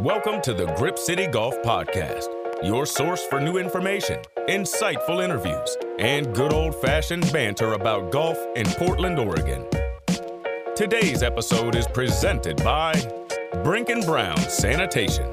[0.00, 2.28] Welcome to the Grip City Golf Podcast,
[2.62, 8.64] your source for new information, insightful interviews, and good old fashioned banter about golf in
[8.64, 9.66] Portland, Oregon.
[10.74, 12.94] Today's episode is presented by
[13.62, 15.30] Brink and Brown Sanitation.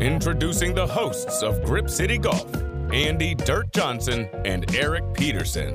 [0.00, 2.50] Introducing the hosts of Grip City Golf,
[2.90, 5.74] Andy Dirt Johnson and Erik Peterson.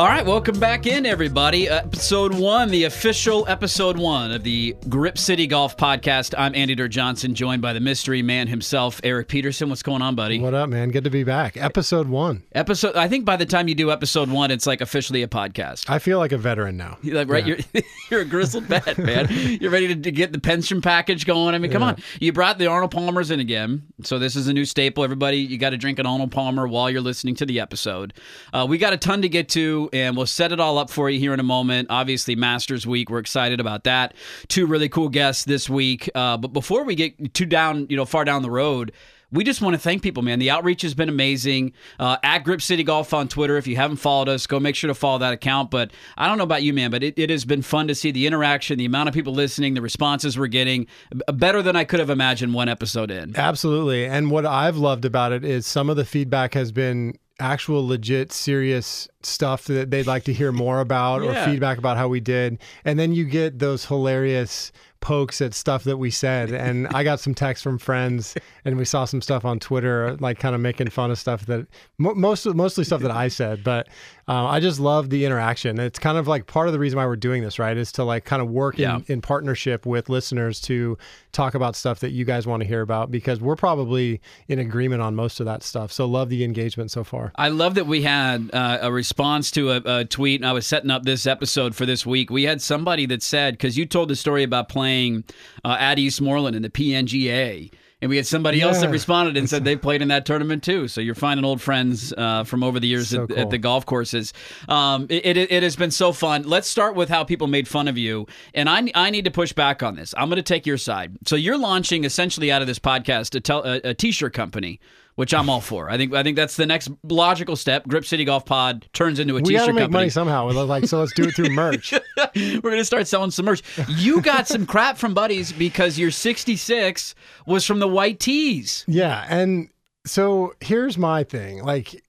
[0.00, 1.68] All right, welcome back in, everybody.
[1.68, 6.34] Episode one, the official episode one of the Grip City Golf Podcast.
[6.38, 9.68] I'm Andy Dirt Johnson, joined by the mystery man himself, Erik Peterson.
[9.68, 10.40] What's going on, buddy?
[10.40, 10.88] What up, man?
[10.88, 11.58] Good to be back.
[11.58, 12.44] Episode one.
[12.52, 12.96] Episode.
[12.96, 15.90] I think by the time you do episode one, it's like officially a podcast.
[15.90, 16.96] I feel like a veteran now.
[17.02, 17.46] You're like, right?
[17.46, 17.56] Yeah.
[17.74, 19.28] You're you're a grizzled vet, man.
[19.30, 21.54] You're ready to, to get the pension package going.
[21.54, 21.88] I mean, come Yeah.
[21.88, 22.02] on.
[22.20, 25.04] You brought the Arnold Palmers in again, so this is a new staple.
[25.04, 28.14] Everybody, you got to drink an Arnold Palmer while you're listening to the episode.
[28.54, 31.10] Uh, we got a ton to get to, and we'll set it all up for
[31.10, 31.88] you here in a moment.
[31.90, 33.10] Obviously, Masters Week.
[33.10, 34.14] We're excited about that.
[34.48, 36.10] Two really cool guests this week.
[36.14, 38.92] Uh, but before we get too down, you know, far down the road.
[39.32, 40.40] We just want to thank people, man.
[40.40, 41.72] The outreach has been amazing.
[42.00, 43.56] Uh, at Grip City Golf on Twitter.
[43.56, 45.70] If you haven't followed us, go make sure to follow that account.
[45.70, 48.10] But I don't know about you, man, but it, it has been fun to see
[48.10, 50.88] the interaction, the amount of people listening, the responses we're getting,
[51.32, 53.36] better than I could have imagined one episode in.
[53.36, 54.04] Absolutely.
[54.04, 58.32] And what I've loved about it is some of the feedback has been actual legit
[58.32, 61.42] serious stuff that they'd like to hear more about Yeah.
[61.42, 62.58] or feedback about how we did.
[62.84, 66.50] And then you get those hilarious pokes at stuff that we said.
[66.52, 70.38] And I got some texts from friends and we saw some stuff on Twitter, like
[70.38, 71.66] kind of making fun of stuff that
[71.98, 73.64] mo- most, mostly stuff that I said.
[73.64, 73.88] But
[74.30, 75.80] uh, I just love the interaction.
[75.80, 77.76] It's kind of like part of the reason why we're doing this, right?
[77.76, 78.98] Is to like kind of work Yeah.
[78.98, 80.96] in, in partnership with listeners to
[81.32, 85.02] talk about stuff that you guys want to hear about because we're probably in agreement
[85.02, 85.90] on most of that stuff.
[85.90, 87.32] So love the engagement so far.
[87.34, 90.64] I love that we had uh, a response to a, a tweet, and I was
[90.64, 92.30] setting up this episode for this week.
[92.30, 95.24] We had somebody that said, because you told the story about playing
[95.64, 97.72] uh, at Eastmoreland in the PNGA.
[98.02, 100.88] And we had somebody else that responded and said they played in that tournament too.
[100.88, 103.38] So you're finding old friends uh, from over the years So at, cool.
[103.38, 104.32] at the golf courses.
[104.68, 106.44] Um, it, it, it has been so fun.
[106.44, 108.26] Let's start with how people made fun of you.
[108.54, 110.14] And I, I need to push back on this.
[110.16, 111.16] I'm going to take your side.
[111.26, 114.80] So you're launching essentially out of this podcast a, tel- a, a t-shirt company.
[115.16, 115.90] Which I'm all for.
[115.90, 117.86] I think I think that's the next logical step.
[117.86, 119.92] Grip City Golf Pod turns into a We got t-shirt to make company.
[120.00, 120.46] money somehow.
[120.46, 121.92] We're like, so let's do it through merch.
[122.34, 123.62] We're gonna start selling some merch.
[123.88, 127.14] You got some crap from buddies because your 66
[127.46, 128.84] was from the white tees.
[128.88, 129.26] yeah.
[129.28, 129.68] And
[130.06, 131.62] so here's my thing.
[131.64, 132.02] Like,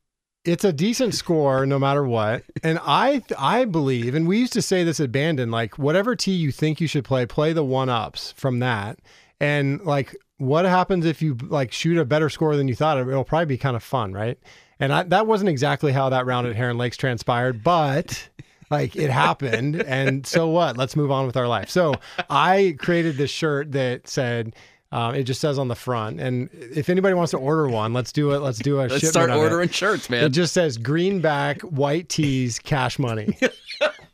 [0.45, 2.43] it's a decent score no matter what.
[2.63, 6.31] And I I believe, and we used to say this at Bandon, like whatever tee
[6.31, 8.99] you think you should play, play the one ups from that.
[9.41, 12.97] And like what happens if you like shoot a better score than you thought?
[12.97, 14.37] It'll probably be kind of fun, right?
[14.79, 18.27] And I, that wasn't exactly how that round at Heron Lakes transpired, but
[18.71, 19.75] like it happened.
[19.81, 20.75] And so what?
[20.77, 21.69] Let's move on with our life.
[21.69, 21.93] So
[22.29, 24.55] I created this shirt that said,
[24.91, 26.19] um, it just says on the front.
[26.19, 28.39] And if anybody wants to order one, let's do it.
[28.39, 29.39] Let's do a Let's start of it.
[29.39, 30.31] ordering shirts, It man.
[30.33, 33.37] just says greenback, white tees, cash money.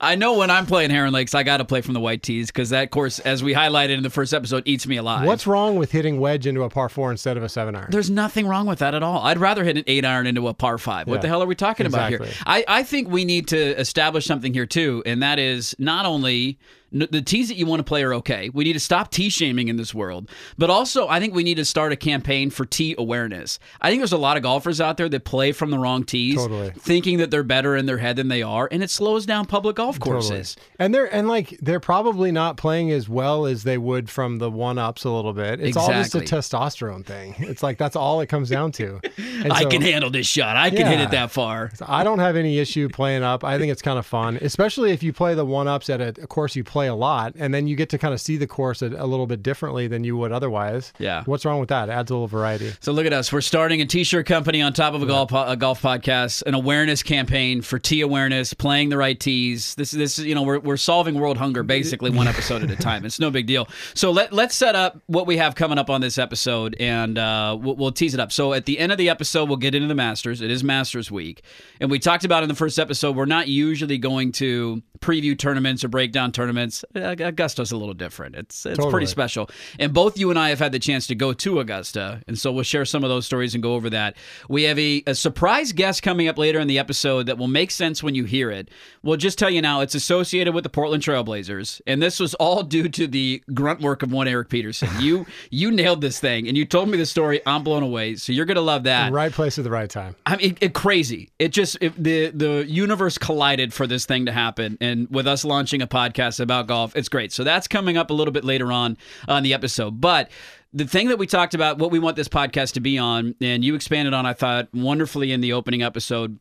[0.00, 2.48] I know when I'm playing Heron Lakes, I got to play from the white tees
[2.48, 5.26] because that course, as we highlighted in the first episode, eats me alive.
[5.26, 7.88] What's wrong with hitting wedge into a par four instead of a seven iron?
[7.90, 9.20] There's nothing wrong with that at all.
[9.22, 11.06] I'd rather hit an eight iron into a par five.
[11.06, 12.26] What Yeah, the hell are we talking about here?
[12.46, 16.58] I, I think we need to establish something here too, and that is not only
[17.00, 18.50] the tees that you want to play are okay.
[18.52, 21.56] We need to stop tee shaming in this world, but also I think we need
[21.56, 23.58] to start a campaign for tee awareness.
[23.80, 26.36] I think there's a lot of golfers out there that play from the wrong tees,
[26.36, 26.70] Totally.
[26.70, 29.76] thinking that they're better in their head than they are, and it slows down public
[29.76, 30.54] golf courses.
[30.54, 30.76] Totally.
[30.78, 34.50] And they're and like they're probably not playing as well as they would from the
[34.50, 35.60] one ups a little bit.
[35.60, 37.34] It's all just a testosterone thing.
[37.38, 39.00] It's like that's all it comes down to.
[39.36, 40.56] And I can handle this shot.
[40.56, 41.70] I can hit it that far.
[41.86, 43.44] I don't have any issue playing up.
[43.44, 46.08] I think it's kind of fun, especially if you play the one ups at a,
[46.22, 48.46] a course you play a lot, and then you get to kind of see the
[48.46, 50.92] course a, a little bit differently than you would otherwise.
[50.98, 51.22] Yeah.
[51.24, 51.88] What's wrong with that?
[51.88, 52.72] It adds a little variety.
[52.80, 53.32] So look at us.
[53.32, 57.02] We're starting a t-shirt company on top of a golf a golf podcast, an awareness
[57.02, 59.74] campaign for tee awareness, playing the right tees.
[59.74, 62.70] This is this is you know we're, we're solving world hunger basically one episode at
[62.70, 63.04] a time.
[63.04, 63.68] It's no big deal.
[63.94, 67.56] So let let's set up what we have coming up on this episode, and uh,
[67.60, 68.32] we'll, we'll tease it up.
[68.32, 70.40] So at the end of the episode, we'll get into the Masters.
[70.40, 71.42] It is Masters week,
[71.80, 73.16] and we talked about in the first episode.
[73.16, 76.65] We're not usually going to preview tournaments or break down tournaments.
[76.94, 78.34] Uh, Augusta's a little different.
[78.36, 78.90] It's it's Totally.
[78.90, 79.48] pretty special.
[79.78, 82.52] And both you and I have had the chance to go to Augusta, and so
[82.52, 84.16] we'll share some of those stories and go over that.
[84.48, 87.70] We have a, a surprise guest coming up later in the episode that will make
[87.70, 88.70] sense when you hear it.
[89.02, 92.62] We'll just tell you now it's associated with the Portland Trailblazers, and this was all
[92.62, 94.88] due to the grunt work of one Erik Peterson.
[94.98, 97.40] You you nailed this thing, and you told me the story.
[97.46, 98.16] I'm blown away.
[98.16, 99.12] So you're gonna love that.
[99.12, 100.16] Right place at the right time.
[100.24, 101.30] I mean, it, it crazy.
[101.38, 105.44] It just it, the the universe collided for this thing to happen, and with us
[105.44, 106.96] launching a podcast about about golf.
[106.96, 107.32] It's great.
[107.32, 108.96] So that's coming up a little bit later on
[109.28, 110.00] on the episode.
[110.00, 110.30] But
[110.72, 113.64] the thing that we talked about, what we want this podcast to be on, and
[113.64, 116.38] you expanded on, I thought, wonderfully in the opening episode,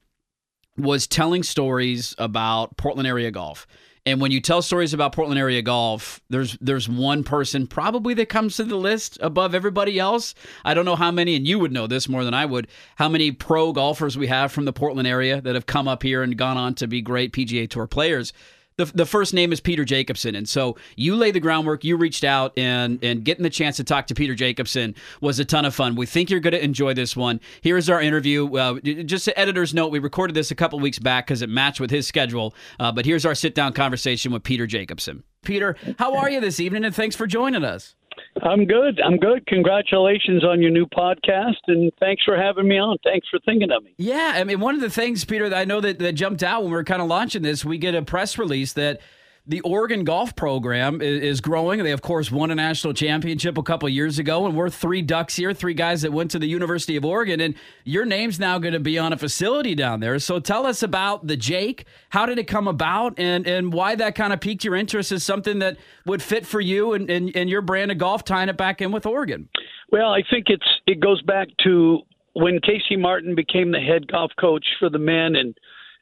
[0.77, 3.67] was telling stories about Portland area golf.
[4.07, 8.29] And when you tell stories about Portland area golf, there's there's one person probably that
[8.29, 10.35] comes to the list above everybody else.
[10.63, 12.67] I don't know how many, and you would know this more than I would.
[12.97, 16.21] How many pro golfers we have from the Portland area that have come up here
[16.21, 18.31] and gone on to be great PGA Tour players
[18.77, 20.35] the, the first name is Peter Jacobsen.
[20.35, 23.83] And so you laid the groundwork, you reached out, and, and getting the chance to
[23.83, 25.95] talk to Peter Jacobsen was a ton of fun.
[25.95, 27.39] We think you're going to enjoy this one.
[27.61, 28.53] Here's our interview.
[28.55, 31.79] Uh, just an editor's note, we recorded this a couple weeks back because it matched
[31.79, 32.53] with his schedule.
[32.79, 35.23] Uh, but here's our sit down conversation with Peter Jacobsen.
[35.43, 36.83] Peter, how are you this evening?
[36.83, 37.95] And thanks for joining us.
[38.43, 38.99] I'm good.
[39.01, 39.45] I'm good.
[39.47, 42.97] Congratulations on your new podcast, and thanks for having me on.
[43.03, 43.93] Thanks for thinking of me.
[43.97, 46.61] Yeah, I mean, one of the things, Peter, that I know that, that jumped out
[46.61, 48.99] when we were kind of launching this, we get a press release that
[49.47, 51.83] the Oregon golf program is, is, growing.
[51.83, 55.35] They, of course, won a national championship a couple years ago, and we're three ducks
[55.35, 57.39] here, three guys that went to the University of Oregon.
[57.39, 57.53] And
[57.83, 60.17] your name's now going to be on a facility down there.
[60.19, 61.85] So tell us about the Jake.
[62.09, 65.23] How did it come about, and and why that kind of piqued your interest as
[65.23, 68.57] something that would fit for you and, and, and your brand of golf, tying it
[68.57, 69.49] back in with Oregon?
[69.91, 71.99] Well, I think it's it goes back to
[72.33, 75.55] when Casey Martin became the head golf coach for the men and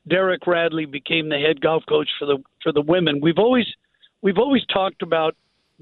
[0.07, 3.19] Derek Radley became the head golf coach for the for the women.
[3.21, 3.65] We've always
[4.21, 5.35] we've always talked about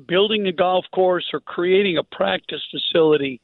[0.08, 3.42] building a golf course or creating a practice facility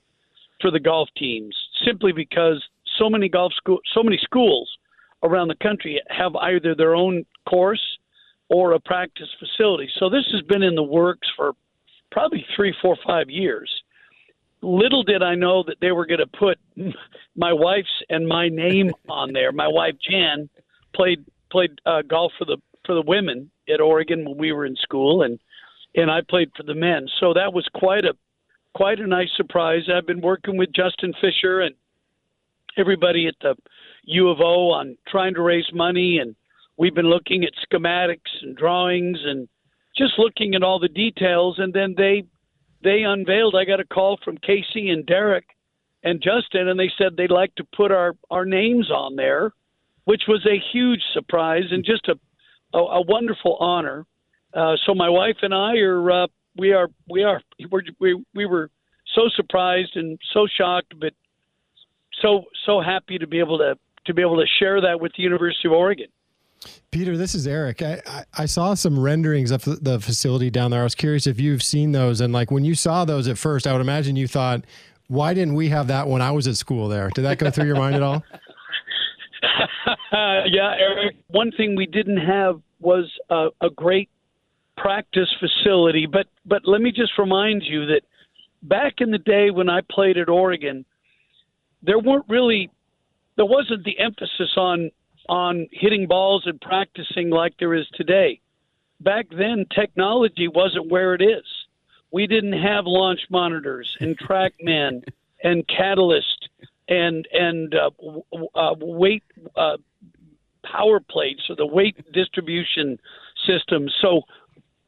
[0.62, 2.63] for the golf teams simply because
[2.97, 4.69] so many golf school so many schools
[5.24, 7.81] around the country have either their own course
[8.50, 9.89] or a practice facility.
[10.00, 11.53] So this has been in the works for
[12.12, 13.69] probably three, four, five years.
[14.62, 16.57] Little did I know that they were going to put
[17.35, 19.51] my wife's and my name on there.
[19.51, 20.50] My wife Jan
[20.97, 24.75] played played uh, golf for the for the women at Oregon when we were in
[24.75, 25.39] school, and
[25.95, 27.07] and I played for the men.
[27.19, 28.13] So that was quite a
[28.73, 29.83] quite a nice surprise.
[29.94, 31.75] I've been working with Justin Fisher and
[32.77, 33.55] everybody at the
[34.05, 36.35] U of O on trying to raise money, and
[36.77, 39.47] we've been looking at schematics and drawings and
[39.97, 41.55] just looking at all the details.
[41.59, 42.23] And then they
[42.83, 43.55] they unveiled.
[43.55, 45.45] I got a call from Casey and Derek
[46.03, 49.51] and Justin, and they said they'd like to put our our names on there
[50.07, 52.15] which was a huge surprise and just a
[52.74, 54.06] a, a wonderful honor.
[54.54, 56.27] Uh, so my wife and I are uh,
[56.57, 58.69] we are we are we're, we we were
[59.13, 61.12] so surprised and so shocked, but
[62.21, 65.24] so so happy to be able to to be able to share that with the
[65.24, 66.07] University of Oregon.
[66.89, 67.81] Peter, this is Erik.
[67.81, 70.80] I, I, I, saw some renderings of the facility down there.
[70.80, 72.19] I was curious if you've seen those.
[72.19, 74.63] And like when you saw those at first, I would imagine you thought,
[75.07, 77.09] why didn't we have that when I was at school there?
[77.09, 78.24] Did that go through your mind at all?
[80.12, 81.15] yeah, Erik.
[81.27, 84.09] One thing we didn't have was a, a great
[84.77, 88.01] practice facility, but but let me just remind you that
[88.63, 90.86] back in the day when I played at Oregon,
[91.81, 92.69] there weren't really
[93.36, 94.92] there wasn't the emphasis on
[95.30, 98.39] on hitting balls and practicing like there is today.
[99.00, 101.45] Back then, technology wasn't where it is.
[102.12, 105.04] We didn't have launch monitors and TrackMan
[105.44, 106.50] and Catalyst
[106.88, 107.89] and and uh,
[108.56, 109.24] uh, weight
[109.56, 109.77] uh,
[110.72, 112.97] power plates or the weight distribution
[113.45, 113.88] system.
[114.02, 114.21] So,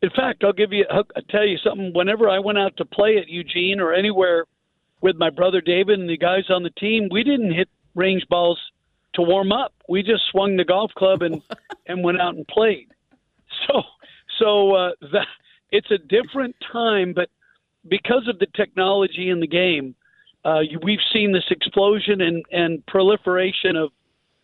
[0.01, 1.91] in fact, I'll give you I'll tell you something.
[1.93, 4.45] Whenever I went out to play at Eugene or anywhere
[5.01, 8.59] with my brother David and the guys on the team, we didn't hit range balls
[9.15, 9.73] to warm up.
[9.87, 11.41] We just swung the golf club and
[11.87, 12.87] and went out and played.
[13.67, 13.81] So
[14.39, 15.27] so uh, that
[15.71, 17.29] it's a different time, but
[17.87, 19.95] because of the technology in the game,
[20.45, 23.91] uh, we've seen this explosion and, and proliferation of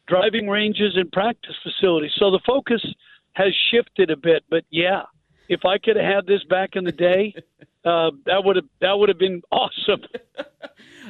[0.08, 2.12] driving ranges and practice facilities.
[2.18, 2.86] So the focus
[3.34, 4.44] has shifted a bit.
[4.50, 5.04] But yeah,
[5.50, 7.34] if I could have had this back in the day,
[7.86, 10.02] uh, that would have that would have been awesome.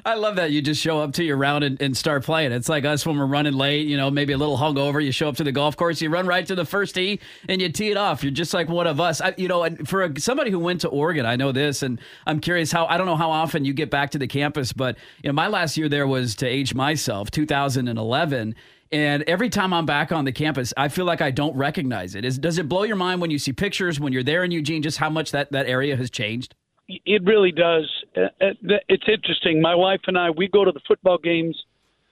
[0.04, 2.52] I love that you just show up to your round and, and, start playing.
[2.52, 5.04] It's like us when we're running late, you know, maybe a little hungover.
[5.04, 7.62] You show up to the golf course, you run right to the first tee, and
[7.62, 8.22] you tee it off.
[8.22, 9.22] You're just like one of us.
[9.22, 12.00] I, you know, and for a, somebody who went to Oregon, I know this, and
[12.28, 14.98] I'm curious how I don't know how often you get back to the campus, but
[15.24, 18.54] you know, my last year there was to age myself, 2011.
[18.92, 22.24] And every time I'm back on the campus, I feel like I don't recognize it.
[22.24, 24.82] Is, does it blow your mind when you see pictures when you're there in Eugene,
[24.82, 26.56] just how much that, that area has changed?
[26.88, 27.92] It really does.
[28.16, 29.62] Uh, uh, it's interesting.
[29.62, 31.58] My wife and I, we go to the football games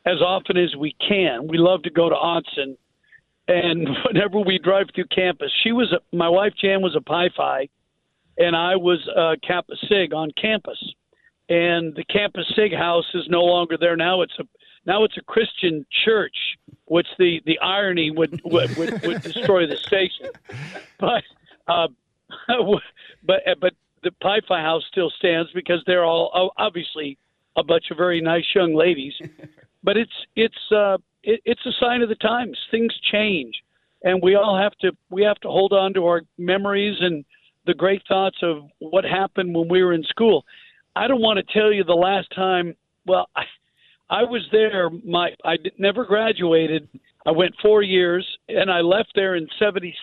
[0.06, 1.48] as often as we can.
[1.48, 2.75] We love to go to Autzen,
[3.48, 7.30] and whenever we drive through campus, she was a, my wife Jan was a Pi
[7.36, 7.70] Phi,
[8.38, 10.80] and I was a Kappa Sig on campus.
[11.50, 14.22] And the Kappa Sig house is no longer there now.
[14.22, 14.44] It's a
[14.85, 16.35] now it's a Christian church,
[16.85, 20.27] which the the irony would would, would, would destroy the station.
[20.99, 21.23] But
[21.67, 21.87] uh,
[23.23, 23.73] but but
[24.03, 27.17] the Pi Phi House still stands because they're all obviously
[27.55, 29.13] a bunch of very nice young ladies.
[29.83, 32.57] but it's it's uh, it, it's a sign of the times.
[32.71, 33.55] Things change,
[34.03, 37.23] and we all have to we have to hold on to our memories and
[37.65, 40.43] the great thoughts of what happened when we were in school.
[40.95, 42.75] I don't want to tell you the last time.
[43.05, 43.43] Well, I,
[44.10, 44.89] I was there.
[45.05, 46.88] My I never graduated.
[47.25, 49.95] I went four years, and I left there in '76.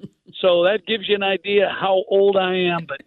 [0.40, 2.86] so that gives you an idea how old I am.
[2.86, 3.02] But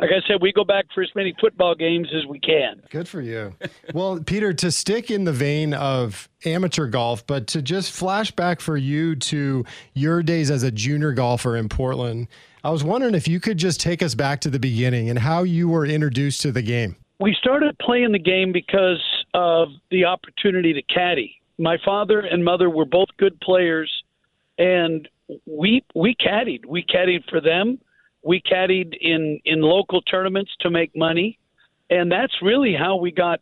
[0.00, 2.82] like I said, we go back for as many football games as we can.
[2.90, 3.54] Good for you.
[3.94, 8.60] well, Peter, to stick in the vein of amateur golf, but to just flash back
[8.60, 12.26] for you to your days as a junior golfer in Portland,
[12.64, 15.44] I was wondering if you could just take us back to the beginning and how
[15.44, 16.96] you were introduced to the game.
[17.20, 19.00] We started playing the game because
[19.34, 21.40] of the opportunity to caddy.
[21.58, 23.90] My father and mother were both good players,
[24.58, 25.08] and
[25.46, 26.66] we we caddied.
[26.66, 27.78] We caddied for them
[28.24, 31.38] we caddied in in local tournaments to make money,
[31.90, 33.40] and that's really how we got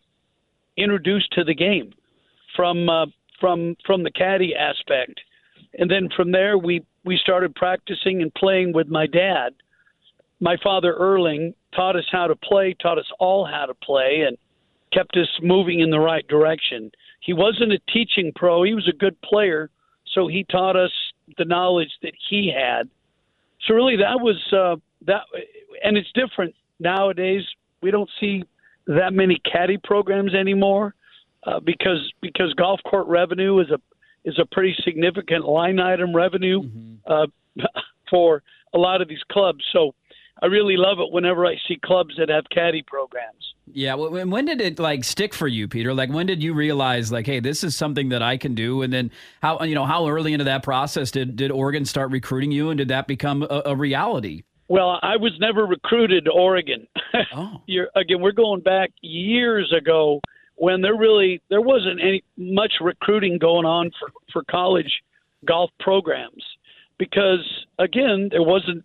[0.77, 1.93] introduced to the game
[2.57, 3.07] from uh,
[3.41, 5.21] from from the caddy aspect,
[5.79, 9.55] and then from there we we started practicing and playing with my dad.
[10.41, 14.37] My father Erling taught us how to play, taught us all how to play, and
[14.93, 16.91] kept us moving in the right direction.
[17.21, 19.71] He wasn't a teaching pro; he was a good player,
[20.13, 20.93] so he taught us
[21.39, 22.89] the knowledge that he had
[23.67, 25.23] so really, that was uh, that,
[25.85, 27.43] and it's different nowadays.
[27.81, 28.45] We don't see
[28.87, 30.95] that many caddy programs anymore
[31.47, 33.79] uh, because because golf court revenue is a
[34.25, 37.13] is a pretty significant line item revenue mm-hmm.
[37.13, 37.27] uh,
[38.11, 38.43] for
[38.75, 39.65] a lot of these clubs.
[39.73, 39.95] So
[40.43, 43.55] I really love it whenever I see clubs that have caddy programs.
[43.73, 45.95] Yeah, well, when did it like stick for you, Peter?
[45.95, 48.83] Like when did you realize like, hey, this is something that I can do?
[48.83, 52.51] And then how you know how early into that process did did Oregon start recruiting
[52.51, 54.43] you, and did that become a, a reality?
[54.69, 56.87] Well, I was never recruited to Oregon.
[57.35, 57.63] Oh.
[57.95, 60.21] Again, we're going back years ago
[60.57, 65.03] when there really there wasn't any much recruiting going on for for college
[65.47, 66.43] golf programs
[66.99, 68.85] because again there wasn't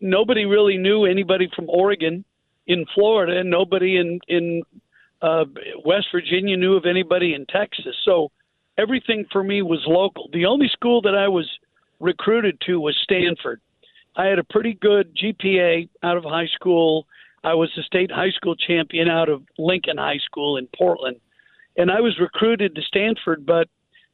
[0.00, 2.24] nobody really knew anybody from Oregon
[2.66, 4.62] in Florida, and nobody in in
[5.22, 5.44] uh,
[5.84, 7.96] West Virginia knew of anybody in Texas.
[8.04, 8.30] So
[8.76, 10.28] everything for me was local.
[10.32, 11.48] The only school that I was
[12.00, 13.60] recruited to was Stanford.
[14.16, 17.06] I had a pretty good GPA out of high school.
[17.44, 21.16] I was the state high school champion out of Lincoln High School in Portland.
[21.76, 23.68] And I was recruited to Stanford, but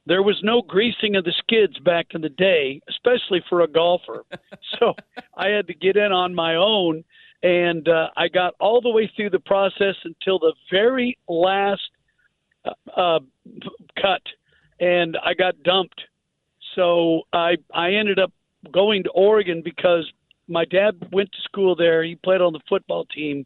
[0.07, 4.25] there was no greasing of the skids back in the day, especially for a golfer.
[4.79, 4.95] so
[5.37, 7.05] I had to get in on my own
[7.45, 11.83] and uh, I got all the way through the process until the very last
[12.65, 13.19] uh, uh,
[14.01, 14.23] cut,
[14.81, 16.01] and I got dumped.
[16.75, 18.33] So I I ended up
[18.73, 20.11] going to Oregon because
[20.49, 22.03] my dad went to school there.
[22.03, 23.45] He played on the football team.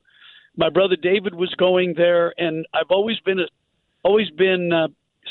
[0.57, 3.49] My brother David was going there, and I've always been a,
[4.05, 4.89] always been uh,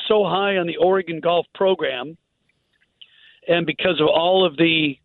[0.07, 2.17] so high on the Oregon golf program,
[3.47, 4.97] and because of all of the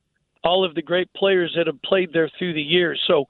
[0.44, 3.00] all of the great players that have played there through the years.
[3.06, 3.26] So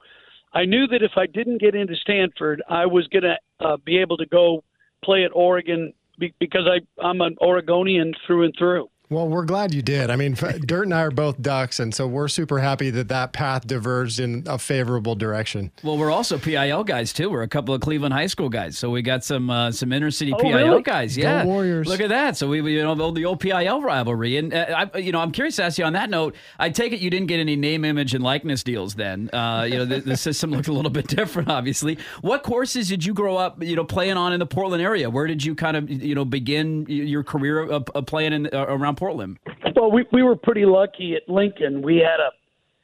[0.53, 3.97] I knew that if I didn't get into Stanford, I was going to uh, be
[3.99, 4.63] able to go
[5.03, 8.89] play at Oregon be- because I, I'm an Oregonian through and through.
[9.09, 10.09] Well, we're glad you did.
[10.09, 10.33] I mean,
[10.65, 14.19] Dirt and I are both Ducks, and so we're super happy that that path diverged
[14.19, 15.71] in a favorable direction.
[15.83, 17.29] Well, we're also PIL guys too.
[17.29, 20.09] We're a couple of Cleveland High School guys, so we got some uh, some inner
[20.09, 20.81] city oh, PIL really?
[20.81, 21.17] guys.
[21.17, 21.87] Yeah, Go Warriors.
[21.87, 22.37] Look at that.
[22.37, 25.31] So we, we you know the old PIL rivalry, and uh, I, you know I'm
[25.31, 26.35] curious to ask you on that note.
[26.57, 29.29] I take it you didn't get any name, image, and likeness deals then.
[29.31, 31.97] Uh, you know the, the system looked a little bit different, obviously.
[32.21, 35.09] What courses did you grow up, you know, playing on in the Portland area?
[35.09, 38.65] Where did you kind of you know begin your career of, of playing in, uh,
[38.93, 39.39] around Portland?
[39.75, 41.81] Well, we we were pretty lucky at Lincoln.
[41.81, 42.31] We had a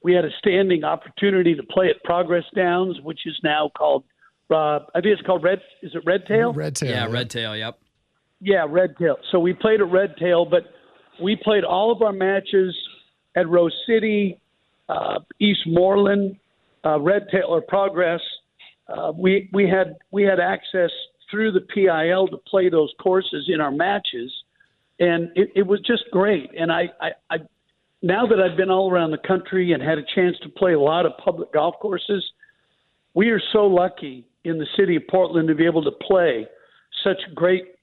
[0.01, 4.03] we had a standing opportunity to play at Progress Downs, which is now called
[4.51, 5.59] uh, I think it's called Red.
[5.81, 6.53] Is it Red Tail?
[6.53, 6.89] Red Tail.
[6.89, 7.55] Yeah, Red Tail.
[7.55, 7.79] Yep.
[8.41, 9.17] Yeah, Red Tail.
[9.31, 10.63] So we played at Red Tail, but
[11.21, 12.75] we played all of our matches
[13.35, 14.39] at Rose City,
[14.87, 16.39] uh, Eastmoreland,
[16.85, 18.21] uh, Red Tail or Progress.
[18.87, 20.89] Uh, we we had we had access
[21.29, 24.33] through the PIL to play those courses in our matches
[24.99, 26.49] and it, it was just great.
[26.57, 27.37] And I, I, I,
[28.01, 30.79] now that I've been all around the country and had a chance to play a
[30.79, 32.23] lot of public golf courses,
[33.13, 36.47] we are so lucky in the city of Portland to be able to play
[37.03, 37.75] such great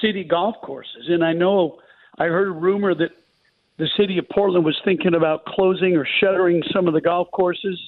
[0.00, 1.06] city golf courses.
[1.08, 1.78] And I know
[2.18, 3.10] I heard a rumor that
[3.78, 7.78] the city of Portland was thinking about closing or shuttering some of the golf courses,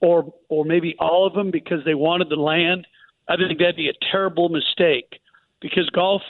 [0.00, 2.86] or or maybe all of them because they wanted the land.
[3.28, 5.20] I think that'd be a terrible mistake
[5.60, 6.22] because golf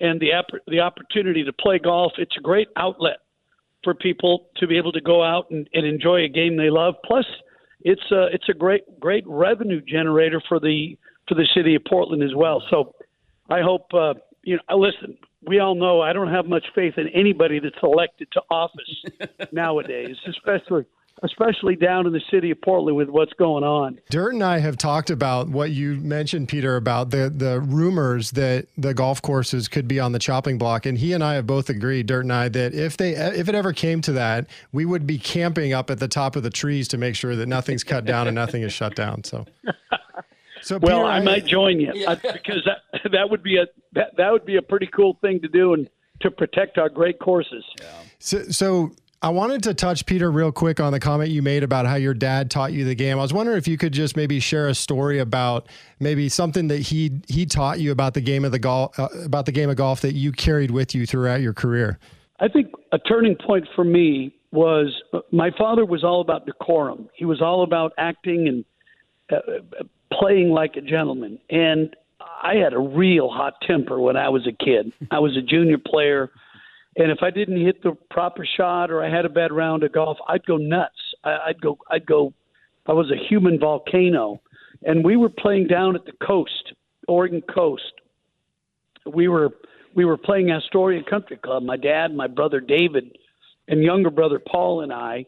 [0.00, 0.30] and the
[0.68, 2.12] the opportunity to play golf.
[2.18, 3.18] It's a great outlet
[3.84, 6.94] for people to be able to go out and, and enjoy a game they love.
[7.04, 7.26] Plus,
[7.82, 10.96] it's a it's a great great revenue generator for the
[11.28, 12.62] for the city of Portland as well.
[12.70, 12.94] So,
[13.50, 14.78] I hope uh, you know.
[14.78, 19.04] Listen, we all know I don't have much faith in anybody that's elected to office
[19.52, 20.84] nowadays, especially
[21.22, 23.98] especially down in the city of Portland with what's going on.
[24.10, 28.66] Dirt and I have talked about what you mentioned, Peter, about the the rumors that
[28.76, 31.70] the golf courses could be on the chopping block, and he and I have both
[31.70, 35.06] agreed, Dirt and I, that if they if it ever came to that, we would
[35.06, 38.04] be camping up at the top of the trees to make sure that nothing's cut
[38.04, 39.24] down and nothing is shut down.
[39.24, 39.46] So.
[40.64, 42.12] So well, Peter, I, I, might join you yeah.
[42.12, 45.40] Uh, because that that would be a that, that would be a pretty cool thing
[45.40, 45.88] to do and
[46.20, 47.64] to protect our great courses.
[47.80, 47.86] Yeah.
[48.20, 51.86] So, so I wanted to touch Peter real quick on the comment you made about
[51.86, 53.18] how your dad taught you the game.
[53.18, 55.68] I was wondering if you could just maybe share a story about
[56.00, 59.46] maybe something that he he taught you about the game of the golf uh, about
[59.46, 62.00] the game of golf that you carried with you throughout your career.
[62.40, 67.08] I think a turning point for me was uh, my father was all about decorum.
[67.14, 68.64] He was all about acting and
[69.30, 71.38] uh, playing like a gentleman.
[71.48, 74.92] And I had a real hot temper when I was a kid.
[75.12, 76.32] I was a junior player
[76.96, 79.92] and if I didn't hit the proper shot or I had a bad round of
[79.92, 80.94] golf, I'd go nuts.
[81.24, 82.34] I'd go, I'd go.
[82.86, 84.40] I was a human volcano,
[84.82, 86.72] and we were playing down at the coast,
[87.08, 87.92] Oregon coast.
[89.06, 89.50] We were
[89.94, 91.62] we were playing Astoria Country Club.
[91.62, 93.16] My dad, my brother David,
[93.68, 95.26] and younger brother Paul and I.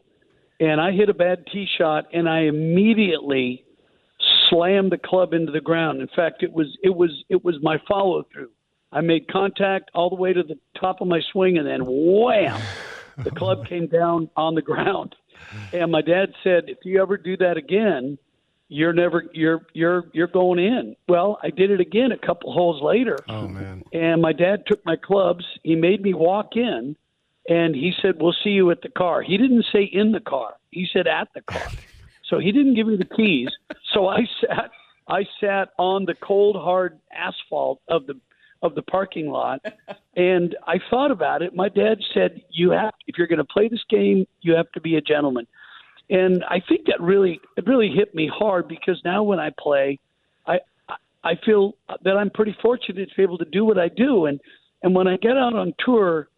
[0.59, 3.65] And I hit a bad tee shot, and I immediately
[4.49, 6.01] slammed the club into the ground.
[6.01, 8.51] In fact, it was it was it was my follow through.
[8.91, 12.61] I made contact all the way to the top of my swing, and then wham,
[13.23, 15.15] the club came down on the ground.
[15.73, 18.17] And my dad said, "If you ever do that again,
[18.69, 22.81] you're never you're you're you're going in." Well, I did it again a couple holes
[22.81, 23.23] later.
[23.27, 23.83] Oh man!
[23.93, 25.45] And my dad took my clubs.
[25.63, 26.95] He made me walk in,
[27.49, 30.53] and he said, "We'll see you at the car." He didn't say in the car.
[30.71, 31.71] He said at the car.
[32.27, 33.49] So he didn't give me the keys.
[33.93, 34.71] So I sat
[35.07, 38.19] I sat on the cold hard asphalt of the
[38.61, 39.63] of the parking lot.
[40.15, 41.55] and I thought about it.
[41.55, 44.81] My dad said, "You have if you're going to play this game, you have to
[44.81, 45.47] be a gentleman."
[46.09, 49.99] And I think that really it really hit me hard because now when I play,
[50.45, 50.59] I
[51.23, 54.25] I feel that I'm pretty fortunate to be able to do what I do.
[54.25, 54.39] And
[54.83, 56.29] and when I get out on tour,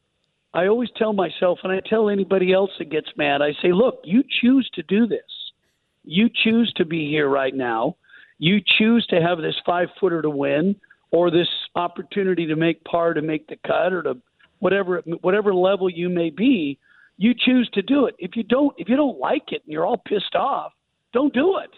[0.54, 4.02] I always tell myself, and I tell anybody else that gets mad, I say, "Look,
[4.04, 5.52] you choose to do this.
[6.04, 7.96] You choose to be here right now."
[8.40, 10.76] You choose to have this five footer to win
[11.12, 14.18] or this opportunity to make par to make the cut or to
[14.60, 16.78] whatever whatever level you may be,
[17.18, 18.16] you choose to do it.
[18.20, 20.74] If you don't if you don't like it and you're all pissed off,
[21.14, 21.70] don't do it.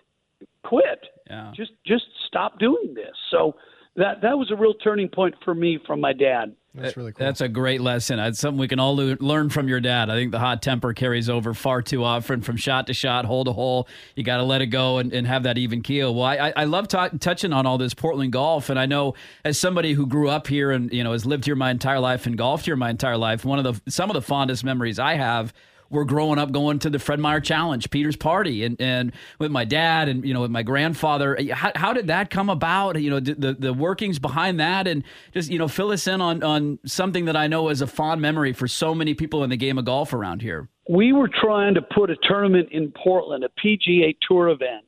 [0.63, 1.05] Quit.
[1.29, 1.51] Yeah.
[1.55, 3.15] Just just stop doing this.
[3.31, 3.55] So
[3.95, 6.55] that that was a real turning point for me from my dad.
[6.75, 7.25] That's really cool.
[7.25, 8.19] That's a great lesson.
[8.19, 10.09] It's something we can all learn from your dad.
[10.09, 13.43] I think the hot temper carries over far too often from shot to shot, hole
[13.45, 13.87] to hole.
[14.15, 16.13] You got to let it go and, and have that even keel.
[16.13, 19.57] Well, I, I love t- touching on all this Portland golf, and I know as
[19.57, 22.37] somebody who grew up here and you know has lived here my entire life and
[22.37, 25.53] golfed here my entire life, one of the some of the fondest memories I have
[25.89, 29.65] were growing up going to the Fred Meyer Challenge, Peter's party, and, and with my
[29.65, 31.37] dad and you know with my grandfather.
[31.51, 33.01] How, how did that come about?
[33.01, 36.43] You know the the workings behind that, and just you know fill us in on
[36.43, 39.57] on something that I know is a fond memory for so many people in the
[39.57, 40.69] game of golf around here.
[40.87, 44.85] We were trying to put a tournament in Portland, a PGA Tour event,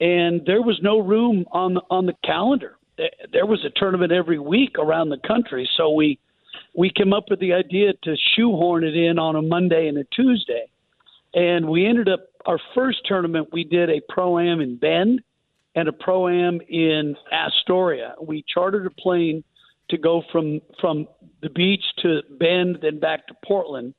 [0.00, 2.76] and there was no room on on the calendar.
[3.32, 6.18] There was a tournament every week around the country, so we
[6.74, 10.04] we came up with the idea to shoehorn it in on a Monday and a
[10.04, 10.68] Tuesday.
[11.34, 15.20] And we ended up, our first tournament, we did a pro am in Bend
[15.74, 18.14] and a pro am in Astoria.
[18.20, 19.44] We chartered a plane
[19.90, 21.08] to go from, from
[21.42, 23.94] the beach to Bend, then back to Portland.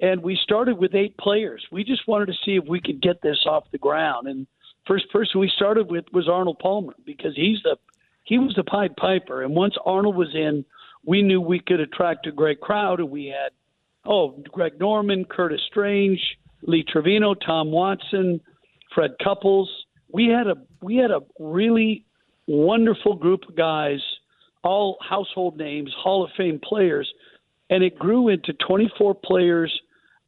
[0.00, 1.64] And we started with eight players.
[1.70, 4.26] We just wanted to see if we could get this off the ground.
[4.26, 4.46] And
[4.86, 7.76] first person we started with was Arnold Palmer because he's the
[8.24, 9.42] he was the Pied Piper.
[9.42, 10.64] And once Arnold was in,
[11.06, 13.52] we knew we could attract a great crowd, and we had
[14.06, 16.20] oh Greg Norman, Curtis Strange,
[16.62, 18.40] Lee Trevino, Tom Watson,
[18.94, 19.70] Fred Couples.
[20.12, 22.04] We had a we had a really
[22.46, 24.00] wonderful group of guys,
[24.62, 27.10] all household names, Hall of Fame players,
[27.70, 29.72] and it grew into 24 players.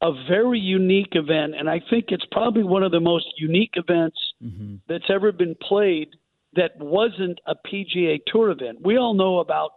[0.02, 4.18] A very unique event, and I think it's probably one of the most unique events
[4.44, 4.74] mm-hmm.
[4.86, 6.08] that's ever been played
[6.54, 8.78] that wasn't a PGA Tour event.
[8.84, 9.70] We all know about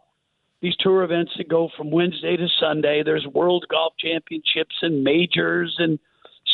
[0.62, 3.02] these tour events that go from Wednesday to Sunday.
[3.04, 6.00] There's World Golf Championships and majors and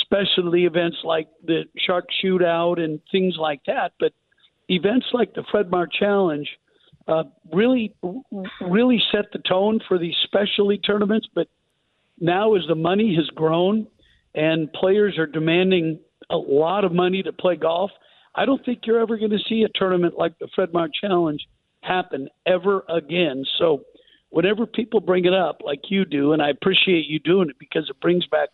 [0.01, 3.93] specialty events like the Shark Shootout and things like that.
[3.99, 4.13] But
[4.69, 6.47] events like the Fred Meyer Challenge
[7.07, 7.93] uh, really,
[8.61, 11.27] really set the tone for these specialty tournaments.
[11.33, 11.47] But
[12.19, 13.87] now, as the money has grown
[14.33, 17.91] and players are demanding a lot of money to play golf,
[18.33, 21.39] I don't think you're ever going to see a tournament like the Fred Meyer Challenge
[21.81, 23.45] happen ever again.
[23.59, 23.81] So,
[24.35, 27.89] whenever people bring it up, like you do, and I appreciate you doing it because
[27.89, 28.49] it brings back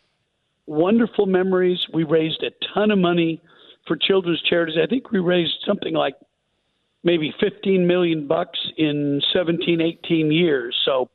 [0.68, 1.88] wonderful memories.
[1.92, 3.42] We raised a ton of money
[3.88, 4.78] for children's charities.
[4.82, 6.14] I think we raised something like
[7.04, 10.80] maybe 15 million bucks in 17, 18 years.
[10.86, 11.10] So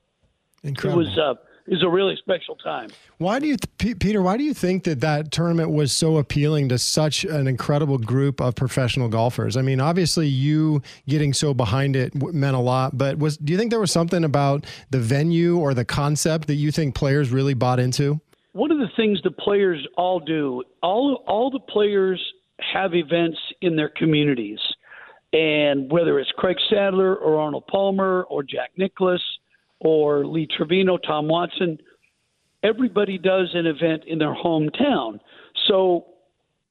[0.65, 1.03] Incredible.
[1.03, 1.35] it was uh,
[1.69, 2.91] was a really special time.
[3.19, 4.23] Why do you, th- Peter?
[4.23, 8.41] Why do you think that that tournament was so appealing to such an incredible group
[8.41, 9.57] of professional golfers?
[9.57, 12.97] I mean, obviously, you getting so behind it meant a lot.
[12.97, 16.55] But was do you think there was something about the venue or the concept that
[16.55, 18.21] you think players really bought into?
[18.53, 22.23] One of the things the players all do, all all the players
[22.73, 24.59] have events in their communities,
[25.33, 29.23] and whether it's Craig Stadler or Arnold Palmer or Jack Nicklaus
[29.81, 31.79] or Lee Trevino, Tom Watson,
[32.63, 35.21] everybody does an event in their hometown.
[35.69, 36.07] So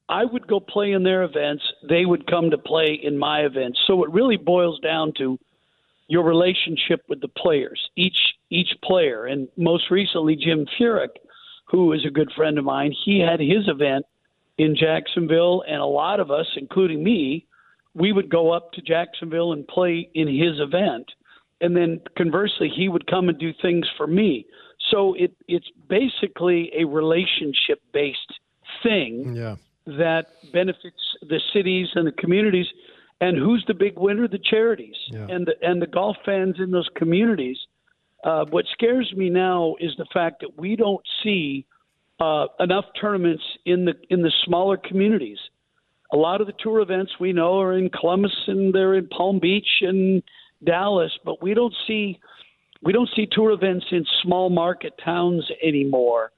[0.10, 3.80] I would go play in their events, they would come to play in my events.
[3.88, 5.40] So it really boils down to
[6.08, 8.18] your relationship with the players, each
[8.52, 9.26] each player.
[9.26, 11.16] And most recently Jim Furyk,
[11.66, 14.06] who is a good friend of mine, he had his event
[14.58, 17.48] in Jacksonville and a lot of us, including me,
[17.94, 21.12] we would go up to Jacksonville and play in his event
[21.62, 24.46] and then conversely, he would come and do things for me.
[24.92, 28.34] So it it's basically a relationship based
[28.84, 29.56] thing yeah.
[29.86, 32.68] that benefits the cities and the communities.
[33.22, 34.28] And who's the big winner?
[34.28, 35.28] The charities Yeah.
[35.30, 37.58] and the and the golf fans in those communities.
[38.24, 41.66] Uh, what scares me now is the fact that we don't see
[42.20, 45.40] uh, enough tournaments in the in the smaller communities.
[46.12, 49.40] A lot of the tour events we know are in Columbus and they're in Palm
[49.40, 50.22] Beach and
[50.64, 52.20] Dallas, but we don't see
[52.84, 56.32] we don't see tour events in small market towns anymore.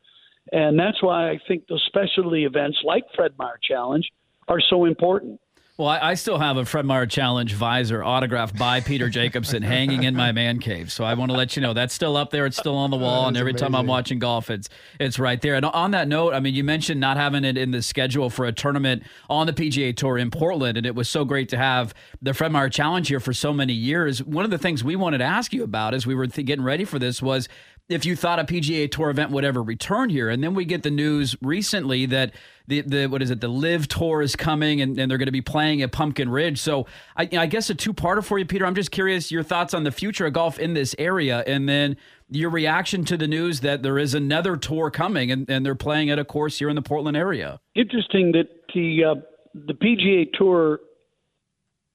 [0.53, 4.09] And that's why I think those specialty events like Fred Meyer Challenge
[4.47, 5.41] are so important.
[5.77, 10.03] Well, I, I still have a Fred Meyer Challenge visor autographed by Peter Jacobsen hanging
[10.03, 10.91] in my man cave.
[10.91, 12.47] So I want to let you know that's still up there.
[12.47, 15.39] It's still on the wall, and That's every time I'm watching golf, it's it's right
[15.39, 15.53] there.
[15.53, 18.45] And on that note, I mean, you mentioned not having it in the schedule for
[18.45, 21.93] a tournament on the PGA Tour in Portland, and it was so great to have
[22.23, 24.23] the Fred Meyer Challenge here for so many years.
[24.23, 26.65] One of the things we wanted to ask you about as we were th- getting
[26.65, 27.47] ready for this was
[27.89, 30.29] if you thought a PGA Tour event would ever return here.
[30.29, 32.33] And then we get the news recently that
[32.67, 35.31] the, the what is it, the LIV Tour is coming and, and they're going to
[35.31, 36.59] be playing at Pumpkin Ridge.
[36.59, 38.65] So I, I guess a two parter for you, Peter.
[38.65, 41.97] I'm just curious your thoughts on the future of golf in this area and then
[42.29, 46.09] your reaction to the news that there is another tour coming and, and they're playing
[46.09, 47.59] at a course here in the Portland area.
[47.75, 49.15] Interesting that the uh,
[49.53, 50.79] the PGA Tour,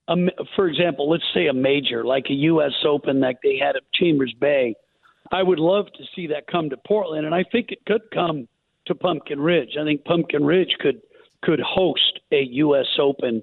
[0.09, 2.73] um, for example, let's say a major like a U.S.
[2.87, 4.75] Open like they had at Chambers Bay.
[5.31, 8.49] I would love to see that come to Portland, and I think it could come
[8.87, 9.77] to Pumpkin Ridge.
[9.81, 11.01] I think Pumpkin Ridge could
[11.43, 12.87] could host a U.S.
[12.99, 13.43] Open.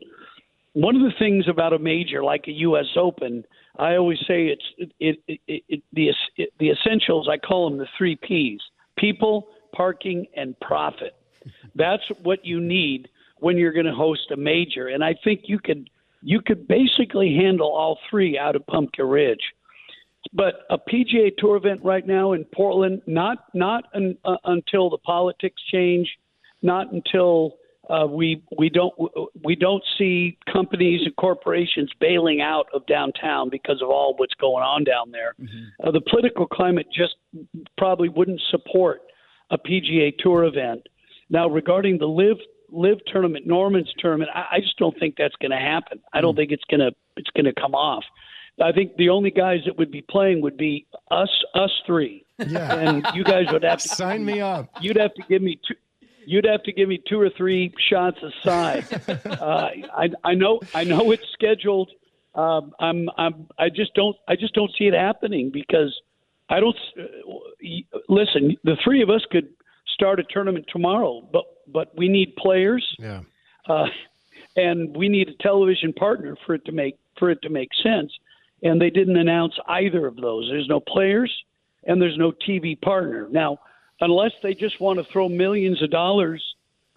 [0.74, 2.86] One of the things about a major like a U.S.
[2.96, 3.44] Open,
[3.78, 6.14] I always say it's it, it, it, it the
[6.60, 7.28] the essentials.
[7.30, 8.62] I call them the three P's:
[8.98, 11.16] people, parking, and profit.
[11.76, 15.60] That's what you need when you're going to host a major, and I think you
[15.60, 15.90] could
[16.22, 19.54] you could basically handle all three out of Pumpkin Ridge.
[20.32, 25.00] But a PGA Tour event right now in Portland, not not un, uh, until the
[25.00, 26.08] politics change,
[26.62, 27.56] not until
[27.90, 28.94] uh, we we don't
[29.44, 34.64] we don't see companies and corporations bailing out of downtown because of all what's going
[34.64, 35.34] on down there.
[35.84, 37.16] Uh, the political climate just
[37.78, 39.02] probably wouldn't support
[39.50, 40.88] a PGA Tour event.
[41.32, 42.38] Now, regarding the LIV
[42.72, 46.00] LIV tournament, Norman's tournament, I, I just don't think that's going to happen.
[46.14, 48.04] I don't think it's going to it's going to come off.
[48.62, 52.74] I think the only guys that would be playing would be us us three, Yeah.
[52.76, 54.70] and you guys would have to Sign me up.
[54.82, 55.76] You'd have to give me two.
[56.26, 58.86] You'd have to give me two or three shots aside.
[59.26, 60.60] uh, I, I know.
[60.76, 61.90] I know it's scheduled.
[62.36, 63.10] Um, I'm.
[63.18, 63.48] I'm.
[63.58, 64.16] I just don't.
[64.28, 65.92] I just don't see it happening because
[66.50, 66.76] I don't.
[67.00, 67.04] Uh,
[68.08, 69.50] listen, the three of us could
[69.94, 73.22] start a tournament tomorrow, but but we need players Yeah.
[73.68, 73.86] uh,
[74.56, 78.12] and we need a television partner for it to make for it to make sense.
[78.64, 80.48] And they didn't announce either of those.
[80.50, 81.32] There's no players,
[81.86, 83.28] and there's no TV partner.
[83.32, 83.60] Now,
[84.02, 86.44] unless they just want to throw millions of dollars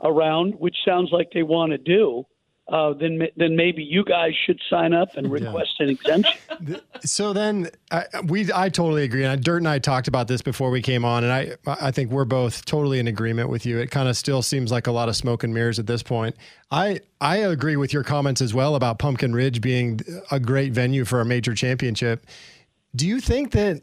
[0.02, 2.24] around, which sounds like they want to do,
[2.68, 6.40] uh, then then maybe you guys should sign up and request an exemption.
[7.04, 9.24] So then I, we, I totally agree.
[9.24, 12.12] And Dirt and I talked about this before we came on, and I, I think
[12.12, 13.78] we're both totally in agreement with you.
[13.78, 16.36] It kind of still seems like a lot of smoke and mirrors at this point.
[16.70, 21.04] I, I agree with your comments as well about Pumpkin Ridge being a great venue
[21.04, 22.24] for a major championship.
[22.94, 23.82] Do you think that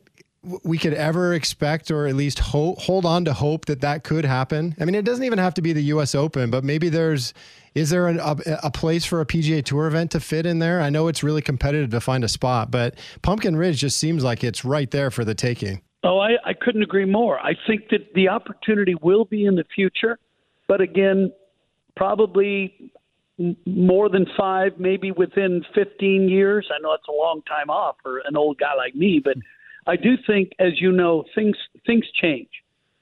[0.63, 4.25] we could ever expect or at least ho- hold on to hope that that could
[4.25, 4.75] happen?
[4.79, 6.15] I mean, it doesn't even have to be the U.S.
[6.15, 7.33] Open, but maybe there's
[7.75, 10.81] is there an, a, a, place for a PGA Tour event to fit in there?
[10.81, 14.43] I know it's really competitive to find a spot, but Pumpkin Ridge just seems like
[14.43, 15.81] it's right there for the taking.
[16.03, 17.39] Oh, I, I couldn't agree more.
[17.39, 20.17] I think that the opportunity will be in the future,
[20.67, 21.31] but again,
[21.95, 22.91] probably
[23.65, 26.67] more than five, maybe within 15 years.
[26.73, 29.35] I know it's a long time off for an old guy like me, but
[29.87, 32.49] I do think, as you know, things things change,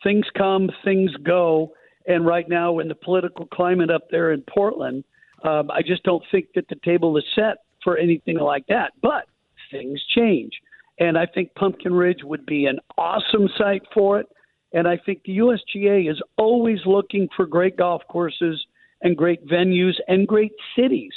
[0.03, 1.73] things come, things go,
[2.05, 5.03] and right now in the political climate up there in Portland,
[5.43, 8.93] um, I just don't think that the table is set for anything like that.
[9.01, 9.25] But
[9.71, 10.53] things change,
[10.99, 14.27] and I think Pumpkin Ridge would be an awesome site for it.
[14.73, 18.61] And I think the USGA is always looking for great golf courses
[19.01, 21.13] and great venues and great cities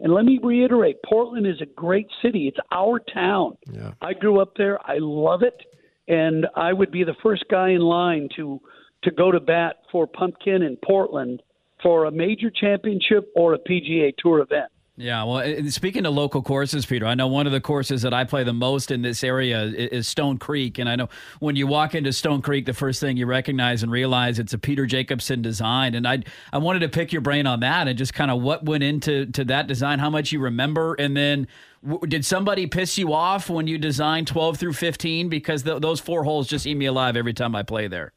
[0.00, 2.48] and let me reiterate Portland is a great city.
[2.48, 3.56] It's our town.
[3.70, 3.92] Yeah.
[4.00, 4.78] I grew up there.
[4.84, 5.60] I love it.
[6.08, 8.60] And I would be the first guy in line to
[9.02, 11.42] to go to bat for Pumpkin in Portland
[11.82, 14.70] for a major championship or a PGA Tour event.
[15.00, 18.24] Yeah, well, speaking of local courses, Peter, I know one of the courses that I
[18.24, 21.08] play the most in this area is Stone Creek, and I know
[21.38, 24.58] when you walk into Stone Creek, the first thing you recognize and realize it's a
[24.58, 28.12] Peter Jacobsen design, and I I wanted to pick your brain on that and just
[28.12, 31.46] kind of what went into to that design, how much you remember, and then
[31.82, 36.00] w- did somebody piss you off when you designed twelve through fifteen because th- those
[36.00, 38.12] four holes just eat me alive every time I play there.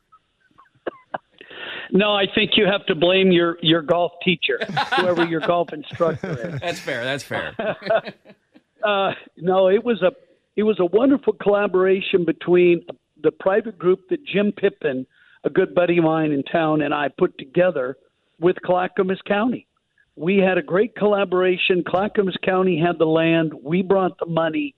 [1.94, 4.60] No, I think you have to blame your your golf teacher,
[4.98, 6.60] whoever your golf instructor is.
[6.60, 7.04] That's fair.
[7.04, 7.56] That's fair.
[8.84, 10.12] uh, no, it was a
[10.56, 12.84] it was a wonderful collaboration between
[13.22, 15.06] the private group that Jim Pippin,
[15.44, 17.96] a good buddy of mine in town, and I put together
[18.40, 19.68] with Clackamas County.
[20.16, 21.84] We had a great collaboration.
[21.88, 23.54] Clackamas County had the land.
[23.64, 24.74] We brought the money,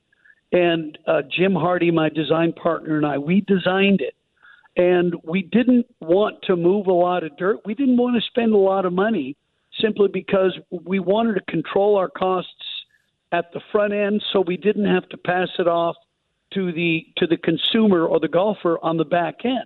[0.51, 4.15] and uh, Jim Hardy, my design partner, and I, we designed it
[4.78, 7.58] and we didn't want to move a lot of dirt.
[7.66, 9.36] We didn't want to spend a lot of money
[9.82, 12.52] simply because we wanted to control our costs
[13.32, 15.96] at the front end so we didn't have to pass it off
[16.54, 19.66] to the to the consumer or the golfer on the back end.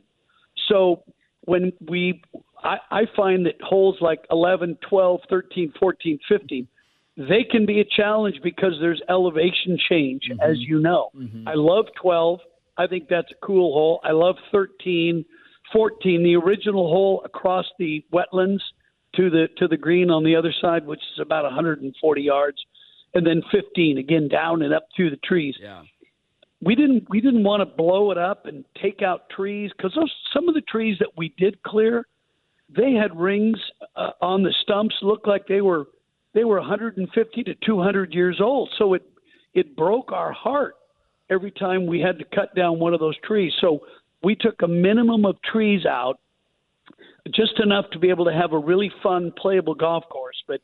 [0.68, 1.04] So
[1.42, 2.22] when we
[2.64, 6.68] I, I find that holes like 11, 12, 13, 14, 15
[7.20, 10.40] they can be a challenge because there's elevation change mm-hmm.
[10.40, 11.10] as you know.
[11.16, 11.50] Mm-hmm.
[11.50, 12.40] I love 12
[12.80, 14.00] I think that's a cool hole.
[14.06, 15.26] I love 13,
[15.74, 18.62] 14, the original hole across the wetlands
[19.18, 22.58] to the to the green on the other side, which is about 140 yards,
[23.14, 25.56] and then 15 again down and up through the trees.
[25.60, 25.82] Yeah.
[26.62, 29.94] We didn't we didn't want to blow it up and take out trees because
[30.34, 32.08] some of the trees that we did clear,
[32.70, 33.58] they had rings
[33.98, 35.88] uh, on the stumps, looked like they were
[36.34, 38.70] they were 150 to 200 years old.
[38.78, 39.04] So it
[39.54, 40.76] it broke our heart
[41.30, 43.54] every time we had to cut down one of those trees.
[43.62, 43.80] So
[44.24, 46.20] we took a minimum of trees out,
[47.34, 50.42] just enough to be able to have a really fun, playable golf course.
[50.48, 50.62] But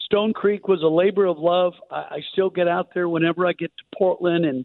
[0.00, 1.74] Stone Creek was a labor of love.
[1.90, 4.64] I, I still get out there whenever I get to Portland and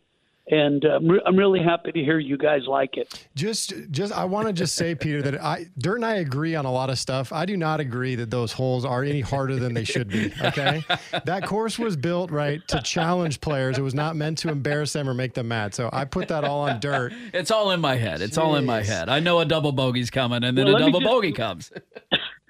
[0.52, 3.26] and uh, I'm really happy to hear you guys like it.
[3.36, 6.66] Just, just, I want to just say, Peter, that I, Dirt and I agree on
[6.66, 7.32] a lot of stuff.
[7.32, 10.32] I do not agree that those holes are any harder than they should be.
[10.42, 10.84] Okay,
[11.24, 13.78] that course was built right to challenge players.
[13.78, 15.74] It was not meant to embarrass them or make them mad.
[15.74, 17.14] So I put that all on Dirt.
[17.34, 18.22] It's all in my head.
[18.22, 18.42] It's Jeez.
[18.42, 19.08] all in my head.
[19.08, 21.72] I know a double bogey's coming, and then well, a double just, bogey comes.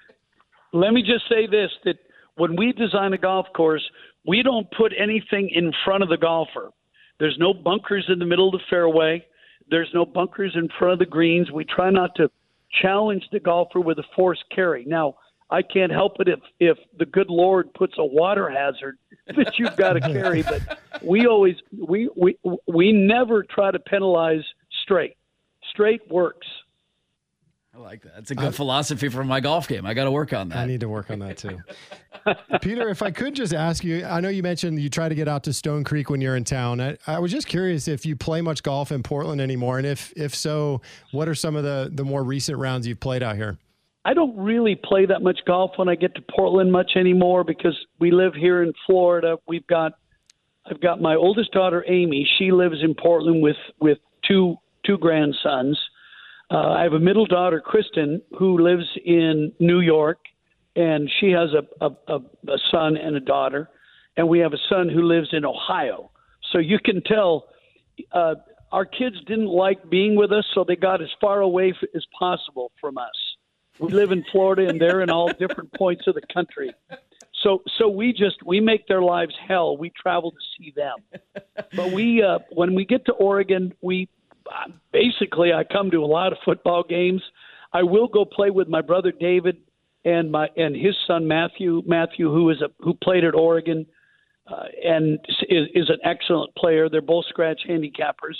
[0.72, 1.96] let me just say this: that
[2.34, 3.88] when we design a golf course,
[4.26, 6.70] we don't put anything in front of the golfer
[7.22, 9.24] there's no bunkers in the middle of the fairway.
[9.70, 11.52] There's no bunkers in front of the greens.
[11.52, 12.28] We try not to
[12.82, 14.84] challenge the golfer with a forced carry.
[14.84, 15.14] Now,
[15.48, 19.76] I can't help it if if the good Lord puts a water hazard that you've
[19.76, 24.42] got to carry, but we always we we we never try to penalize
[24.82, 25.14] straight.
[25.70, 26.48] Straight works.
[27.82, 28.12] I like that.
[28.18, 29.84] It's a good uh, philosophy for my golf game.
[29.84, 30.58] I got to work on that.
[30.58, 31.58] I need to work on that too.
[32.60, 35.26] Peter, if I could just ask you, I know you mentioned you try to get
[35.26, 36.80] out to Stone Creek when you're in town.
[36.80, 40.12] I, I, was just curious if you play much golf in Portland anymore, and if
[40.16, 43.58] if so, what are some of the the more recent rounds you've played out here?
[44.04, 47.76] I don't really play that much golf when I get to Portland much anymore because
[48.00, 49.36] we live here in Florida.
[49.48, 49.92] We've got
[50.70, 52.28] I've got my oldest daughter Amy.
[52.38, 55.78] She lives in Portland with with two two grandsons
[56.52, 60.18] uh, I have a middle daughter, Kristen, who lives in New York,
[60.76, 63.70] and she has a, a, a, a son and a daughter,
[64.18, 66.10] and we have a son who lives in Ohio.
[66.52, 67.48] So you can tell
[68.12, 68.34] uh,
[68.70, 72.04] our kids didn't like being with us, so they got as far away f- as
[72.18, 73.36] possible from us.
[73.78, 76.70] We live in Florida, and they're in all different points of the country.
[77.42, 79.78] So, so we just we make their lives hell.
[79.78, 80.96] We travel to see them,
[81.74, 84.08] but we uh, when we get to Oregon, we
[84.92, 87.22] basically I come to a lot of football games.
[87.72, 89.56] I will go play with my brother David
[90.04, 91.82] and my and his son Matthew.
[91.86, 93.86] Matthew, who is a who played at Oregon
[94.46, 96.88] uh, and is, is an excellent player.
[96.88, 98.34] They're both scratch handicappers.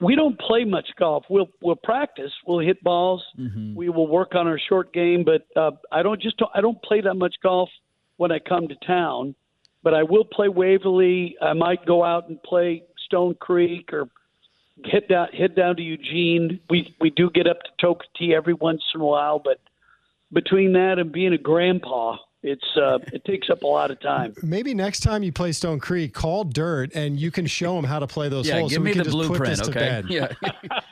[0.00, 1.24] We don't play much golf.
[1.28, 2.30] We'll we'll practice.
[2.46, 3.24] We'll hit balls.
[3.38, 3.74] Mm-hmm.
[3.74, 5.24] We will work on our short game.
[5.24, 7.68] But uh, I don't just don't, I don't play that much golf
[8.16, 9.34] when I come to town.
[9.82, 11.36] But I will play Waverley.
[11.42, 14.08] I might go out and play Stone Creek or
[14.84, 16.60] hit down hit down to Eugene.
[16.68, 19.60] We we do get up to Toketee every once in a while, but
[20.32, 24.34] between that and being a grandpa, it's uh, it takes up a lot of time.
[24.42, 27.98] Maybe next time you play Stone Creek, call Dirt and you can show him how
[27.98, 28.72] to play those yeah, holes.
[28.72, 30.02] Give so me we can the blueprint, okay?
[30.08, 30.32] Yeah.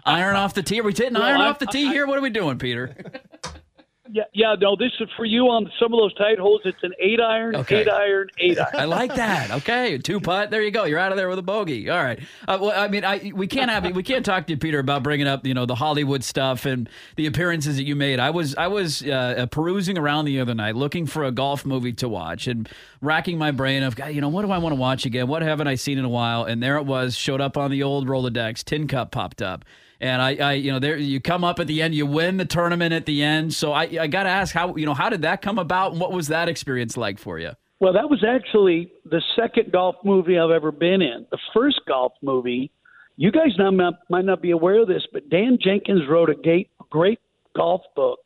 [0.06, 0.80] iron off the tee.
[0.80, 2.06] Are we hitting well, iron I, off the tee I, here?
[2.06, 2.96] What are we doing, Peter?
[4.14, 6.60] Yeah, yeah, no, this is for you on some of those tight holes.
[6.66, 7.80] It's an eight iron, okay.
[7.80, 8.74] eight iron, eight iron.
[8.74, 9.50] I like that.
[9.50, 10.50] Okay, two putt.
[10.50, 10.84] There you go.
[10.84, 11.88] You're out of there with a bogey.
[11.88, 12.20] All right.
[12.46, 15.02] Uh, well, I mean, I we can't have we can't talk to you, Peter, about
[15.02, 18.20] bringing up you know the Hollywood stuff and the appearances that you made.
[18.20, 21.94] I was I was uh, perusing around the other night looking for a golf movie
[21.94, 22.68] to watch and
[23.00, 25.26] racking my brain of you know what do I want to watch again?
[25.26, 26.44] What haven't I seen in a while?
[26.44, 28.62] And there it was, showed up on the old Rolodex.
[28.62, 29.64] Tin Cup popped up.
[30.02, 32.44] And I, I, you know, there you come up at the end, you win the
[32.44, 33.54] tournament at the end.
[33.54, 36.00] So I, I got to ask how, you know, how did that come about, and
[36.00, 37.52] what was that experience like for you?
[37.78, 41.24] Well, that was actually the second golf movie I've ever been in.
[41.30, 42.72] The first golf movie,
[43.16, 46.70] you guys not, might not be aware of this, but Dan Jenkins wrote a great,
[46.90, 47.20] great
[47.54, 48.18] golf book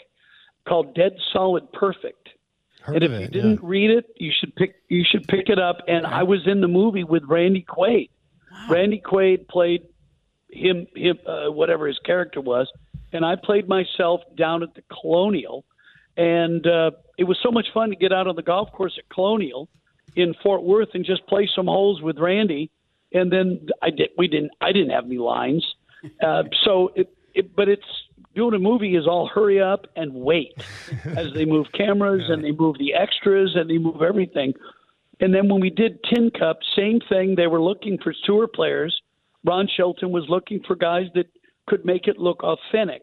[0.67, 2.31] called Dead Solid Perfect.
[2.81, 3.69] Heard and if it, you didn't yeah.
[3.69, 5.79] read it, you should pick you should pick it up.
[5.89, 8.11] And I was in the movie with Randy Quaid.
[8.51, 8.69] Wow.
[8.71, 9.83] Randy Quaid played
[10.57, 12.71] him, him uh, whatever his character was,
[13.12, 15.64] and I played myself down at the Colonial,
[16.16, 19.09] and uh, it was so much fun to get out on the golf course at
[19.09, 19.69] Colonial
[20.14, 22.71] in Fort Worth and just play some holes with Randy.
[23.12, 24.11] And then I did.
[24.19, 24.53] We didn't.
[24.61, 25.64] I didn't have any lines.
[26.23, 27.55] Uh, so it, it.
[27.55, 27.85] But it's
[28.35, 30.53] doing a movie is all hurry up and wait
[31.05, 34.55] as they move cameras and they move the extras and they move everything.
[35.21, 37.37] And then when we did Tin Cup, same thing.
[37.37, 39.01] They were looking for tour players
[39.46, 41.26] Ron Shelton was looking for guys that
[41.66, 43.02] could make it look authentic.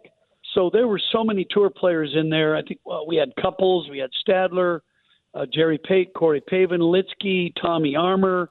[0.54, 2.56] So there were so many tour players in there.
[2.56, 4.82] I think well, we had Couples, we had Stadler,
[5.34, 8.50] uh, Jerry Pate, Corey Pavin, Lietzke, Tommy Armour,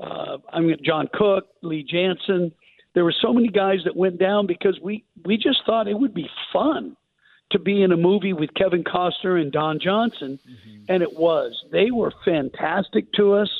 [0.00, 2.52] uh, I mean John Cook, Lee Janzen.
[2.94, 6.14] There were so many guys that went down because we we just thought it would
[6.14, 6.96] be fun
[7.52, 10.84] to be in a movie with Kevin Costner and Don Johnson, mm-hmm.
[10.88, 11.52] and it was.
[11.70, 13.50] They were fantastic to us,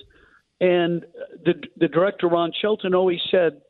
[0.61, 1.05] and
[1.45, 3.61] the the director Ron Shelton always said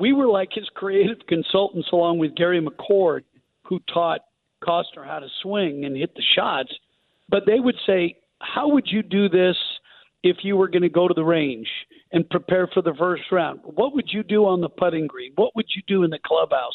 [0.00, 3.22] we were like his creative consultants along with Gary McCord,
[3.62, 4.22] who taught
[4.64, 6.72] Costner how to swing and hit the shots.
[7.28, 9.56] But they would say, How would you do this
[10.22, 11.68] if you were going to go to the range
[12.12, 13.60] and prepare for the first round?
[13.62, 15.32] What would you do on the putting green?
[15.36, 16.74] What would you do in the clubhouse?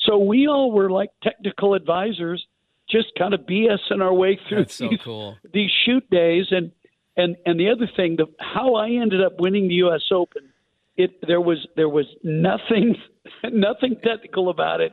[0.00, 2.44] So we all were like technical advisors,
[2.90, 5.38] just kind of BSing our way through That's these, so cool.
[5.52, 6.46] these shoot days.
[6.50, 6.72] And
[7.16, 10.02] and and the other thing, the how I ended up winning the U.S.
[10.10, 10.50] Open
[10.96, 12.96] it there was there was nothing
[13.44, 14.92] nothing technical about it.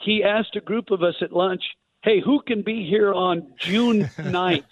[0.00, 1.62] He asked a group of us at lunch,
[2.02, 4.64] "Hey, who can be here on June 9th?"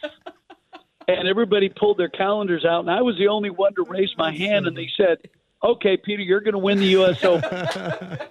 [1.09, 4.33] and everybody pulled their calendars out, and I was the only one to raise my
[4.33, 5.19] hand, and they said,
[5.63, 7.25] "Okay, Peter, you're going to win the U.S.
[7.25, 7.69] Open."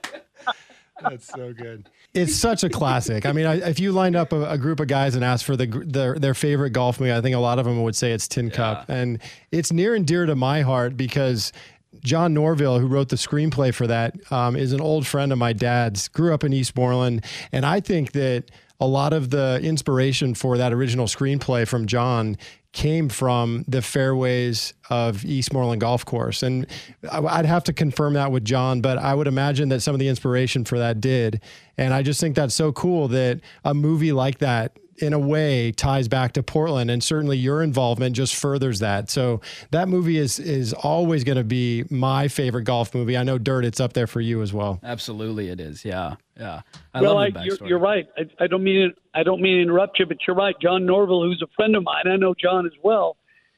[1.02, 1.90] That's so good.
[2.14, 3.26] It's such a classic.
[3.26, 5.56] I mean, I, if you lined up a, a, group of guys and asked for
[5.56, 8.28] the, their their favorite golf movie, I think a lot of them would say it's
[8.28, 9.20] Tin Cup, and
[9.52, 11.52] it's near and dear to my heart because
[12.00, 15.54] John Norville, who wrote the screenplay for that, um, is an old friend of my
[15.54, 16.08] dad's.
[16.08, 18.50] Grew up in Eastmoreland, and I think that
[18.80, 22.38] a lot of the inspiration for that original screenplay from John
[22.74, 26.42] came from the fairways of Eastmoreland Golf Course.
[26.42, 26.66] And
[27.12, 30.08] I'd have to confirm that with John, but I would imagine that some of the
[30.08, 31.42] inspiration for that did.
[31.78, 35.72] And I just think that's so cool that a movie like that in a way
[35.72, 39.10] ties back to Portland and certainly your involvement just furthers that.
[39.10, 43.18] So that movie is is always going to be my favorite golf movie.
[43.18, 44.80] I know Dirt it's up there for you as well.
[44.84, 45.84] Absolutely it is.
[45.84, 46.16] Yeah.
[46.40, 46.62] Yeah.
[46.94, 48.08] I well, love I, you're, you're, right.
[48.18, 50.56] I, I, don't mean I don't mean to interrupt you, but you're right.
[50.62, 53.18] John Norville, who's a friend of mine, I know John as well.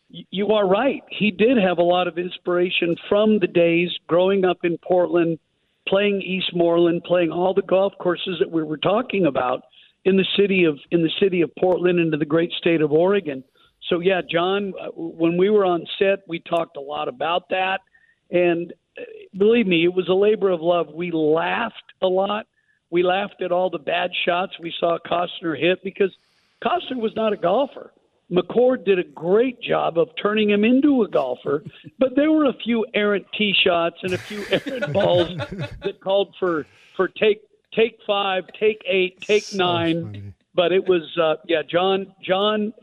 [0.09, 1.01] You are right.
[1.09, 5.39] He did have a lot of inspiration from the days growing up in Portland,
[5.87, 9.63] playing Eastmoreland, playing all the golf courses that we were talking about
[10.05, 13.43] in the city of in the city of Portland into the great state of Oregon.
[13.89, 17.79] So yeah, John, uh, when we were on set, we talked a lot about that,
[18.31, 19.01] and uh,
[19.37, 20.87] believe me, it was a labor of love.
[20.93, 22.47] We laughed a lot.
[22.89, 26.11] We laughed at all the bad shots we saw Costner hit because
[26.63, 27.91] Costner was not a golfer.
[28.31, 31.63] McCord did a great job of turning him into a golfer,
[31.99, 35.35] but there were a few errant tee shots and a few errant balls
[35.83, 37.41] that called for for take
[37.75, 40.03] take five, take eight, take So nine.
[40.03, 40.33] funny.
[40.55, 42.73] But it was uh, yeah, John John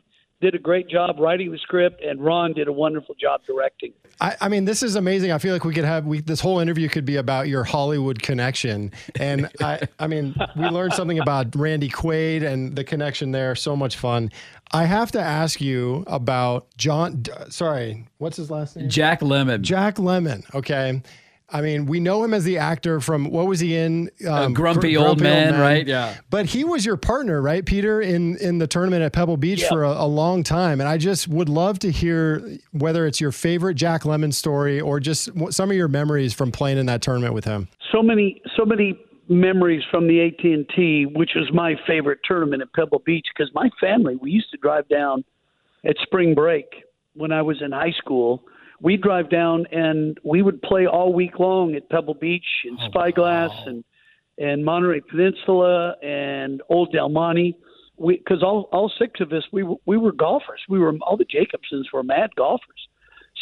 [0.40, 3.92] did a great job writing the script, and Ron did a wonderful job directing.
[4.22, 5.32] I, I mean, this is amazing.
[5.32, 8.22] I feel like we could have we this whole interview could be about your Hollywood
[8.22, 13.54] connection, and I I mean, we learned something about Randy Quaid and the connection there.
[13.54, 14.30] So much fun.
[14.72, 17.22] I have to ask you about John.
[17.50, 18.88] Sorry, what's his last name?
[18.88, 19.60] Jack Lemmon.
[19.62, 20.42] Jack Lemmon.
[20.54, 21.02] Okay.
[21.52, 24.10] I mean, we know him as the actor from what was he in?
[24.28, 25.86] Um, grumpy Gr- old man, right?
[25.86, 26.14] Yeah.
[26.30, 29.68] But he was your partner, right, Peter, in in the tournament at Pebble Beach Yeah.
[29.68, 30.80] for a, a long time.
[30.80, 35.00] And I just would love to hear whether it's your favorite Jack Lemmon story or
[35.00, 37.68] just what- some of your memories from playing in that tournament with him.
[37.92, 38.98] so many so many
[39.28, 44.16] memories from the AT&T, which was my favorite tournament at Pebble Beach because my family
[44.16, 45.24] we used to drive down
[45.84, 46.66] at spring break
[47.14, 48.42] when I was in high school.
[48.82, 52.86] We'd drive down and we would play all week long at Pebble Beach and oh,
[52.88, 53.84] Spyglass and
[54.38, 57.56] and Monterey Peninsula and Old Del Monte.
[57.98, 60.60] We because all all six of us we we were golfers.
[60.68, 62.88] We were all the Jacobsens were mad golfers.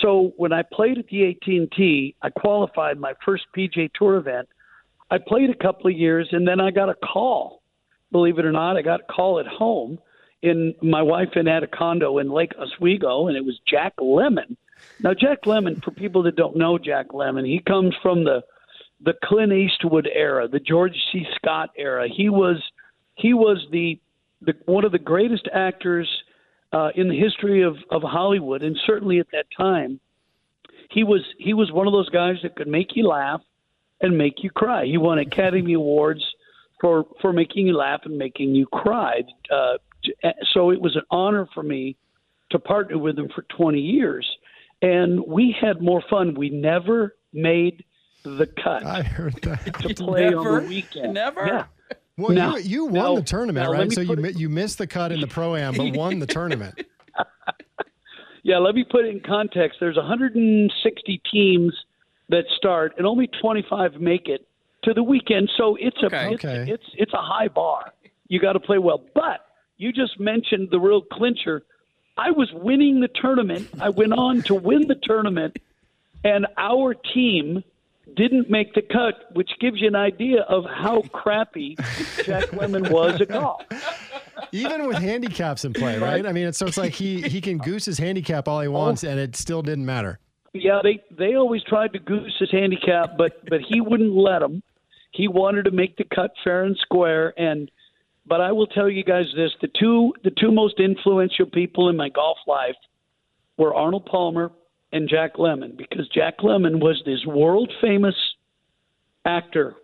[0.03, 4.49] So when I played at the AT&T, I qualified my first PGA Tour event.
[5.11, 7.63] I played a couple of years, and then I got a call.
[8.13, 9.99] Believe it or not, I got a call at home.
[10.41, 14.57] In my wife and had a condo in Lake Oswego, and it was Jack Lemmon.
[15.01, 18.43] Now, Jack Lemmon, for people that don't know Jack Lemmon, he comes from the
[19.01, 21.25] the Clint Eastwood era, the George C.
[21.37, 22.09] Scott era.
[22.09, 22.61] He was
[23.15, 24.01] he was the,
[24.43, 26.09] the one of the greatest actors
[26.73, 30.01] uh, in the history of, of Hollywood, and certainly at that time,
[30.91, 33.41] he was he was one of those guys that could make you laugh
[34.01, 34.85] and make you cry.
[34.85, 36.25] He won Academy Awards
[36.81, 39.23] for for making you laugh and making you cry.
[39.51, 39.79] Uh,
[40.53, 41.97] so it was an honor for me
[42.51, 44.27] to partner with him for 20 years,
[44.83, 46.35] and we had more fun.
[46.35, 47.85] We never made
[48.25, 49.65] the cut I heard that.
[49.81, 50.57] to play Never?
[50.57, 51.15] on the weekend.
[51.15, 51.47] Never?
[51.47, 51.65] Yeah.
[52.17, 53.93] Well, Now- you you won now- the tournament, now right?
[53.93, 56.75] So you it- you missed the cut in the pro am, but won the tournament.
[58.45, 59.79] Yeah, let me put it in context.
[59.79, 61.75] There's 160 teams
[62.31, 64.47] that start, and only 25 make it
[64.85, 65.51] to the weekend.
[65.59, 66.17] So it's Okay.
[66.17, 66.71] a it's, Okay.
[66.73, 67.93] it's it's a high bar.
[68.29, 69.05] You got to play well.
[69.15, 69.41] But
[69.77, 71.63] you just mentioned the real clincher.
[72.19, 73.69] I was winning the tournament.
[73.81, 75.57] I went on to win the tournament,
[76.25, 77.63] and our team
[78.17, 81.77] didn't make the cut, which gives you an idea of how crappy
[82.25, 83.63] Jack Lemmon was at golf.
[84.51, 86.27] Even with handicaps in play, right?
[86.27, 89.05] I mean, it's, so it's like he he can goose his handicap all he wants,
[89.05, 90.19] and it still didn't matter.
[90.55, 94.63] Yeah, they they always tried to goose his handicap, but but he wouldn't let them.
[95.13, 97.39] He wanted to make the cut fair and square.
[97.39, 97.71] And
[98.29, 101.97] but I will tell you guys this: the two the two most influential people in
[101.97, 102.77] my golf life
[103.57, 104.53] were Arnold Palmer
[104.93, 108.15] and Jack Lemmon, because Jack Lemmon was this world famous
[109.25, 109.75] actor,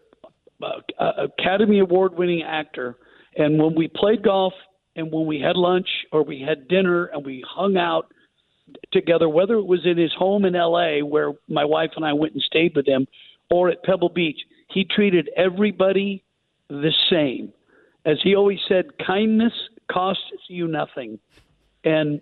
[0.62, 0.68] uh,
[0.99, 2.97] uh, Academy Award winning actor.
[3.36, 4.55] And when we played golf
[4.97, 8.12] and when we had lunch or we had dinner and we hung out
[8.92, 12.32] together, whether it was in his home in LA where my wife and I went
[12.34, 13.07] and stayed with him,
[13.51, 14.38] or at Pebble Beach,
[14.68, 16.24] he treated everybody
[16.68, 17.53] the same.
[18.05, 19.52] As he always said, kindness
[19.90, 21.18] costs you nothing.
[21.84, 22.20] And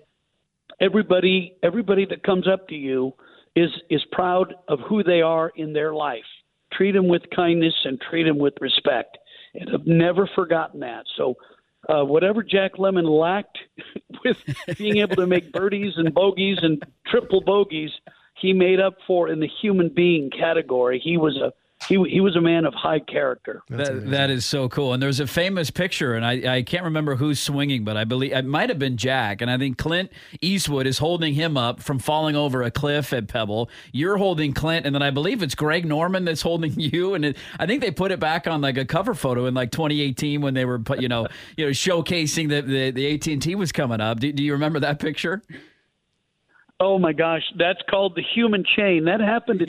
[0.80, 3.14] everybody everybody that comes up to you
[3.54, 6.24] is is proud of who they are in their life.
[6.72, 9.18] Treat them with kindness and treat them with respect.
[9.54, 11.04] And I've never forgotten that.
[11.16, 11.36] So
[11.88, 13.58] uh, whatever Jack Lemmon lacked
[14.24, 14.36] with
[14.78, 17.90] being able to make birdies and bogeys and triple bogeys,
[18.40, 21.00] he made up for in the human being category.
[21.02, 21.52] He was a
[21.88, 23.62] he he was a man of high character.
[23.68, 24.92] That, that is so cool.
[24.92, 28.32] And there's a famous picture, and I, I can't remember who's swinging, but I believe
[28.32, 29.40] it might have been Jack.
[29.40, 30.10] And I think Clint
[30.40, 33.70] Eastwood is holding him up from falling over a cliff at Pebble.
[33.92, 37.14] You're holding Clint, and then I believe it's Greg Norman that's holding you.
[37.14, 39.70] And it, I think they put it back on like a cover photo in like
[39.70, 41.26] 2018 when they were, put- you know,
[41.56, 44.20] you know, showcasing that the the AT and T was coming up.
[44.20, 45.42] Do, do you remember that picture?
[46.82, 49.04] Oh my gosh, that's called the human chain.
[49.04, 49.68] That happened at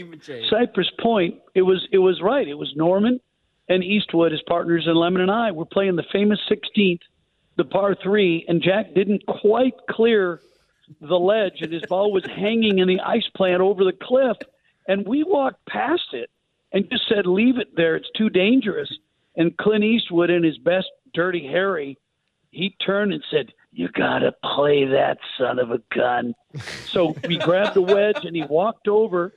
[0.50, 1.36] Cypress Point.
[1.54, 2.48] It was it was right.
[2.48, 3.20] It was Norman
[3.70, 7.02] and Eastwood as partners, and Lemmon and I were playing the famous 16th,
[7.56, 10.42] the par three, and Jack didn't quite clear
[11.02, 14.38] the ledge, and his ball was hanging in the ice plant over the cliff,
[14.88, 16.32] and we walked past it
[16.72, 17.96] and just said, "Leave it there.
[17.96, 18.92] It's too dangerous."
[19.36, 22.00] And Clint Eastwood, in his best Dirty Harry,
[22.50, 26.36] he turned and said, "You gotta play that son of a gun."
[26.86, 29.34] So we grabbed the wedge and he walked over,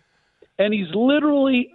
[0.59, 1.73] and he's literally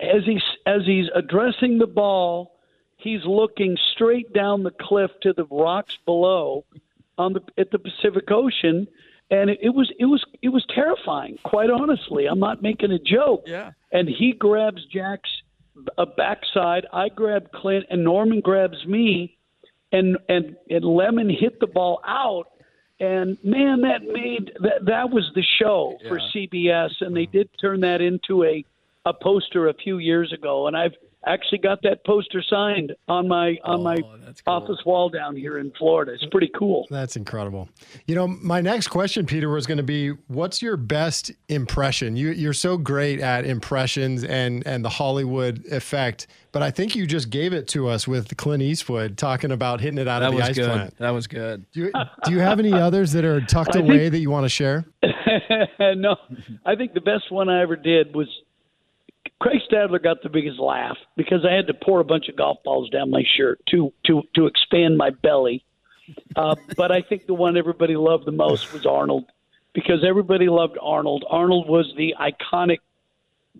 [0.00, 2.56] as he's as he's addressing the ball,
[2.96, 6.64] he's looking straight down the cliff to the rocks below,
[7.16, 8.86] on the at the Pacific Ocean,
[9.30, 11.38] and it, it was it was it was terrifying.
[11.42, 13.44] Quite honestly, I'm not making a joke.
[13.46, 13.72] Yeah.
[13.92, 15.30] And he grabs Jack's
[15.96, 16.86] a backside.
[16.92, 19.37] I grab Clint, and Norman grabs me,
[19.92, 22.46] and and and Lemmon hit the ball out.
[23.00, 27.80] And man, that made that that was the show for CBS, and they did turn
[27.80, 28.64] that into a
[29.04, 30.66] a poster a few years ago.
[30.66, 30.94] And I've
[31.32, 34.54] actually got that poster signed on my on my Oh, that's cool.
[34.54, 36.12] office wall down here in Florida.
[36.12, 36.86] It's pretty cool.
[36.90, 37.68] That's incredible.
[38.06, 42.16] You know, my next question, Peter, was going to be, what's your best impression?
[42.16, 47.06] You, you're so great at impressions and and the Hollywood effect, but I think you
[47.06, 50.32] just gave it to us with Clint Eastwood talking about hitting it out That of
[50.32, 50.66] the was ice good.
[50.70, 50.98] plant.
[50.98, 51.64] That was good.
[51.72, 51.92] Do you,
[52.24, 54.48] do you have any others that are tucked I away think- that you want to
[54.50, 54.84] share?
[55.80, 56.16] no,
[56.66, 58.28] I think the best one I ever did was
[59.40, 62.58] Craig Stadler got the biggest laugh because I had to pour a bunch of golf
[62.64, 65.64] balls down my shirt to to to expand my belly.
[66.34, 69.26] Uh, but I think the one everybody loved the most was Arnold
[69.74, 71.24] because everybody loved Arnold.
[71.30, 72.78] Arnold was the iconic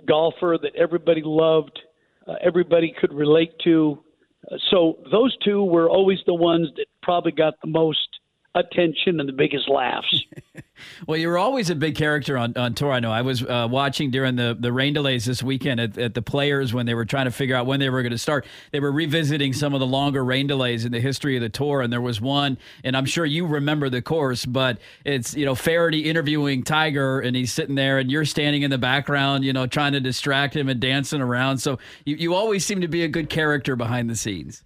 [0.04, 1.78] golfer that everybody loved,
[2.26, 4.02] uh, everybody could relate to.
[4.50, 8.17] Uh, so those two were always the ones that probably got the most
[8.54, 10.24] attention and the biggest laughs.
[11.06, 12.92] Well, you were always a big character on, on tour.
[12.92, 13.10] I know.
[13.10, 16.72] I was uh, watching during the, the rain delays this weekend at, at the players
[16.74, 18.46] when they were trying to figure out when they were going to start.
[18.72, 21.82] They were revisiting some of the longer rain delays in the history of the tour,
[21.82, 25.54] and there was one, and I'm sure you remember the course, but it's you know
[25.54, 29.66] Feherty interviewing Tiger, and he's sitting there, and you're standing in the background, you know,
[29.66, 31.58] trying to distract him and dancing around.
[31.58, 34.64] So you, you always seem to be a good character behind the scenes.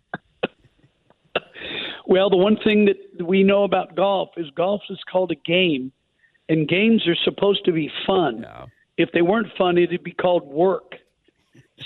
[2.12, 5.92] Well, the one thing that we know about golf is golf is called a game,
[6.46, 8.42] and games are supposed to be fun.
[8.42, 8.66] Yeah.
[8.98, 10.96] If they weren't fun, it'd be called work.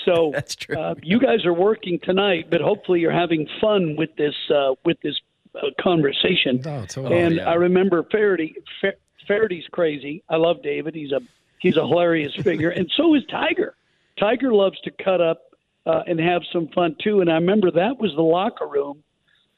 [0.03, 0.77] So That's true.
[0.77, 4.97] Uh, you guys are working tonight, but hopefully you're having fun with this uh, with
[4.99, 5.15] this
[5.55, 6.59] uh, conversation.
[6.65, 7.21] Oh, totally.
[7.21, 7.49] and yeah.
[7.49, 8.53] I remember Feherty.
[8.81, 8.95] Fa-
[9.29, 10.25] Feherty's crazy.
[10.27, 10.93] I love David.
[10.93, 11.21] He's a
[11.59, 13.77] he's a hilarious figure, and so is Tiger.
[14.19, 15.39] Tiger loves to cut up
[15.85, 17.21] uh, and have some fun too.
[17.21, 19.05] And I remember that was the locker room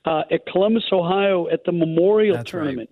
[0.05, 2.63] uh, at Columbus, Ohio, at the Memorial That's right.
[2.63, 2.89] Tournament.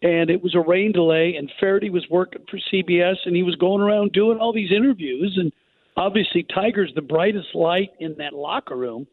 [0.00, 3.56] And it was a rain delay, and Feherty was working for CBS, and he was
[3.56, 5.36] going around doing all these interviews.
[5.40, 5.52] And
[5.96, 9.08] obviously, Tiger's the brightest light in that locker room.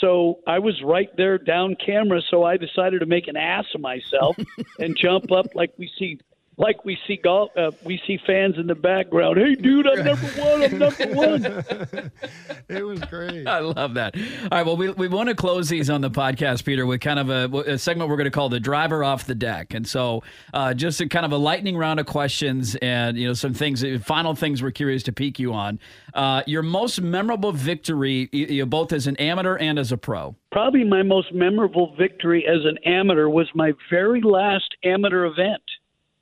[0.00, 2.22] So I was right there down camera.
[2.30, 4.36] So I decided to make an ass of myself
[4.78, 6.18] and jump up like we see,
[6.60, 7.50] like we see golf.
[7.56, 9.38] Uh, we see fans in the background.
[9.38, 10.62] Hey, dude, I'm number one.
[10.62, 12.12] I'm number one.
[12.68, 13.48] It was great.
[13.48, 14.14] I love that.
[14.16, 14.64] All right.
[14.64, 17.72] Well, we, we want to close these on the podcast, Peter, with kind of a,
[17.72, 19.74] a segment we're going to call the driver off the deck.
[19.74, 20.22] And so,
[20.54, 23.84] uh, just a kind of a lightning round of questions and, you know, some things,
[24.04, 25.80] final things we're curious to pique you on.
[26.14, 30.36] Uh, your most memorable victory, you, you both as an amateur and as a pro.
[30.52, 35.62] probably my most memorable victory as an amateur was my very last amateur event.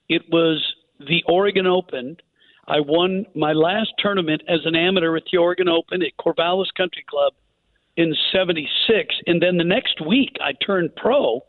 [0.09, 0.65] It was
[0.99, 2.17] the Oregon Open.
[2.67, 7.05] I won my last tournament as an amateur at the Oregon Open at Corvallis Country
[7.09, 7.33] Club
[7.97, 9.15] in 76.
[9.27, 11.43] And then the next week, I turned pro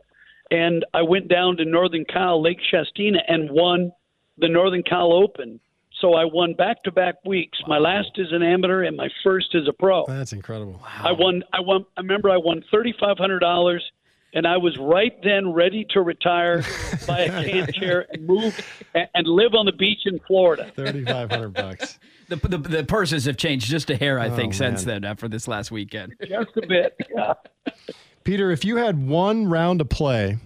[0.50, 3.92] and I went down to Northern Cal, Lake Shastina, and won
[4.38, 5.60] the Northern Cal Open.
[6.00, 7.58] So I won back to back weeks.
[7.68, 10.06] My last is an amateur and my first is a pro.
[10.06, 10.80] That's incredible.
[10.84, 11.42] I won.
[11.52, 11.84] I won.
[11.96, 13.84] I remember I won thirty five hundred dollars,
[14.32, 16.62] and I was right then ready to retire,
[17.06, 18.60] buy a can chair, and move
[18.94, 20.70] and, and live on the beach in Florida.
[20.74, 21.98] 3500 bucks.
[22.28, 25.04] The, the, the purses have changed just a hair, I oh, think, Oh, since then
[25.04, 26.14] after this last weekend.
[26.20, 26.96] Just a bit.
[27.14, 27.34] Yeah.
[28.24, 30.38] Peter, if you had one round to play,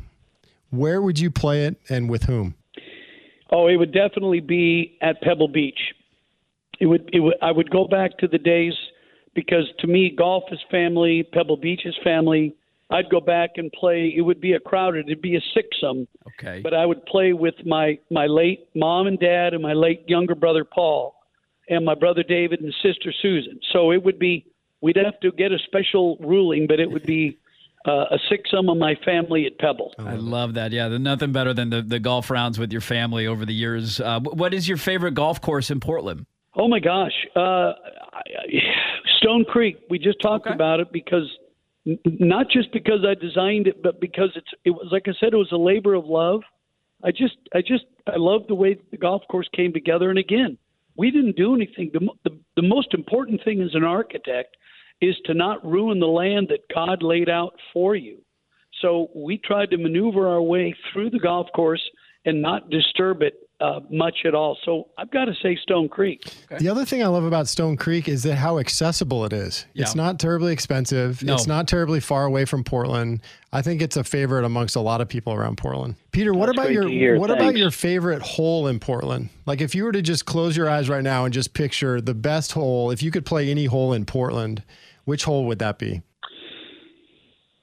[0.71, 2.55] where would you play it and with whom?
[3.51, 5.79] Oh, it would definitely be at Pebble Beach.
[6.81, 7.09] It would.
[7.13, 7.35] It would.
[7.41, 8.73] I would go back to the days
[9.35, 11.23] because to me, golf is family.
[11.23, 12.55] Pebble Beach is family.
[12.91, 14.13] I'd go back and play.
[14.17, 15.07] It would be a crowded.
[15.07, 16.07] It'd be a sixsome.
[16.39, 16.61] Okay.
[16.63, 20.35] but I would play with my my late mom and dad and my late younger
[20.35, 21.15] brother Paul
[21.69, 23.59] and my brother David and sister Susan.
[23.73, 24.47] So it would be
[24.83, 27.39] we'd have to get a special ruling, but it would be
[27.87, 29.93] uh, a sixsome of my family at Pebble.
[29.99, 30.73] I love that.
[30.73, 34.01] Yeah, nothing better than the, the golf rounds with your family over the years.
[34.01, 36.27] Uh, what is your favorite golf course in Portland?
[36.57, 37.73] Oh my gosh, uh,
[39.19, 39.77] Stone Creek.
[39.91, 40.55] We just talked Okay.
[40.55, 41.31] about it because
[41.85, 45.37] not just because I designed it, but because it's it was like I said, it
[45.37, 46.43] was a labor of love.
[47.03, 50.11] I just I just I love the way the golf course came together.
[50.11, 50.57] And again,
[50.97, 51.91] we didn't do anything.
[51.93, 54.57] The the, the most important thing as an architect
[55.01, 58.19] is to not ruin the land that God laid out for you.
[58.81, 61.83] So we tried to maneuver our way through the golf course
[62.25, 64.59] and not disturb it uh, much at all.
[64.65, 66.23] So I've got to say Stone Creek.
[66.59, 69.67] The other thing I love about Stone Creek is that how accessible it is.
[69.75, 71.23] It's not terribly expensive.
[71.23, 71.35] No.
[71.35, 73.23] It's not terribly far away from Portland.
[73.53, 75.95] I think it's a favorite amongst a lot of people around Portland.
[76.11, 77.19] Peter, what about your to hear.
[77.19, 79.31] what about your favorite hole in Portland?
[79.47, 82.15] Like if you were to just close your eyes right now and just picture the
[82.15, 84.65] best hole, if you could play any hole in Portland,
[85.05, 86.03] which hole would that be?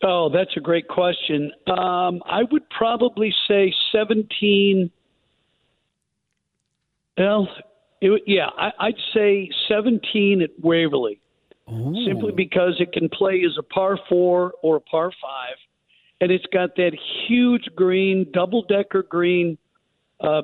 [0.03, 1.51] Oh, that's a great question.
[1.67, 4.89] Um, I would probably say 17.
[7.21, 7.47] Well,
[8.01, 11.21] it, yeah, I, I'd say 17 at Waverley,
[11.67, 15.55] simply because it can play as a par four or a par five,
[16.19, 16.97] and it's got that
[17.27, 19.57] huge green, double decker green,
[20.19, 20.41] uh,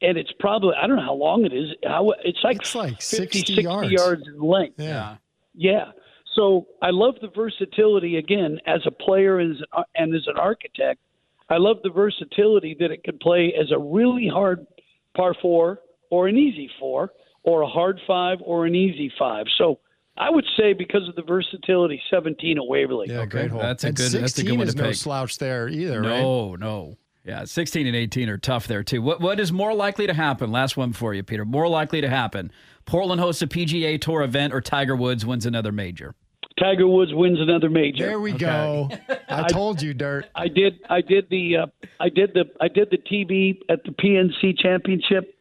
[0.00, 1.74] and it's probably I don't know how long it is.
[1.84, 3.90] How it's like It's like 50, 60 60 yards.
[3.90, 4.78] yards in length.
[4.78, 5.16] Yeah.
[5.54, 5.92] Yeah.
[6.34, 10.38] So I love the versatility again as a player and as an, and as an
[10.38, 11.00] architect.
[11.48, 14.66] I love the versatility that it can play as a really hard
[15.14, 15.80] par four
[16.10, 17.10] or an easy four
[17.42, 19.46] or a hard five or an easy five.
[19.58, 19.78] So
[20.16, 23.06] I would say because of the versatility, 17 at Waverley.
[23.10, 23.60] Yeah, great hole.
[23.60, 24.96] That's a And good- that's a good 16 one is to no pick.
[24.96, 26.20] slouch there either, right?
[26.20, 26.96] No, no.
[27.24, 29.02] Yeah, 16 and 18 are tough there too.
[29.02, 30.52] What what is more likely to happen?
[30.52, 31.44] Last one for you, Peter.
[31.44, 32.52] More likely to happen.
[32.84, 36.14] Portland hosts a PGA Tour event or Tiger Woods wins another major.
[36.58, 38.06] Tiger Woods wins another major.
[38.06, 38.88] There we go.
[39.28, 40.26] I told you, Dirt.
[40.36, 40.78] I did.
[40.88, 41.56] I did the.
[41.56, 41.66] Uh,
[42.00, 42.44] I did the.
[42.60, 45.34] I did the TV at the PNC Championship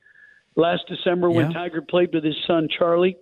[0.56, 1.58] last December when Yeah.
[1.60, 3.18] Tiger played with his son Charlie,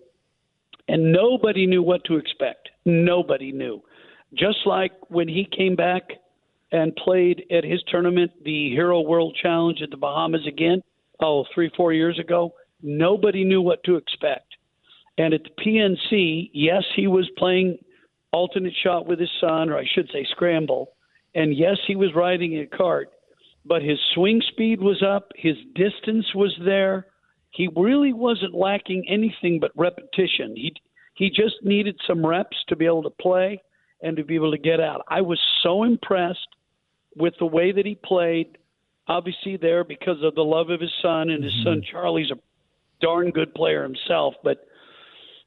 [0.88, 2.70] and nobody knew what to expect.
[2.86, 3.82] Nobody knew.
[4.34, 6.12] Just like when he came back
[6.72, 10.82] and played at his tournament, the Hero World Challenge at the Bahamas again.
[11.20, 12.54] Oh, three four years ago.
[12.82, 14.56] Nobody knew what to expect.
[15.18, 17.78] And at the PNC, yes, he was playing
[18.32, 20.94] alternate shot with his son, or I should say scramble.
[21.36, 23.12] And yes, he was riding a cart,
[23.66, 27.06] but his swing speed was up, his distance was there.
[27.54, 30.56] He really wasn't lacking anything but repetition.
[30.56, 30.74] He
[31.16, 33.62] he just needed some reps to be able to play
[34.01, 35.01] and to be able to get out.
[35.08, 36.47] I was so impressed
[37.16, 38.58] with the way that he played.
[39.08, 42.39] Obviously, there because of the love of his son, and his son Charlie's a
[43.01, 44.34] darn good player himself.
[44.43, 44.66] But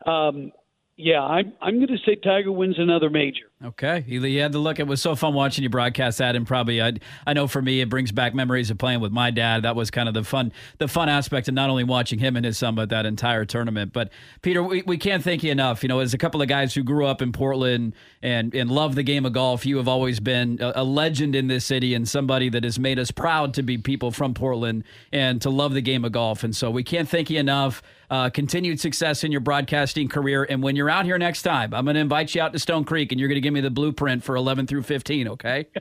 [0.08, 0.52] um,
[0.96, 3.45] yeah, I'm I'm going to say Tiger wins another major.
[3.64, 4.78] Okay, he had to look.
[4.78, 6.92] It was so fun watching you broadcast that, and probably I
[7.26, 9.62] I know for me it brings back memories of playing with my dad.
[9.62, 12.44] That was kind of the fun the fun aspect of not only watching him and
[12.44, 13.94] his son, but that entire tournament.
[13.94, 15.82] But Peter, we, we can't thank you enough.
[15.82, 18.94] You know, as a couple of guys who grew up in Portland and and love
[18.94, 22.06] the game of golf, you have always been a, a legend in this city and
[22.06, 25.80] somebody that has made us proud to be people from Portland and to love the
[25.80, 26.44] game of golf.
[26.44, 27.82] And so we can't thank you enough.
[28.10, 30.44] Uh, continued success in your broadcasting career.
[30.44, 32.84] And when you're out here next time, I'm going to invite you out to Stone
[32.84, 35.66] Creek and you're going to give me the blueprint for 11 through 15, okay?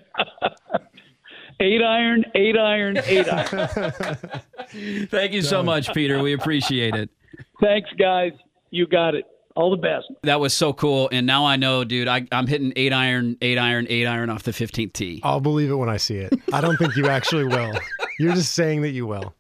[1.62, 3.70] Eight iron, eight iron, eight iron.
[5.08, 6.22] Thank you so much, Peter.
[6.22, 7.10] We appreciate it.
[7.62, 8.34] Thanks, guys.
[8.72, 9.26] You got it.
[9.56, 10.08] All the best.
[10.24, 11.08] That was so cool.
[11.12, 14.44] And now I know, dude, I, I'm hitting eight iron, eight iron, eight iron off
[14.44, 15.22] the 15th tee.
[15.24, 16.34] I'll believe it when I see it.
[16.52, 17.74] I don't think you actually will.
[18.20, 19.34] You're just saying that you will.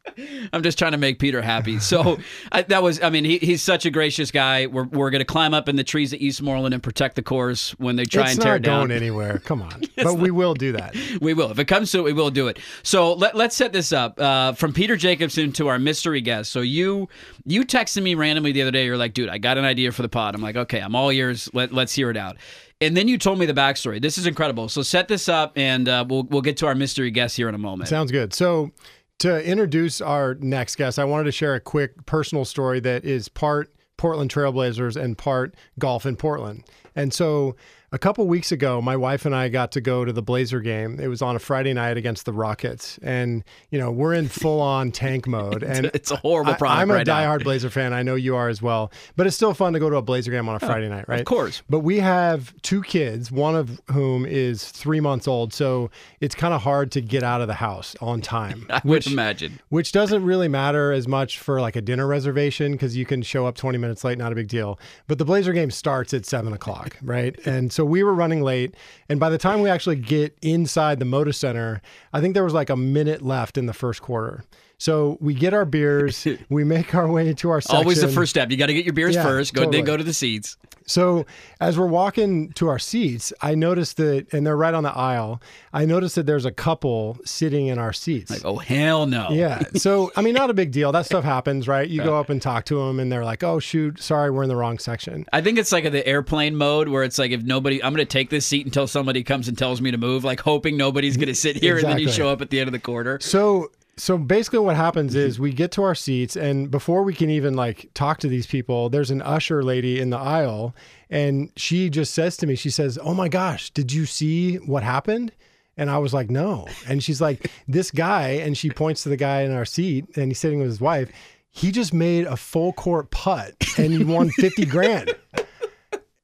[0.54, 1.80] I'm just trying to make Peter happy.
[1.80, 2.18] So
[2.52, 4.66] I, that was, I mean, he, he's such a gracious guy.
[4.66, 7.72] We're, we're going to climb up in the trees at Eastmoreland and protect the course
[7.72, 8.88] when they try it's and tear not it down.
[8.88, 9.40] going anywhere.
[9.40, 9.84] Come on.
[9.98, 10.96] but we will do that.
[11.22, 11.52] We will.
[11.52, 12.60] If it comes to it, we will do it.
[12.84, 14.20] So let, let's set this up.
[14.20, 16.52] Uh, from Peter Jacobsen to our mystery guest.
[16.52, 17.10] So you
[17.46, 18.86] you texted me randomly the other day.
[18.86, 20.36] You're like, dude, I got an idea for the pod.
[20.36, 21.50] I'm like, okay, I'm all ears.
[21.54, 22.38] Let, let's hear it out.
[22.82, 24.02] And then you told me the backstory.
[24.02, 24.70] This is incredible.
[24.70, 27.56] So set this up, and uh, we'll we'll get to our mystery guest here in
[27.56, 27.90] a moment.
[27.90, 28.34] Sounds good.
[28.34, 28.72] So,
[29.20, 33.30] to introduce our next guest, I wanted to share a quick personal story that is
[33.30, 36.66] part Portland Trailblazers and part golf in Portland.
[36.96, 37.56] And so,
[37.96, 41.00] a couple weeks ago, my wife and I got to go to the Blazer game.
[41.00, 43.42] It was on a Friday night against the Rockets, and
[43.72, 45.64] you know we're in full on tank mode.
[45.64, 47.38] And It's a horrible I- product I'm a right now.
[47.38, 47.94] Blazer fan.
[47.94, 48.92] I know you are as well.
[49.16, 51.22] But it's still fun to go to a Blazer game on a Friday night, right?
[51.22, 51.64] Of course.
[51.70, 55.54] But we have two kids, one of whom is three months old.
[55.54, 55.90] So
[56.20, 58.66] it's kind of hard to get out of the house on time.
[58.70, 59.62] I would imagine.
[59.70, 63.46] Which doesn't really matter as much for like a dinner reservation because you can show
[63.48, 64.78] up 20 minutes late, not a big deal.
[65.08, 67.40] But the Blazer game starts at seven o'clock, right?
[67.46, 68.76] And so we were running late.
[69.10, 71.82] And by the time we actually get inside the Moda Center,
[72.12, 74.44] I think there was like a minute left in the first quarter.
[74.78, 77.78] So we get our beers, we make our way to our section.
[77.78, 78.52] Always the first step.
[78.52, 79.54] You got to get your beers Yeah, first.
[79.54, 79.78] Go totally.
[79.78, 80.58] then go to the seats.
[80.88, 81.26] So
[81.60, 85.42] as we're walking to our seats, I noticed that, and they're right on the aisle.
[85.74, 88.30] I noticed that there's a couple sitting in our seats.
[88.30, 89.30] Like, oh hell no.
[89.32, 89.64] yeah.
[89.76, 90.92] So I mean, not a big deal.
[90.92, 91.90] That stuff happens, right?
[91.90, 94.50] You go up and talk to them, and they're like, "Oh shoot, sorry, we're in
[94.50, 97.84] the wrong section." I think it's like the airplane mode where it's like if nobody,
[97.84, 100.40] I'm going to take this seat until somebody comes and tells me to move, like
[100.42, 102.74] hoping nobody's going to sit here, and then you show up at the end of
[102.74, 103.18] the quarter.
[103.22, 107.30] So so basically what happens is we get to our seats and before we can
[107.30, 110.76] even like talk to these people there's an usher lady in the aisle
[111.10, 114.84] and she just says to me she says oh my gosh did you see what
[114.84, 115.32] happened?
[115.78, 116.68] And i was like no.
[116.88, 120.28] And she's like this guy and she points to the guy in our seat and
[120.28, 121.12] he's sitting with his wife.
[121.52, 125.14] He just made a full court putt and he won 50 grand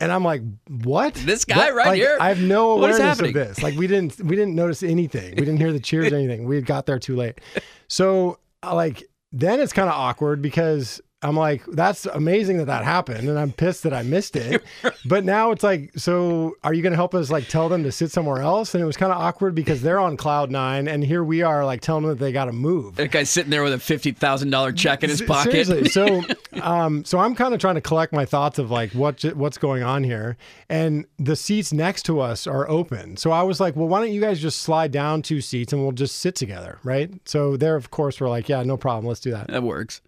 [0.02, 1.14] and I'm like, what?
[1.14, 1.76] This guy What?
[1.76, 2.18] right Like, here?
[2.20, 3.62] I have no awareness of this.
[3.64, 5.30] Like we didn't we didn't notice anything.
[5.36, 6.46] We didn't hear the cheers or anything.
[6.46, 7.40] We got there too late.
[7.88, 12.84] So uh, like then it's kind of awkward because I'm like, that's amazing that that
[12.84, 14.64] happened, and I'm pissed that I missed it.
[15.06, 17.92] but now it's like, so are you going to help us like tell them to
[17.92, 18.74] sit somewhere else?
[18.74, 21.64] And it was kind of awkward because they're on cloud nine, and here we are
[21.64, 22.96] like telling them that they got to move.
[22.96, 25.68] That guy's sitting there with a fifty thousand dollar check in his pocket.
[25.68, 25.82] Seriously.
[25.92, 26.24] So,
[26.62, 29.84] um, so I'm kind of trying to collect my thoughts of like what what's going
[29.84, 30.38] on here,
[30.70, 33.18] and the seats next to us are open.
[33.18, 35.82] So I was like, well, why don't you guys just slide down two seats and
[35.82, 37.12] we'll just sit together, right?
[37.26, 39.48] So there, of course, we're like, yeah, no problem, let's do that.
[39.48, 40.02] that works.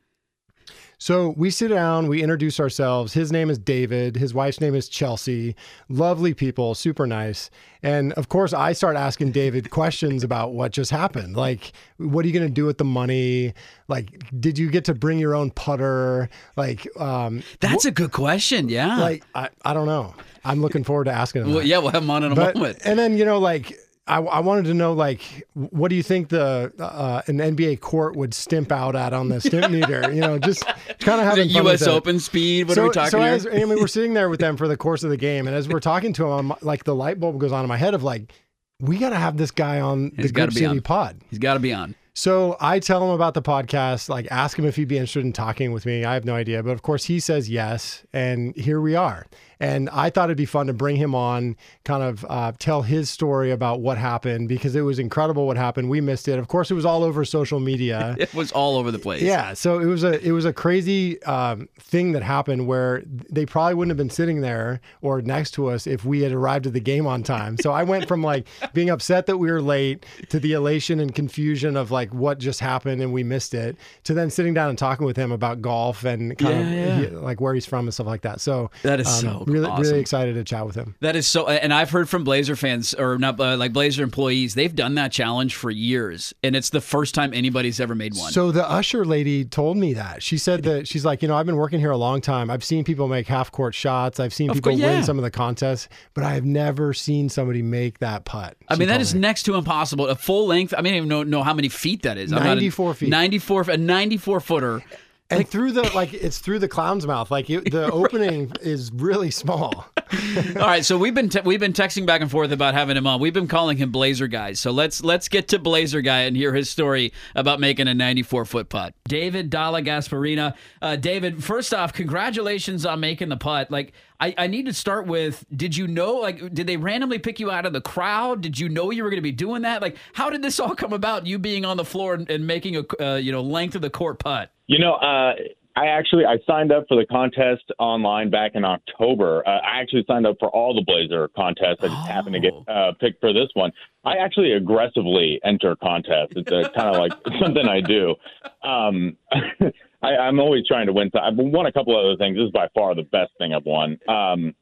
[1.04, 3.12] So we sit down, we introduce ourselves.
[3.12, 4.16] His name is David.
[4.16, 5.54] His wife's name is Chelsea.
[5.89, 7.49] Lovely people, super nice.
[7.84, 11.36] And of course, I start asking David questions about what just happened.
[11.36, 13.54] Like, what are you going to do with the money?
[13.89, 16.30] Like, did you get to bring your own putter?
[16.56, 18.70] Like, um, That's a good question.
[18.70, 18.97] Yeah.
[18.97, 20.16] like I, I don't know.
[20.45, 21.54] I'm looking forward to asking him.
[21.54, 22.80] well, yeah, we'll have him on in a But moment.
[22.86, 23.78] and then you know like.
[24.06, 25.22] I, I wanted to know like
[25.54, 29.39] what do you think the uh, an NBA court would stimp out at on the
[29.39, 30.12] stimp meter?
[30.14, 30.66] You know, just
[30.99, 31.88] kind of having it fun with U.S.
[31.88, 32.68] Open speed?
[32.68, 33.32] What so, are we talking so here?
[33.32, 35.56] as, I mean, we're sitting there with them for the course of the game, and
[35.56, 37.93] as we're talking to him, I'm, like the light bulb goes on in my head
[37.93, 38.34] of like,
[38.82, 40.82] we got to have this guy on the He's Good be City on.
[40.82, 41.22] Pod.
[41.30, 41.95] He's got to be on.
[42.16, 45.34] So I tell him about the podcast, like ask him if he'd be interested in
[45.34, 46.06] talking with me.
[46.06, 49.26] I have no idea, but of course he says yes, and here we are.
[49.64, 51.55] And I thought it'd be fun to bring him on,
[51.86, 55.89] kind of uh, tell his story about what happened because it was incredible what happened.
[55.89, 56.38] We missed it.
[56.39, 58.16] Of course, it was all over social media.
[58.24, 59.22] It was all over the place.
[59.22, 63.45] Yeah, so it was a it was a crazy um, thing that happened where they
[63.45, 66.74] probably wouldn't have been sitting there or next to us if we had arrived at
[66.74, 67.57] the game on time.
[67.57, 71.14] So I went from like being upset that we were late to the elation and
[71.14, 74.78] confusion of like what just happened and we missed it to then sitting down and
[74.78, 77.20] talking with him about golf and kind Yeah, of yeah.
[77.20, 78.41] like where he's from and stuff like that.
[78.41, 79.84] So That is um, so really awesome.
[79.84, 80.95] really excited to chat with him.
[80.99, 84.56] That is so, and I've heard from Blazer fans or not uh, like Blazer employees.
[84.56, 88.32] They've done that challenge for years, and it's the first time anybody's ever made one.
[88.32, 90.22] So the usher lady told me that.
[90.24, 92.49] She said that she's like, you know, I've been working here a long time.
[92.49, 94.20] I've seen people make half court shots.
[94.20, 94.95] I've seen Of people course, yeah.
[94.95, 98.58] win some of the contests, but I have never seen somebody make that putt.
[98.70, 99.22] I mean, that is me.
[99.22, 100.08] next to impossible.
[100.08, 100.74] A full length.
[100.78, 102.32] I mean, I don't even know, know how many feet that is.
[102.32, 103.10] I'm a- 94 feet.
[103.10, 104.84] 94, a 94 footer.
[105.30, 107.32] And through the like, it's through the clown's mouth.
[107.32, 109.86] Like it, the opening is really small.
[110.55, 113.07] All right, so we've been te- we've been texting back and forth about having him
[113.07, 113.19] on.
[113.19, 114.53] We've been calling him Blazer Guy.
[114.53, 118.45] So let's let's get to Blazer Guy and hear his story about making a 94
[118.45, 118.93] foot putt.
[119.07, 120.55] David Dalla Gasparina.
[120.82, 123.71] Uh, David, first off, congratulations on making the putt.
[123.71, 123.93] Like,
[124.24, 126.13] I, I need to start with: Did you know?
[126.13, 128.39] Like, did they randomly pick you out of the crowd?
[128.39, 129.82] Did you know you were going to be doing that?
[129.82, 131.28] Like, how did this all come about?
[131.28, 133.89] You being on the floor and, and making a uh, you know length of the
[133.89, 134.53] court putt.
[134.67, 135.34] You know, uh,
[135.76, 139.45] I actually I signed up for the contest online back in October.
[139.45, 141.80] Uh, I actually signed up for all the Blazer contests.
[141.82, 143.74] I just happened to get uh, picked for this one.
[144.05, 146.34] I actually aggressively enter contests.
[146.38, 147.11] It's uh, kind of like
[147.41, 148.15] something I do.
[148.63, 149.17] Um,
[150.04, 151.10] I, I'm always trying to win.
[151.16, 152.38] I've won a couple other things.
[152.38, 153.97] This is by far the best thing I've won.
[154.08, 154.54] Um,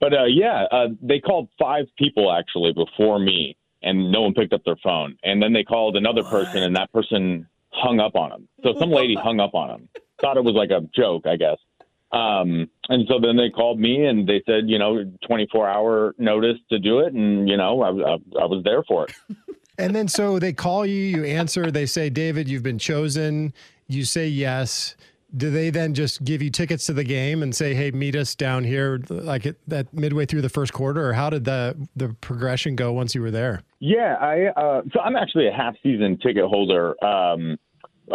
[0.00, 4.52] but uh, yeah, uh, they called five people actually before me, and no one picked
[4.52, 5.16] up their phone.
[5.24, 8.48] And then they called another person, and that person hung up on him.
[8.62, 9.88] So some lady hung up on him.
[10.20, 11.56] Thought it was like a joke, I guess.
[12.12, 16.58] Um, and so then they called me and they said, you know, 24 hour notice
[16.70, 17.12] to do it.
[17.12, 19.14] And, you know, I, I, I was there for it.
[19.76, 23.52] And then so they call you, you answer, they say, David, you've been chosen.
[23.86, 24.96] You say yes.
[25.36, 28.36] Do they then just give you tickets to the game and say, "Hey, meet us
[28.36, 32.14] down here," like at, that midway through the first quarter, or how did the the
[32.20, 33.62] progression go once you were there?
[33.80, 37.58] Yeah, I uh, so I'm actually a half season ticket holder um,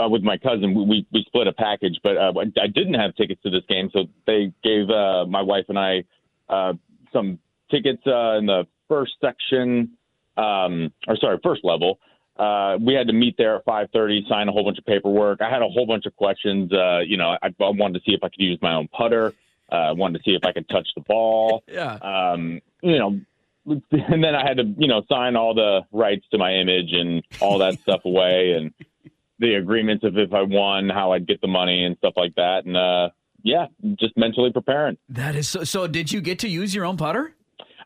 [0.01, 0.73] uh, with my cousin.
[0.73, 3.89] We, we we split a package, but uh, I didn't have tickets to this game,
[3.91, 6.03] so they gave uh, my wife and I
[6.47, 6.73] uh,
[7.11, 7.39] some
[7.69, 9.91] tickets uh, in the first section,
[10.37, 11.99] um, or sorry, first level.
[12.39, 15.41] Uh, we had to meet there at 5:30, sign a whole bunch of paperwork.
[15.41, 16.71] I had a whole bunch of questions.
[16.71, 19.33] Uh, you know, I, I wanted to see if I could use my own putter.
[19.71, 21.93] Uh, I wanted to see if I could touch the ball Yeah.
[22.01, 23.19] um, you know,
[23.65, 27.21] and then I had to, you know, sign all the rights to my image and
[27.41, 28.73] all that stuff away and
[29.37, 32.65] the agreements of if I won, how I'd get the money and stuff like that.
[32.65, 33.09] And, uh,
[33.43, 33.67] yeah,
[33.99, 34.97] just mentally preparing.
[35.07, 35.63] That is so.
[35.63, 37.35] So, did you get to use your own putter?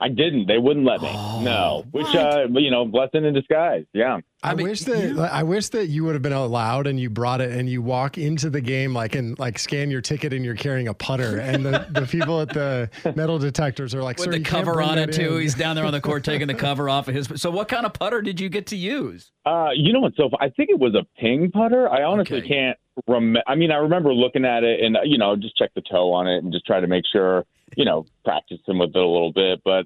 [0.04, 0.48] I didn't.
[0.48, 1.08] They wouldn't let me.
[1.14, 3.86] Oh, no, which uh, you know, blessing in disguise.
[3.94, 4.20] Yeah.
[4.46, 7.10] I, I mean, wish that I wish that you would have been allowed and you
[7.10, 10.44] brought it and you walk into the game like and like scan your ticket and
[10.44, 14.26] you're carrying a putter and the, the people at the metal detectors are like With
[14.26, 15.38] Sir, the you can't cover bring on it too.
[15.38, 17.30] in." He's down there on the court taking the cover off of his.
[17.38, 19.32] So, what kind of putter did you get to use?
[19.46, 20.30] Uh, you know what's so?
[20.42, 21.90] I think it was a ping putter.
[21.90, 22.48] I honestly Okay.
[22.50, 22.78] can't
[23.08, 23.42] remember.
[23.48, 26.12] I mean, I remember looking at it and uh, you know just check the toe
[26.12, 27.46] on it and just try to make sure
[27.78, 29.62] you know practicing with it a little bit.
[29.64, 29.86] But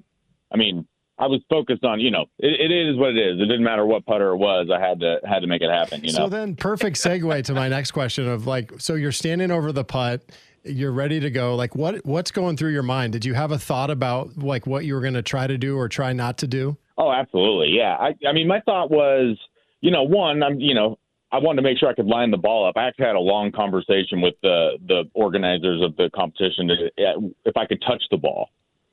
[0.52, 0.86] I mean,
[1.18, 3.40] I was focused on you know it, it is what it is.
[3.40, 4.68] It didn't matter what putter it was.
[4.72, 6.04] I had to had to make it happen.
[6.04, 6.24] You know.
[6.24, 9.84] So then, perfect segue to my next question of like, so you're standing over the
[9.84, 10.22] putt,
[10.64, 11.54] you're ready to go.
[11.54, 13.12] Like, what what's going through your mind?
[13.12, 15.76] Did you have a thought about like what you were going to try to do
[15.76, 16.76] or try not to do?
[16.96, 17.68] Oh, absolutely.
[17.76, 17.96] Yeah.
[17.96, 19.38] I, I mean, my thought was,
[19.80, 20.98] you know, one, I'm, you know,
[21.30, 22.76] I wanted to make sure I could line the ball up.
[22.76, 27.56] I actually had a long conversation with the the organizers of the competition to, if
[27.56, 28.48] I could touch the ball.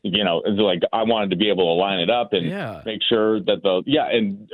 [0.06, 2.82] You know, it's like I wanted to be able to line it up and Yeah.
[2.86, 4.47] make sure that the yeah, and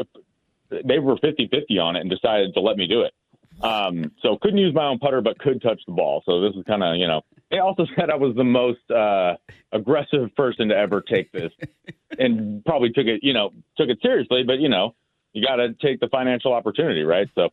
[0.70, 3.14] they were 50-50 on it and decided to let me do it.
[3.62, 6.24] Um, so couldn't use my own putter, but could touch the ball.
[6.26, 7.22] So this is kind of, you know,
[7.52, 9.36] they also said I was the most uh,
[9.74, 11.52] aggressive person to ever take this,
[12.18, 14.44] and probably took it, you know, took it seriously.
[14.44, 14.96] But you know,
[15.34, 17.28] you got to take the financial opportunity, right?
[17.36, 17.50] So,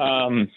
[0.00, 0.50] um,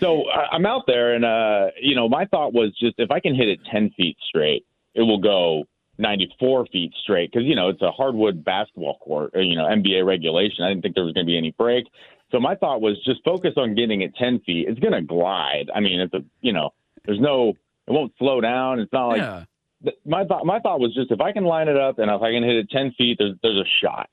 [0.00, 3.20] so I, I'm out there, and uh, you know, my thought was just if I
[3.20, 5.64] can hit it 10 feet straight, it will go
[6.00, 10.04] 94 feet straight because you know it's a hardwood basketball court, or, you know, NBA
[10.06, 10.64] regulation.
[10.64, 11.86] I didn't think there was going to be any break.
[12.30, 14.68] So my thought was just focus on getting it 10 feet.
[14.68, 15.70] It's going to glide.
[15.74, 16.70] I mean, it's a, you know,
[17.04, 17.50] there's no,
[17.86, 18.78] it won't slow down.
[18.78, 19.44] It's not like yeah.
[19.82, 22.22] th- my thought my thought was just if I can line it up and if
[22.22, 24.08] I can hit it ten feet, there's there's a shot.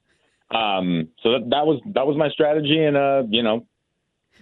[0.50, 3.68] Um, so that, that was that was my strategy, and uh, you know,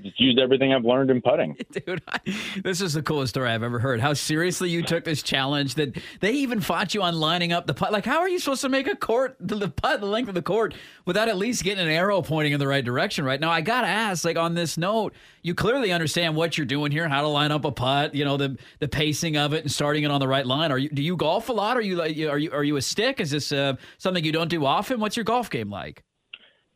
[0.01, 1.57] just used everything I've learned in putting.
[1.71, 2.19] Dude, I,
[2.63, 3.99] this is the coolest story I've ever heard.
[3.99, 7.73] How seriously you took this challenge that they even fought you on lining up the
[7.73, 7.91] putt.
[7.91, 10.41] Like, how are you supposed to make a court, the, putt, the length of the
[10.41, 10.73] court,
[11.05, 13.25] without at least getting an arrow pointing in the right direction?
[13.25, 16.91] Right now, I gotta ask, like on this note, you clearly understand what you're doing
[16.91, 19.71] here, how to line up a putt, you know, the the pacing of it and
[19.71, 20.71] starting it on the right line.
[20.71, 21.77] Are you do you golf a lot?
[21.77, 23.19] Are you are you are you a stick?
[23.19, 24.99] Is this uh, something you don't do often?
[24.99, 26.03] What's your golf game like?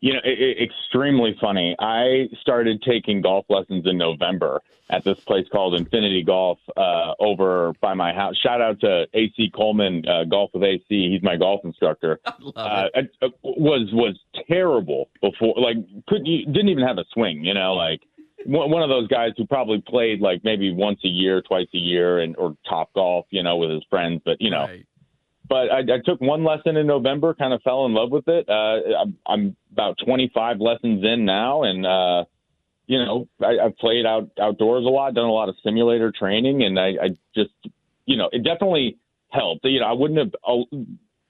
[0.01, 1.75] You know, it, it, extremely funny.
[1.79, 7.73] I started taking golf lessons in November at this place called Infinity Golf uh, over
[7.81, 8.35] by my house.
[8.37, 10.83] Shout out to AC Coleman, uh, Golf with AC.
[10.87, 12.19] He's my golf instructor.
[12.39, 13.11] Love uh, it.
[13.21, 15.55] it- was was terrible before.
[15.57, 15.77] Like,
[16.07, 17.43] couldn't you didn't even have a swing.
[17.43, 18.01] You know, like
[18.45, 21.77] one one of those guys who probably played like maybe once a year, twice a
[21.77, 23.25] year, and or top golf.
[23.31, 24.21] You know, with his friends.
[24.25, 24.85] But you know, Right.
[25.49, 28.47] But I, I took one lesson in November, kind of fell in love with it.
[28.47, 32.25] Uh, I'm, I'm about 25 lessons in now, and uh,
[32.85, 36.63] you know, I, I've played out outdoors a lot, done a lot of simulator training,
[36.63, 37.51] and I, I just,
[38.05, 38.97] you know, it definitely
[39.29, 39.65] helped.
[39.65, 40.33] You know, I wouldn't have,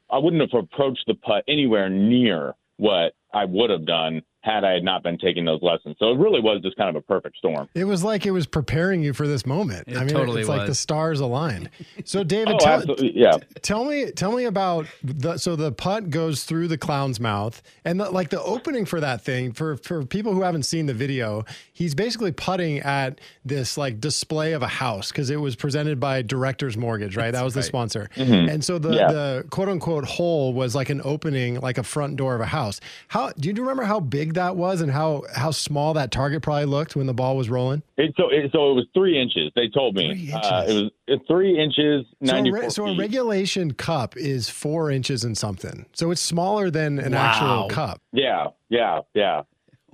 [0.10, 4.72] I wouldn't have approached the putt anywhere near what I would have done had I
[4.72, 5.98] had not been taking those lessons.
[6.00, 7.68] So it really was just kind of a perfect storm.
[7.76, 9.88] It was like it was preparing you for this moment.
[9.88, 11.70] It I mean, totally it's like the stars aligned.
[12.06, 13.34] So, David, Oh, tell, absolutely, yeah.
[13.62, 15.38] tell me, tell me about the.
[15.38, 19.22] So the putt goes through the clown's mouth, and the, like the opening for that
[19.24, 21.44] thing for for people who haven't seen the video,
[21.80, 26.22] he's basically putting at this like display of a house because it was presented by
[26.22, 27.32] Directors Mortgage, right?
[27.32, 28.50] that was the sponsor, Mm-hmm.
[28.50, 29.08] and so the Yeah.
[29.12, 32.82] the quote unquote hole was like an opening, like a front door of a house.
[33.08, 36.66] How do you remember how big that was and how how small that target probably
[36.66, 37.82] looked when the ball was rolling?
[37.98, 39.52] It, so, it, so it was three inches.
[39.56, 44.16] They told me Uh, it was three inches, So a, re- so a regulation cup
[44.18, 45.86] is four inches and something.
[45.94, 47.20] So it's smaller than an Wow.
[47.20, 48.02] actual cup.
[48.12, 49.42] Yeah, yeah, yeah.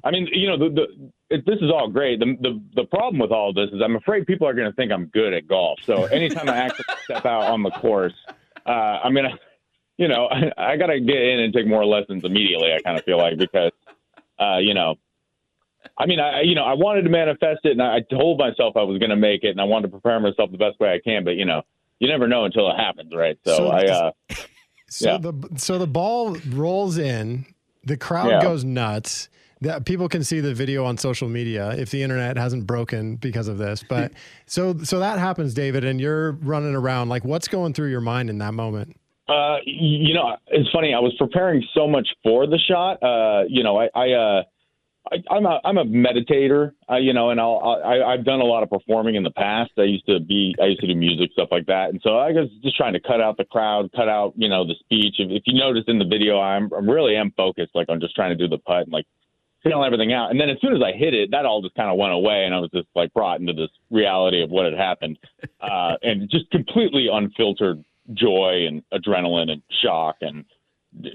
[0.05, 2.19] I mean, you know, the, the it, this is all great.
[2.19, 4.75] The, the the problem with all of this is I'm afraid people are going to
[4.75, 5.79] think I'm good at golf.
[5.85, 8.13] So anytime I actually step out on the course,
[8.67, 8.69] uh,
[9.03, 9.37] I'm gonna,
[9.97, 12.69] you know, I, I got to get in and take more lessons immediately.
[12.71, 13.71] I kind of feel like because,
[14.39, 14.95] uh, you know,
[15.97, 18.83] I mean, I you know, I wanted to manifest it, and I told myself I
[18.83, 20.99] was going to make it, and I wanted to prepare myself the best way I
[21.03, 21.23] can.
[21.23, 21.63] But you know,
[21.99, 23.37] you never know until it happens, right?
[23.45, 23.85] So, So I.
[23.87, 24.11] Uh,
[24.87, 25.17] So Yeah.
[25.17, 27.47] the so the ball rolls in,
[27.83, 28.39] the crowd Yeah.
[28.39, 29.29] goes nuts.
[29.61, 33.47] That people can see the video on social media if the internet hasn't broken because
[33.47, 33.83] of this.
[33.87, 34.11] But
[34.45, 37.09] so so that happens, David, and you're running around.
[37.09, 38.97] Like, what's going through your mind in that moment?
[39.27, 40.93] Uh, you know, it's funny.
[40.93, 43.01] I was preparing so much for the shot.
[43.01, 44.43] Uh, you know, I, I, uh,
[45.11, 46.73] I I'm a I'm a meditator.
[46.89, 49.71] Uh, you know, and I'll I, I've done a lot of performing in the past.
[49.79, 52.31] I used to be I used to do music stuff like that, and so I
[52.31, 55.15] was just trying to cut out the crowd, cut out you know the speech.
[55.17, 57.71] If, if you notice in the video, I'm I'm really am focused.
[57.73, 59.05] Like I'm just trying to do the putt and like
[59.65, 60.31] feeling everything out.
[60.31, 62.45] And then as soon as I hit it, that all just kind of went away,
[62.45, 65.17] and I was just like brought into this reality of what had happened,
[65.59, 70.45] uh, and just completely unfiltered joy and adrenaline and shock and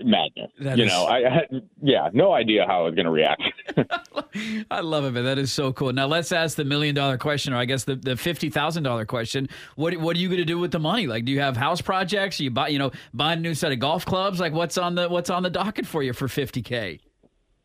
[0.04, 0.50] madness.
[0.58, 3.10] That you is- know, I, I had, yeah, no idea how I was going to
[3.12, 3.42] react.
[4.70, 5.24] I love it, man.
[5.24, 5.92] That is so cool.
[5.92, 9.06] Now let's ask the million dollar question, or I guess the, the fifty thousand dollar
[9.06, 9.48] question.
[9.76, 11.06] What what are you going to do with the money?
[11.06, 12.40] Like, do you have house projects?
[12.40, 14.40] Are you buy you know buying a new set of golf clubs?
[14.40, 17.00] Like, what's on the what's on the docket for you for fifty k?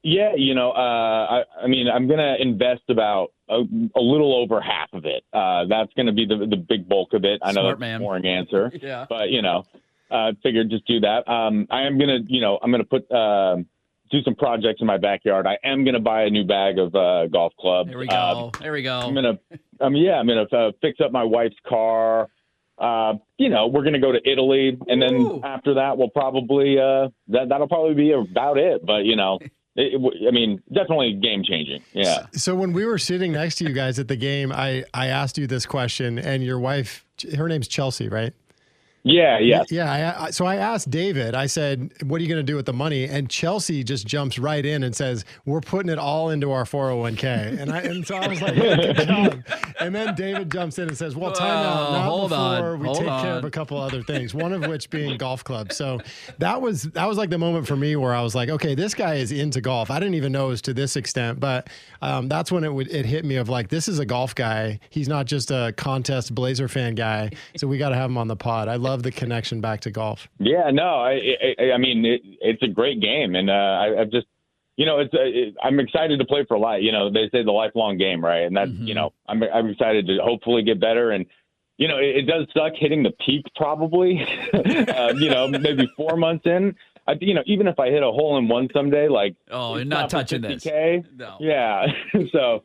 [0.05, 3.61] Yeah, you know, uh, I, I mean, I'm going to invest about a,
[3.95, 5.23] a little over half of it.
[5.33, 7.39] Uh, that's going to be the the big bulk of it.
[7.41, 8.01] I know Smart that's man.
[8.01, 8.71] a boring answer.
[8.81, 9.07] Yeah.
[9.09, 9.65] but you know,
[10.11, 11.27] uh, figured just do that.
[11.27, 13.65] Um, I am gonna, you know, I'm gonna put um
[14.11, 15.47] do some projects in my backyard.
[15.47, 17.89] I am gonna buy a new bag of uh, golf clubs.
[17.89, 18.15] There we go.
[18.15, 18.99] Um, there we go.
[18.99, 19.39] I'm gonna,
[19.81, 22.27] um, yeah, I'm gonna uh, fix up my wife's car.
[22.77, 25.41] Uh, you know, we're gonna go to Italy, and then Ooh.
[25.43, 28.85] after that, we'll probably uh, that that'll probably be about it.
[28.85, 29.39] But you know,
[29.75, 31.81] it, I mean, definitely game changing.
[31.93, 32.27] Yeah.
[32.31, 35.37] So when we were sitting next to you guys at the game, I I asked
[35.37, 37.05] you this question, and your wife,
[37.35, 38.33] her name's Chelsea, right?
[39.07, 39.71] Yeah, yes.
[39.71, 40.15] Yeah.
[40.17, 41.35] I, I, so I asked David.
[41.35, 44.39] I said, "What are you going to do with the money?" And Chelsea just jumps
[44.39, 48.15] right in and says, "We're putting it all into our 401k." And I and so
[48.15, 49.43] I was like, "Good job."
[49.79, 51.85] And then David jumps in and says, "Well, time out.
[51.85, 54.33] Whoa, Not hold before on, we hold take care of a couple other things.
[54.33, 56.01] One of which being golf clubs." So
[56.39, 58.95] that was that was like the moment for me where I was like, "Okay, this
[58.95, 61.69] guy is into golf." I didn't even know it was to this extent, but
[62.01, 64.79] um, that's when it would it hit me of like, this is a golf guy.
[64.89, 67.31] He's not just a contest Blazer fan guy.
[67.57, 68.67] So we got to have him on the pod.
[68.67, 70.27] I love the connection back to golf.
[70.39, 71.19] Yeah, no, I,
[71.59, 74.27] I, I mean, it, it's a great game, and uh, I, I've just,
[74.77, 76.81] you know, it's, uh, it, I'm excited to play for a life.
[76.81, 78.43] You know, they say the lifelong game, right?
[78.43, 81.25] And that's, you know, I'm, I'm excited to hopefully get better, and
[81.77, 84.25] you know, it, it does suck hitting the peak, probably.
[84.53, 86.75] uh, you know, maybe four months in.
[87.07, 89.85] I, you know, even if I hit a hole in one someday, like, Oh, you're
[89.85, 90.63] not touching this.
[90.63, 91.17] 50K.
[91.17, 91.37] No.
[91.39, 91.85] Yeah,
[92.31, 92.63] so.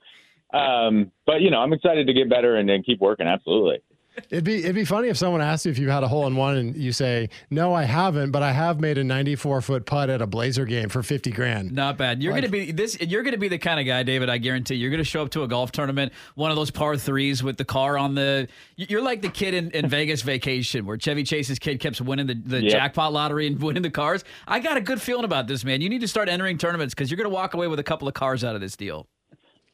[0.52, 3.26] Um, but you know, I'm excited to get better and, and keep working.
[3.28, 3.82] Absolutely.
[4.28, 6.34] It'd be it'd be funny if someone asked you if you had a hole in
[6.36, 10.11] one and you say, "No, I haven't, but I have made a 94 foot putt
[10.11, 12.22] at a Blazer game for 50 grand." Not bad.
[12.22, 13.00] You're gonna be this.
[13.00, 14.28] You're gonna be the kind of guy, David.
[14.28, 14.74] I guarantee.
[14.74, 17.64] You're gonna show up to a golf tournament, one of those par threes with the
[17.64, 18.48] car on the.
[18.76, 22.34] You're like the kid in, in Vegas Vacation, where Chevy Chase's kid keeps winning the,
[22.34, 22.72] the Yep.
[22.72, 24.24] jackpot lottery and winning the cars.
[24.46, 25.80] I got a good feeling about this, man.
[25.80, 28.14] You need to start entering tournaments because you're gonna walk away with a couple of
[28.14, 29.06] cars out of this deal.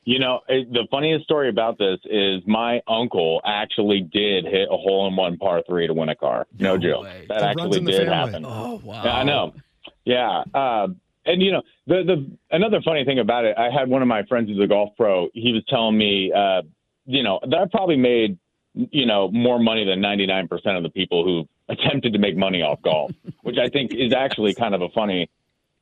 [0.09, 4.77] You know, it, the funniest story about this is my uncle actually did hit a
[4.77, 6.47] hole in one par three to win a car.
[6.61, 7.03] No, No joke.
[7.03, 7.27] way.
[7.29, 8.15] That actually did family.
[8.15, 8.45] happen.
[8.47, 9.03] Oh wow!
[9.05, 9.53] Yeah, I know.
[10.05, 10.45] Yeah.
[10.55, 10.89] Uh,
[11.27, 14.23] and you know, the the another funny thing about it, I had one of my
[14.23, 15.29] friends who's a golf pro.
[15.35, 16.63] He was telling me, uh,
[17.05, 18.39] you know, that I probably made,
[18.75, 22.37] you know, more money than ninety nine percent of the people who attempted to make
[22.37, 23.11] money off golf,
[23.43, 25.29] which I think is actually kind of a funny,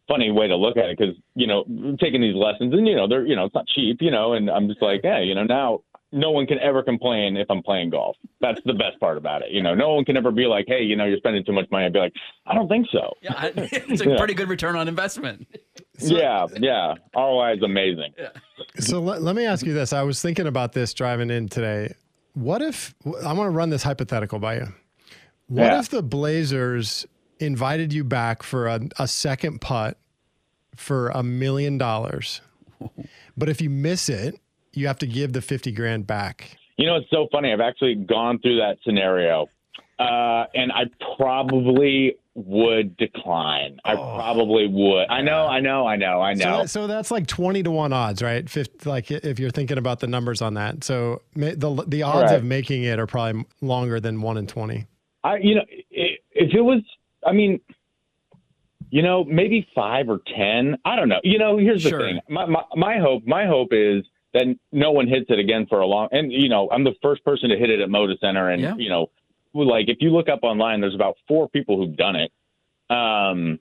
[0.09, 1.65] funny way to look at it because you know,
[2.01, 4.51] taking these lessons and you know, they're you know, it's not cheap, you know, and
[4.51, 5.81] I'm just like, hey, you know, now.
[6.17, 8.15] No one can ever complain if I'm playing golf.
[8.41, 9.51] That's the best part about it.
[9.51, 11.69] You know, no one can ever be like, "Hey, you know, you're spending too much
[11.73, 12.13] money." I'd be like,
[12.47, 14.17] "I don't think so." Yeah, I- it's a Yeah.
[14.17, 15.45] pretty good return on investment.
[15.99, 16.95] yeah, yeah.
[17.17, 18.13] ROI is amazing.
[18.79, 19.93] So let, let me ask you this.
[19.93, 21.93] I was thinking about this driving in today.
[22.35, 24.69] What if I want to run this hypothetical by you?
[25.49, 25.81] What Yeah.
[25.81, 27.07] if the Blazers
[27.41, 29.97] invited you back for a, a second putt
[30.77, 32.41] for a million dollars?
[33.37, 34.39] But if you miss it,
[34.73, 36.57] you have to give the 50 grand back.
[36.77, 37.53] You know, it's so funny.
[37.53, 39.49] I've actually gone through that scenario,
[39.99, 40.85] uh, and I
[41.17, 43.79] probably would decline.
[43.85, 45.07] I probably would.
[45.09, 46.59] I know, I know, I know, I So, know.
[46.59, 48.49] that- so that's like 20 to 1 odds, right?
[48.87, 50.85] Like if you're thinking about the numbers on that.
[50.85, 52.37] So the the odds Right.
[52.39, 54.87] of making it are probably longer than 1 in 20.
[55.25, 56.83] I, you know, if it was,
[57.27, 57.61] I mean,
[58.91, 60.77] you know, maybe five or ten.
[60.85, 61.21] I don't know.
[61.25, 62.01] You know, here's the Sure.
[62.01, 62.21] thing.
[62.29, 64.05] My, my my hope, my hope is
[64.35, 66.09] that no one hits it again for a long.
[66.13, 68.75] And you know, I'm the first person to hit it at Moda Center, and Yeah.
[68.77, 69.11] you know,
[69.53, 72.33] like if you look up online, there's about four people who've done it.
[72.95, 73.59] Um,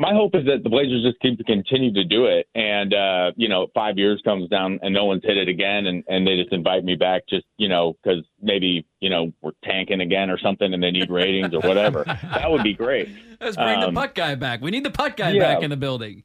[0.00, 3.48] my hope is that the Blazers just keep continue to do it, and uh, you
[3.48, 6.52] know, five years comes down and no one's hit it again, and and they just
[6.52, 10.72] invite me back, just you know, because maybe you know we're tanking again or something,
[10.72, 12.04] and they need ratings or whatever.
[12.04, 13.10] that would be great.
[13.40, 14.62] Let's bring the Um, putt guy back.
[14.62, 15.54] We need the putt guy yeah.
[15.54, 16.24] back in the building.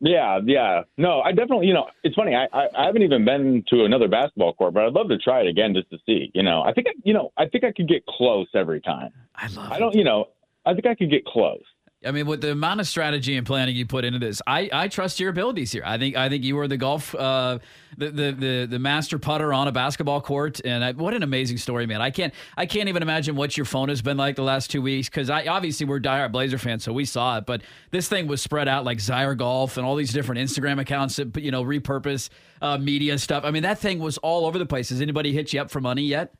[0.00, 0.82] Yeah, yeah.
[0.98, 2.34] No, I definitely, you know, it's funny.
[2.34, 5.40] I, I, I haven't even been to another basketball court, but I'd love to try
[5.40, 6.30] it again just to see.
[6.34, 9.12] You know, I think, I, you know, I think I could get close every time.
[9.34, 10.26] I love I don't, you know,
[10.66, 11.62] I think I could get close.
[12.06, 14.88] I mean, with the amount of strategy and planning you put into this, I, I
[14.88, 15.82] trust your abilities here.
[15.84, 17.58] I think I think you are the golf, uh,
[17.96, 21.58] the, the the the master putter on a basketball court, and I, what an amazing
[21.58, 22.02] story, man!
[22.02, 24.82] I can't I can't even imagine what your phone has been like the last two
[24.82, 28.26] weeks because I obviously we're diehard Blazer fans, so we saw it, but this thing
[28.26, 31.64] was spread out like Zyre Golf and all these different Instagram accounts that you know
[31.64, 32.28] repurpose
[32.62, 33.44] uh, media stuff.
[33.44, 34.90] I mean, that thing was all over the place.
[34.90, 36.34] Has anybody hit you up for money yet?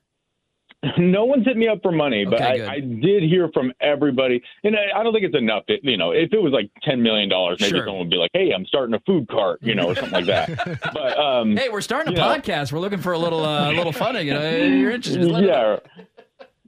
[0.99, 2.69] No one's hit me up for money, but Okay, good.
[2.69, 5.65] I, I did hear from everybody, and I, I don't think it's enough.
[5.67, 7.87] To, you know, if it was like ten million dollars, maybe Sure.
[7.87, 10.27] someone would be like, "Hey, I'm starting a food cart," you know, or something like
[10.27, 10.81] that.
[10.93, 12.29] But um, Hey, we're starting a You know.
[12.29, 12.71] podcast.
[12.73, 14.27] We're looking for a little uh, little funding.
[14.27, 15.23] You know, you're interested?
[15.23, 15.81] just let us know.
[15.97, 16.05] yeah.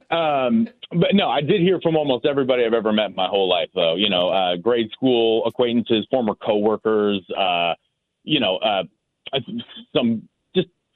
[0.09, 3.49] Um, but no, I did hear from almost everybody I've ever met in my whole
[3.49, 3.95] life, though.
[3.95, 7.73] You know, uh, grade school acquaintances, former coworkers, uh,
[8.23, 8.83] you know, uh,
[9.95, 10.27] some just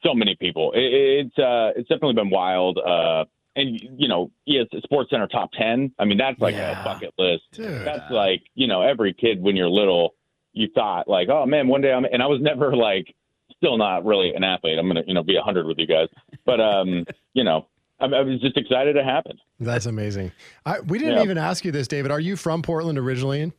[0.03, 0.71] so many people.
[0.73, 0.79] It,
[1.27, 2.77] it's uh, it's definitely been wild.
[2.77, 3.25] Uh,
[3.55, 5.91] and you know, yes, Sports Center top ten.
[5.99, 6.81] I mean, that's like Yeah.
[6.81, 7.43] a bucket list.
[7.51, 7.85] Dude.
[7.85, 10.15] That's like you know, every kid when you're little,
[10.53, 12.05] you thought like, oh man, one day I'm.
[12.05, 13.13] And I was never like,
[13.57, 14.79] still not really an athlete.
[14.79, 16.07] I'm gonna you know be a hundred with you guys,
[16.45, 17.67] but um, you know.
[17.99, 19.37] I, I was just excited it happened.
[19.59, 20.31] That's amazing.
[20.65, 21.23] I, we didn't Yeah.
[21.23, 22.09] even ask you this, David.
[22.09, 23.53] Are you from Portland originally?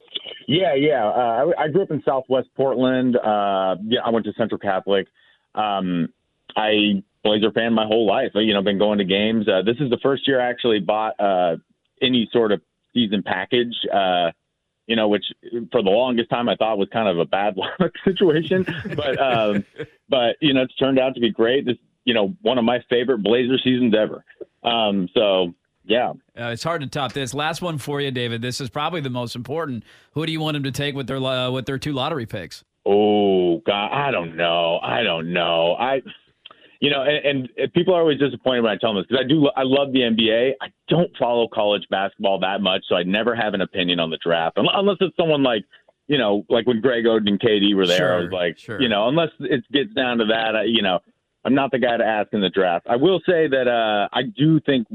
[0.49, 1.07] Yeah, yeah.
[1.07, 3.15] Uh, I, I grew up in Southwest Portland.
[3.17, 5.07] Uh, yeah, I went to Central Catholic.
[5.55, 6.09] Um,
[6.57, 8.33] I Blazer fan my whole life.
[8.35, 9.49] You know, been going to games.
[9.49, 11.57] Uh, this is the first year I actually bought uh,
[12.01, 12.61] any sort of
[12.95, 13.75] season package.
[13.93, 14.31] Uh,
[14.87, 15.25] you know, which
[15.71, 19.65] for the longest time I thought was kind of a bad luck situation, but um,
[20.09, 21.65] but you know, it's turned out to be great.
[21.65, 24.25] This, you know, one of my favorite Blazer seasons ever.
[24.65, 26.11] Um, so yeah.
[26.39, 27.35] Uh, it's hard to top this.
[27.35, 28.43] Last one for you, David.
[28.43, 29.85] This is probably the most important.
[30.13, 32.65] Who do you want him to take with their uh, with their two lottery picks?
[32.85, 34.81] Oh God, I don't know.
[34.83, 35.77] I don't know.
[35.79, 36.03] I,
[36.83, 39.29] you know, and, and people are always disappointed when I tell them this because I
[39.29, 39.49] do.
[39.57, 40.55] I love the NBA.
[40.61, 44.17] I don't follow college basketball that much, so I never have an opinion on the
[44.17, 45.65] draft unless it's someone like,
[46.09, 48.15] you know, like when Greg Oden and KD were there.
[48.15, 48.83] I was like, sure.
[48.83, 50.99] you know, unless it gets down to that, I, you know,
[51.45, 52.89] I'm not the guy to ask in the draft.
[52.91, 54.89] I will say that uh, I do think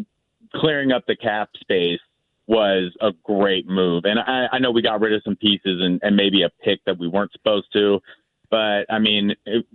[0.55, 2.01] clearing up the cap space
[2.47, 4.03] was a great move.
[4.03, 6.83] And I, I know we got rid of some pieces and, and maybe a pick
[6.85, 8.01] that we weren't supposed to,
[8.49, 9.65] but I mean, it,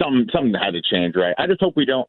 [0.00, 1.34] some something had to change, right?
[1.38, 2.08] I just hope we don't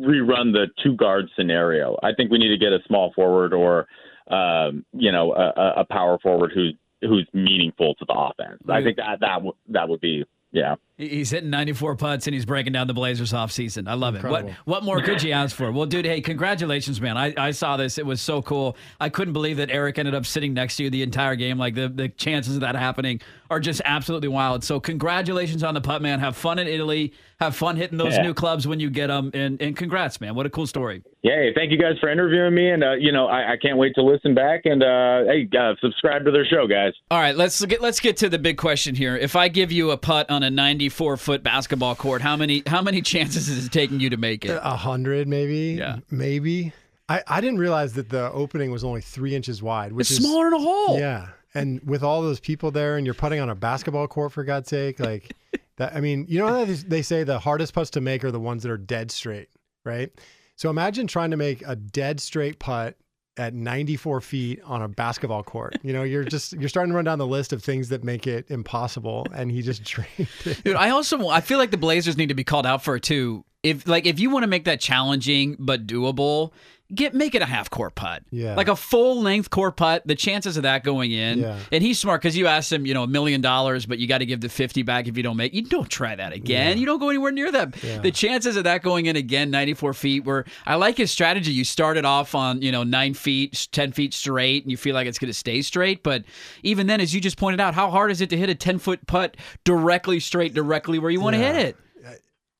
[0.00, 1.96] rerun the two guard scenario.
[2.02, 3.86] I think we need to get a small forward or,
[4.28, 8.60] um, you know, a, a- power forward who's who's meaningful to the offense.
[8.68, 10.76] I think that that w- that would be yeah.
[10.98, 13.88] He- He's hitting 94 putts and he's breaking down the Blazers off season.
[13.88, 14.22] I love it.
[14.24, 15.70] What what more could you ask for?
[15.72, 17.16] Well, dude, hey, congratulations, man.
[17.16, 17.96] I, I saw this.
[17.98, 18.76] It was so cool.
[19.00, 21.56] I couldn't believe that Erik ended up sitting next to you the entire game.
[21.56, 23.20] Like the, the chances of that happening
[23.50, 24.62] are just absolutely wild.
[24.64, 26.20] So congratulations on the putt, man.
[26.20, 27.14] Have fun in Italy.
[27.40, 28.22] Have fun hitting those Yeah.
[28.22, 29.30] new clubs when you get them.
[29.32, 30.34] And, and congrats, man.
[30.34, 31.02] What a cool story.
[31.22, 31.52] Yay!
[31.54, 34.02] Thank you guys for interviewing me, and uh, you know I, I can't wait to
[34.04, 36.92] listen back and uh, hey, uh, subscribe to their show, guys.
[37.10, 39.16] All right, let's get let's get to the big question here.
[39.16, 40.50] If I give you a putt on a
[40.88, 44.44] 94 foot basketball court, how many how many chances is it taking you to make
[44.44, 44.58] it?
[44.62, 45.76] A hundred, maybe.
[45.78, 45.98] Yeah.
[46.10, 46.72] Maybe.
[47.10, 50.24] I, I didn't realize that the opening was only three inches wide, which It's is
[50.26, 50.98] smaller than a hole.
[50.98, 51.28] Yeah.
[51.54, 54.68] And with all those people there and you're putting on a basketball court for God's
[54.68, 55.34] sake, like
[55.76, 58.62] that I mean, you know they say the hardest putts to make are the ones
[58.62, 59.48] that are dead straight,
[59.84, 60.10] right?
[60.56, 62.96] So imagine trying to make a dead straight putt
[63.38, 65.76] at 94 feet on a basketball court.
[65.82, 68.26] You know, you're just you're starting to run down the list of things that make
[68.26, 70.62] it impossible and he just drained it.
[70.64, 73.02] Dude, I also I feel like the Blazers need to be called out for it
[73.02, 73.44] too.
[73.62, 76.52] If like if you want to make that challenging but doable,
[76.94, 78.22] get make it a half court putt.
[78.30, 78.54] Yeah.
[78.54, 81.40] Like a full length court putt, the chances of that going in.
[81.40, 81.58] Yeah.
[81.70, 84.18] And he's smart because you asked him, you know, a million dollars, but you got
[84.18, 85.52] to give the 50 back if you don't make.
[85.52, 86.78] You don't try that again.
[86.78, 87.72] You don't go anywhere near that.
[87.72, 91.52] The chances of that going in again, 94 feet, where I like his strategy.
[91.52, 95.06] You started off on, you know, nine feet, 10 feet straight, and you feel like
[95.06, 96.02] it's going to stay straight.
[96.02, 96.24] But
[96.62, 98.78] even then, as you just pointed out, how hard is it to hit a 10
[98.78, 101.52] foot putt directly straight, directly where you want to Yeah.
[101.52, 101.76] hit it?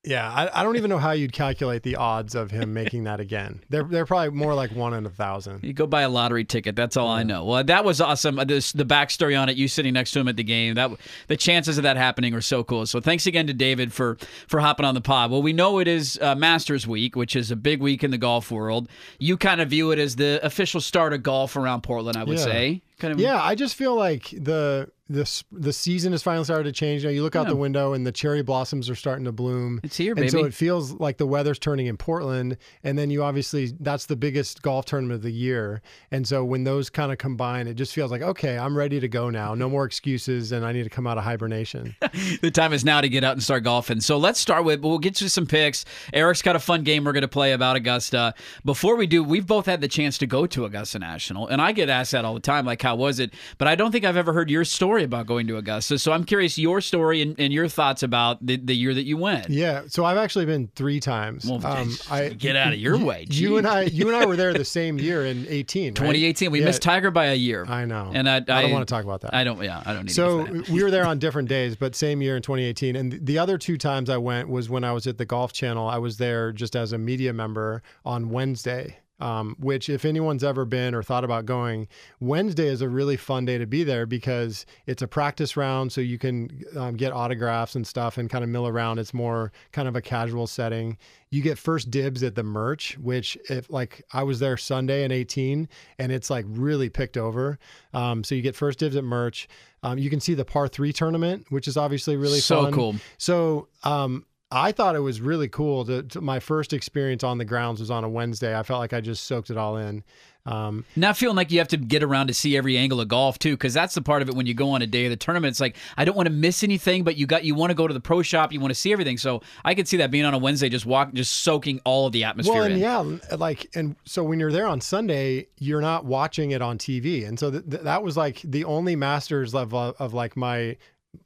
[0.05, 3.19] Yeah, I, I don't even know how you'd calculate the odds of him making that
[3.19, 3.63] again.
[3.69, 5.65] They're they're probably more like one in a thousand.
[5.65, 6.77] You go buy a lottery ticket.
[6.77, 7.45] That's all I know.
[7.45, 8.39] Well, that was awesome.
[8.39, 9.57] Uh, This the backstory on it.
[9.57, 10.75] You sitting next to him at the game.
[10.77, 10.93] That
[11.27, 12.87] the chances of that happening are so cool.
[12.87, 15.33] So thanks again to David for for hopping on the pod.
[15.33, 18.19] Well, we know it is uh, Masters Week, which is a big week in the
[18.19, 18.89] golf world.
[19.19, 22.17] You kind of view it as the official start of golf around Portland.
[22.17, 22.45] I would Yeah.
[22.45, 22.83] say.
[23.01, 23.21] Kind of.
[23.21, 27.03] Yeah, I just feel like the the the season has finally started to change.
[27.03, 27.51] You know, you look out Yeah.
[27.53, 29.81] the window and the cherry blossoms are starting to bloom.
[29.83, 32.57] It's here, and so it feels like the weather's turning in Portland.
[32.85, 35.81] And then you obviously that's the biggest golf tournament of the year.
[36.11, 39.09] And so when those kind of combine, it just feels like okay, I'm ready to
[39.09, 39.55] go now.
[39.55, 41.97] No more excuses, and I need to come out of hibernation.
[42.43, 44.01] the time is now to get out and start golfing.
[44.01, 45.85] So let's start with, we'll get to some picks.
[46.13, 48.35] Erik's got a fun game we're going to play about Augusta.
[48.65, 51.73] Before we do, we've both had the chance to go to Augusta National, and I
[51.73, 53.33] get asked that all the time, like, how was it?
[53.57, 55.99] But I don't think I've ever heard your story about going to Augusta.
[55.99, 59.17] So I'm curious your story and, and your thoughts about the, the year that you
[59.17, 59.51] went.
[59.51, 61.45] Yeah, so I've actually been three times.
[61.45, 63.27] Well, Um, I get out of your way.
[63.31, 65.95] You and I, you and I were there the same year in 18, right?
[65.97, 67.65] 2018, we Yeah, missed Tiger by a year.
[67.69, 68.11] I know.
[68.13, 69.35] And I, I, I don't want to talk about that.
[69.35, 70.45] I don't, yeah, I don't need So to.
[70.45, 70.69] get to that.
[70.71, 72.97] we were there on different days, but same year in 2018.
[72.97, 75.89] And the other two times I went was when I was at the Golf Channel.
[75.89, 78.99] I was there just as a media member on Wednesday.
[79.21, 81.89] Um, which, if anyone's ever been or thought about going,
[82.21, 85.93] Wednesday is a really fun day to be there because it's a practice round.
[85.93, 88.99] So you can um, get autographs and stuff and kind of mill around.
[88.99, 90.97] It's more kind of a casual setting.
[91.31, 95.13] You get first dibs at the merch, which, if like I was there Sunday in
[95.13, 95.69] 18
[95.99, 97.59] and it's like really picked over.
[97.93, 99.49] Um, so you get first dibs at merch.
[99.83, 102.73] Um, you can see the par three tournament, which is obviously really So fun.
[102.73, 102.97] cool.
[103.19, 105.85] So um, I thought it was really cool.
[105.85, 108.59] To, to- my first experience on the grounds was on a Wednesday.
[108.59, 110.03] I felt like I just soaked it all in.
[110.47, 113.39] Um, Not feeling like you have to get around to see every angle of golf
[113.39, 115.17] too, because that's the part of it when you go on a day of the
[115.17, 115.51] tournament.
[115.51, 117.87] It's like I don't want to miss anything, but you got you want to go
[117.87, 119.19] to the pro shop, you want to see everything.
[119.19, 122.15] So I could see that being on a Wednesday, just walk, just soaking all of
[122.15, 122.81] the atmosphere well, and in.
[122.81, 127.29] yeah, like, and so when you're there on Sunday, you're not watching it on TV,
[127.29, 130.79] and so th- th- that was like the only Masters level of like my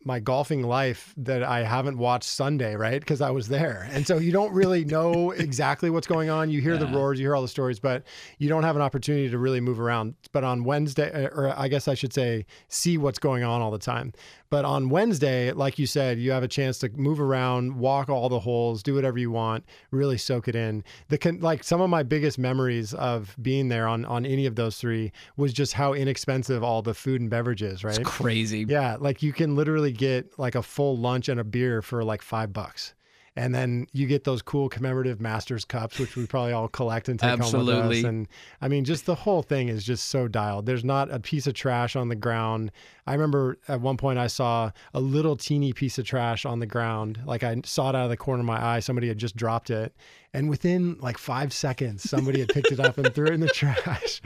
[0.05, 3.01] my golfing life that I haven't watched Sunday, right?
[3.01, 6.51] Because I was there, and so you don't really know exactly what's going on.
[6.51, 8.05] You hear the roars, you hear all the stories, but
[8.39, 10.15] you don't have an opportunity to really move around.
[10.33, 13.79] But on Wednesday, or I guess I should say, see what's going on all the
[13.79, 14.13] time.
[14.53, 18.29] But on Wednesday, like you said, you have a chance to move around, walk all
[18.29, 20.85] the holes, do whatever you want, really soak it in.
[21.09, 24.55] The con- like some of my biggest memories of being there on on any of
[24.55, 27.99] those three was just how inexpensive all the food and beverages, right?
[27.99, 28.67] It's crazy.
[28.69, 32.21] Yeah, like you can literally get like a full lunch and a beer for like
[32.21, 32.93] five bucks.
[33.35, 37.19] And then you get those cool commemorative Masters cups, which we probably all collect and
[37.19, 37.99] take home with Absolutely.
[38.01, 38.05] us.
[38.05, 38.29] And
[38.61, 40.67] I mean, just the whole thing is just so dialed.
[40.67, 42.71] There's not a piece of trash on the ground.
[43.07, 46.67] I remember at one point I saw a little teeny piece of trash on the
[46.67, 47.21] ground.
[47.25, 48.81] Like I saw it out of the corner of my eye.
[48.81, 49.95] Somebody had just dropped it.
[50.35, 53.49] And within like five seconds, somebody had picked it up and threw it in the
[53.55, 54.21] trash.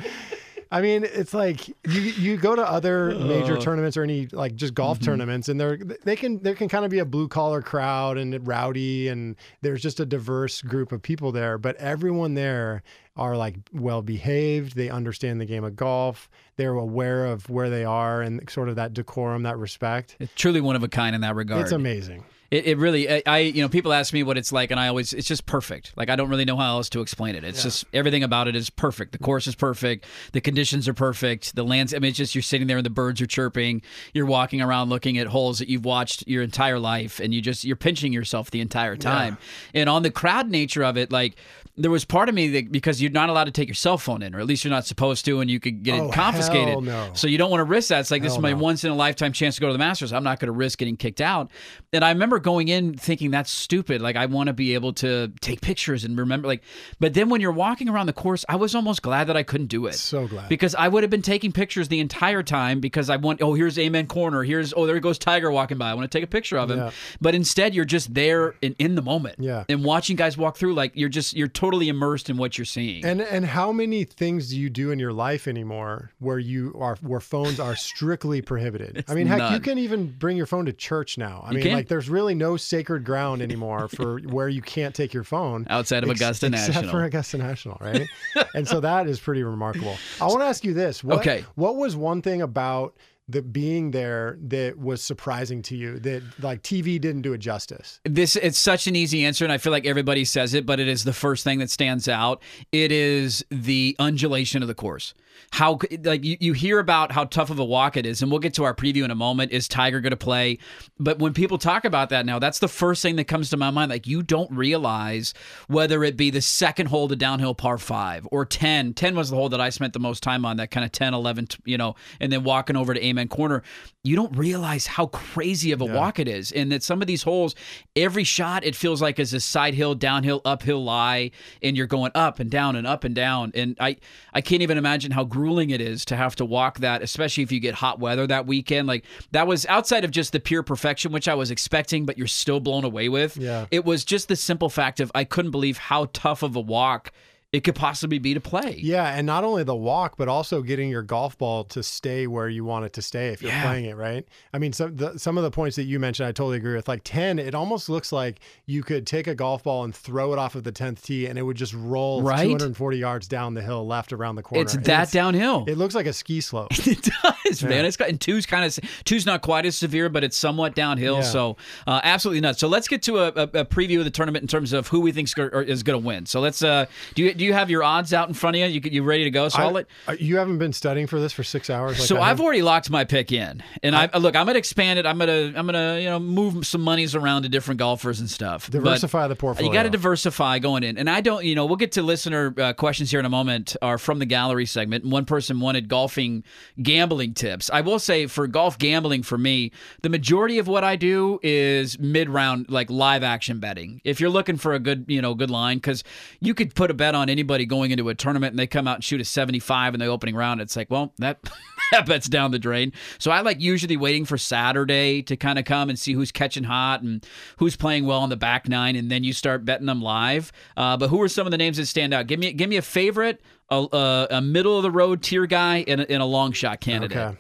[0.76, 4.74] I mean, it's like you you go to other major tournaments or any like just
[4.74, 5.06] golf mm-hmm.
[5.06, 8.46] tournaments, and they're they can there can kind of be a blue collar crowd and
[8.46, 11.56] rowdy, and there's just a diverse group of people there.
[11.56, 12.82] But everyone there
[13.16, 14.76] are like well behaved.
[14.76, 16.28] They understand the game of golf.
[16.56, 20.16] They're aware of where they are and sort of that decorum, that respect.
[20.20, 21.62] It's truly one of a kind in that regard.
[21.62, 22.22] It's amazing.
[22.50, 24.88] It, it really, I, I, you know, people ask me what it's like, and I
[24.88, 25.92] always, it's just perfect.
[25.96, 27.44] Like I don't really know how else to explain it.
[27.44, 29.12] It's just everything about it is perfect.
[29.12, 30.04] The course is perfect.
[30.32, 31.54] The conditions are perfect.
[31.54, 33.82] The lands, I mean, it's just you're sitting there and the birds are chirping.
[34.14, 37.64] You're walking around looking at holes that you've watched your entire life, and you just
[37.64, 39.38] you're pinching yourself the entire time.
[39.74, 41.36] And on the crowd nature of it, like
[41.78, 44.22] there was part of me that because you're not allowed to take your cell phone
[44.22, 46.68] in, or at least you're not supposed to, and you could get Oh, it confiscated.
[46.68, 47.10] hell no.
[47.14, 48.00] So you don't want to risk that.
[48.00, 48.58] It's like this is my no.
[48.58, 50.12] once in a lifetime chance to go to the Masters.
[50.12, 51.50] I'm not going to risk getting kicked out.
[51.92, 54.00] And I remember going in thinking that's stupid.
[54.00, 56.48] Like I want to be able to take pictures and remember.
[56.48, 56.62] Like,
[56.98, 59.66] but then when you're walking around the course, I was almost glad that I couldn't
[59.68, 59.94] do it.
[59.94, 60.48] So glad.
[60.48, 63.42] because I would have been taking pictures the entire time because I want.
[63.42, 64.42] Oh, here's Amen Corner.
[64.44, 65.90] Here's oh there goes Tiger walking by.
[65.90, 66.78] I want to take a picture of him.
[66.78, 66.90] Yeah.
[67.20, 69.36] But instead, you're just there in, in the moment.
[69.40, 69.64] Yeah.
[69.68, 73.04] And watching guys walk through, like you're just you're totally immersed in what you're seeing.
[73.04, 76.96] And and how many things do you do in your life anymore where you are
[77.02, 79.04] where phones are strictly prohibited?
[79.08, 79.62] I mean, heck, you none.
[79.62, 81.44] can even bring your phone to church now.
[81.46, 81.72] I mean, can.
[81.72, 86.04] like there's really no sacred ground anymore for where you can't take your phone Outside
[86.04, 86.78] of ex- Augusta except National.
[86.78, 88.06] Except for Augusta National, right?
[88.54, 89.96] and so that is pretty remarkable.
[90.20, 91.44] I want to ask you this: what, Okay.
[91.54, 92.96] what was one thing about
[93.28, 98.00] the being there that was surprising to you that like TV didn't do it justice?
[98.04, 100.88] this it's such an easy answer and i feel like everybody says it but it
[100.88, 102.42] is the first thing that stands out
[102.72, 105.14] it is the undulation of the course
[105.52, 108.40] how like you, you hear about how tough of a walk it is and we'll
[108.40, 110.58] get to our preview in a moment is tiger going to play?
[110.98, 113.70] But when people talk about that now that's the first thing that comes to my
[113.70, 115.34] mind like you don't realize
[115.68, 119.36] whether it be the second hole to downhill par 5 or 10 10 was the
[119.36, 121.94] hole that i spent the most time on that kind of 10 11 you know
[122.20, 123.62] and then walking over to amen corner.
[124.02, 127.24] You don't realize how crazy of a walk it is and that some of these
[127.24, 127.56] holes
[127.96, 132.12] every shot it feels like is a side hill downhill uphill lie and you're going
[132.14, 133.50] up and down and up and down.
[133.54, 133.96] And i
[134.32, 137.52] i can't even imagine how grueling it is to have to walk that especially if
[137.52, 141.12] you get hot weather that weekend like that was outside of just the pure perfection
[141.12, 143.66] which i was expecting but you're still blown away with Yeah.
[143.70, 147.12] it was just the simple fact of i couldn't believe how tough of a walk
[147.52, 150.90] it could possibly be to play Yeah, and not only the walk, but also getting
[150.90, 153.62] your golf ball to stay where you want it to stay if you're Yeah.
[153.62, 154.26] playing it right.
[154.52, 156.88] I mean, some the, some of the points that you mentioned, I totally agree with.
[156.88, 160.38] Like ten, it almost looks like you could take a golf ball and throw it
[160.38, 162.44] off of the tenth tee, and it would just roll Right?
[162.44, 164.62] 240 yards down the hill, left around the corner.
[164.62, 166.68] it's that downhill It looks like a ski slope.
[166.86, 167.84] It does, man.
[167.84, 171.16] It's got and two's kind of two's not quite as severe, but it's somewhat downhill.
[171.16, 171.22] Yeah.
[171.22, 171.56] So
[171.86, 172.58] uh, absolutely nuts.
[172.58, 175.00] So let's get to a, a, a preview of the tournament in terms of who
[175.00, 176.26] we think is going to win.
[176.26, 178.66] So let's uh, do you do you have your odds out in front of you?
[178.66, 179.48] You you ready to go?
[179.48, 179.84] So I.
[180.08, 181.98] Uh, you haven't been studying for this for six hours.
[181.98, 184.36] Like so I've already locked my pick in, and I, I, look.
[184.36, 185.06] I'm gonna expand it.
[185.06, 188.70] I'm gonna I'm gonna you know move some monies around to different golfers and stuff.
[188.70, 189.70] Diversify but the portfolio.
[189.70, 191.44] You got to diversify going in, and I don't.
[191.44, 193.76] You know, we'll get to listener uh, questions here in a moment.
[193.82, 195.04] Are from the gallery segment.
[195.04, 196.44] One person wanted golfing
[196.82, 197.70] gambling tips.
[197.70, 199.72] I will say for golf gambling for me,
[200.02, 204.00] the majority of what I do is mid round like live action betting.
[204.04, 206.04] If you're looking for a good you know good line, because
[206.40, 208.96] you could put a bet on anybody going into a tournament and they come out
[208.96, 210.60] and shoot a 75 in the opening round.
[210.60, 211.38] It's like, well, that
[211.92, 212.92] that bet's down the drain.
[213.18, 216.64] So I like usually waiting for Saturday to kind of come and see who's catching
[216.64, 217.24] hot and
[217.58, 220.52] who's playing well on the back nine, and then you start betting them live.
[220.76, 222.26] Uh, but who are some of the names that stand out?
[222.26, 223.40] Give me give me a favorite,
[223.70, 227.16] a, a, middle of the road tier guy, and a, a long shot candidate.
[227.16, 227.38] Okay.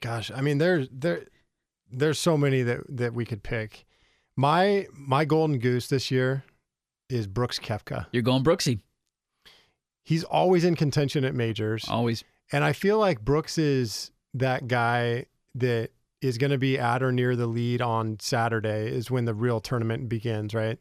[0.00, 1.26] Gosh, I mean, there's there
[1.90, 3.86] there's so many that that we could pick.
[4.36, 6.44] My my golden goose this year
[7.14, 8.06] is Brooks Koepka.
[8.12, 8.80] You're going Brooksy.
[10.02, 11.84] He's always in contention at majors.
[11.88, 12.24] Always.
[12.52, 17.12] And I feel like Brooks is that guy that is going to be at or
[17.12, 20.78] near the lead on Saturday is when the real tournament begins, right?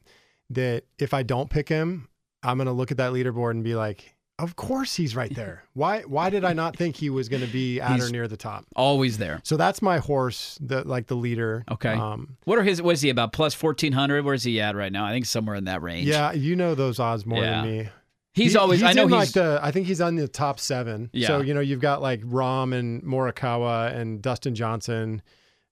[0.49, 2.09] That if I don't pick him,
[2.41, 5.63] I'm going to look at that leaderboard and be like, of course he's right there.
[5.73, 8.27] Why why did I not think he was going to be at he's or near
[8.27, 8.65] the top?
[8.75, 9.41] Always there.
[9.43, 11.63] So that's my horse, the like the leader.
[11.71, 11.93] Okay.
[11.93, 12.81] Um, what are his?
[12.81, 13.33] What is he about?
[13.33, 14.23] Plus fourteen hundred.
[14.23, 15.05] Where's he at right now?
[15.05, 16.07] I think somewhere in that range.
[16.07, 17.61] Yeah, you know those odds more yeah.
[17.61, 17.89] than me.
[18.33, 18.79] He's he, always.
[18.81, 19.59] He's I know he's like the.
[19.61, 21.09] I think he's on the top seven.
[21.13, 21.27] Yeah.
[21.27, 25.21] So you know you've got like Rahm and Morikawa and Dustin Johnson,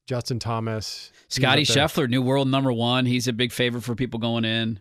[0.07, 3.05] Justin Thomas, Scotty Scheffler, new world number one.
[3.05, 4.79] He's a big favorite for people going in.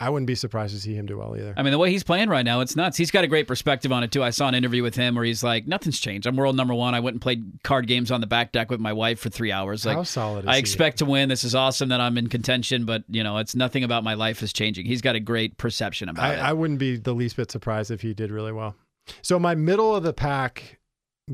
[0.00, 1.54] I wouldn't be surprised to see him do well either.
[1.56, 2.96] I mean, the way he's playing right now, it's nuts.
[2.96, 4.22] He's got a great perspective on it too.
[4.22, 6.26] I saw an interview with him where he's like, "Nothing's changed.
[6.26, 6.94] I'm world number one.
[6.94, 9.50] I went and played card games on the back deck with my wife for three
[9.50, 9.84] hours.
[9.84, 10.60] Like, How solid I he?
[10.60, 11.28] expect to win.
[11.28, 14.42] This is awesome that I'm in contention, but you know, it's nothing about my life
[14.42, 14.86] is changing.
[14.86, 16.38] He's got a great perception about I, it.
[16.38, 18.76] I wouldn't be the least bit surprised if he did really well.
[19.22, 20.78] So my middle of the pack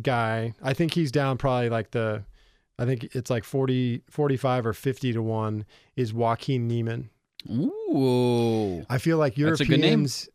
[0.00, 2.24] guy, I think he's down probably like the,
[2.78, 5.64] I think it's like 40, 45 or 50 to one
[5.96, 7.10] is Joaquin Niemann.
[7.50, 8.84] Ooh.
[8.88, 10.28] I feel like Europeans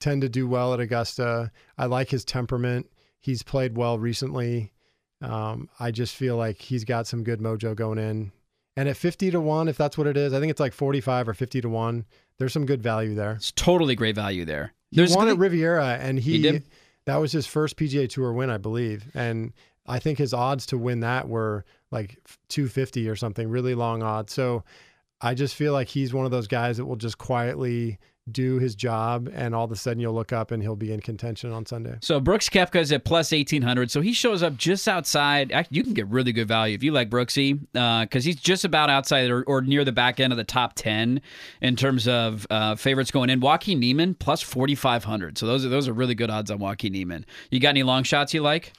[0.00, 1.50] tend to do well at Augusta.
[1.78, 2.86] I like his temperament.
[3.20, 4.72] He's played well recently.
[5.20, 8.32] Um, I just feel like he's got some good mojo going in.
[8.76, 11.28] And at 50 to 1, if that's what it is, I think it's like 45
[11.28, 12.04] or 50 to 1.
[12.38, 13.32] There's some good value there.
[13.32, 14.72] It's totally great value there.
[14.90, 16.62] He There's won at Riviera, and he, he
[17.06, 19.06] that was his first PGA Tour win, I believe.
[19.14, 19.52] And
[19.86, 22.18] I think his odds to win that were like
[22.48, 24.32] 250 or something, really long odds.
[24.32, 24.64] So
[25.20, 27.98] I just feel like he's one of those guys that will just quietly
[28.30, 31.00] do his job, and all of a sudden you'll look up and he'll be in
[31.00, 31.96] contention on Sunday.
[32.00, 33.90] So Brooks Koepka is at plus eighteen hundred.
[33.90, 35.52] So he shows up just outside.
[35.70, 38.88] You can get really good value if you like Brooksy, because uh, he's just about
[38.88, 41.20] outside or, or, near the back end of the top ten
[41.60, 43.40] in terms of uh, favorites going in.
[43.40, 45.36] Joaquin Niemann plus forty five hundred.
[45.36, 47.26] So those are those are really good odds on Joaquin Niemann.
[47.50, 48.72] You got any long shots you like?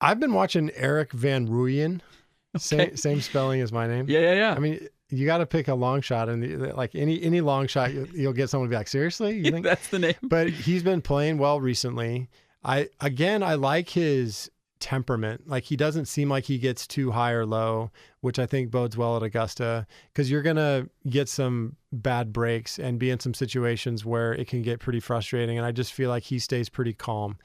[0.00, 2.00] I've been watching Erik van Rooyen.
[2.56, 2.62] Okay.
[2.62, 4.06] Same, same spelling as my name.
[4.08, 4.54] Yeah, yeah, yeah.
[4.54, 7.92] I mean, you got to pick a long shot, and like any any long shot,
[7.92, 10.14] you, will get someone to be like, seriously, you think that's the name?
[10.22, 12.28] But he's been playing well recently.
[12.64, 14.50] I again, I like his
[14.80, 15.48] temperament.
[15.48, 17.90] Like he doesn't seem like he gets too high or low,
[18.20, 22.98] which I think bodes well at Augusta because you're gonna get some bad breaks and
[22.98, 25.58] be in some situations where it can get pretty frustrating.
[25.58, 27.38] And I just feel like he stays pretty calm,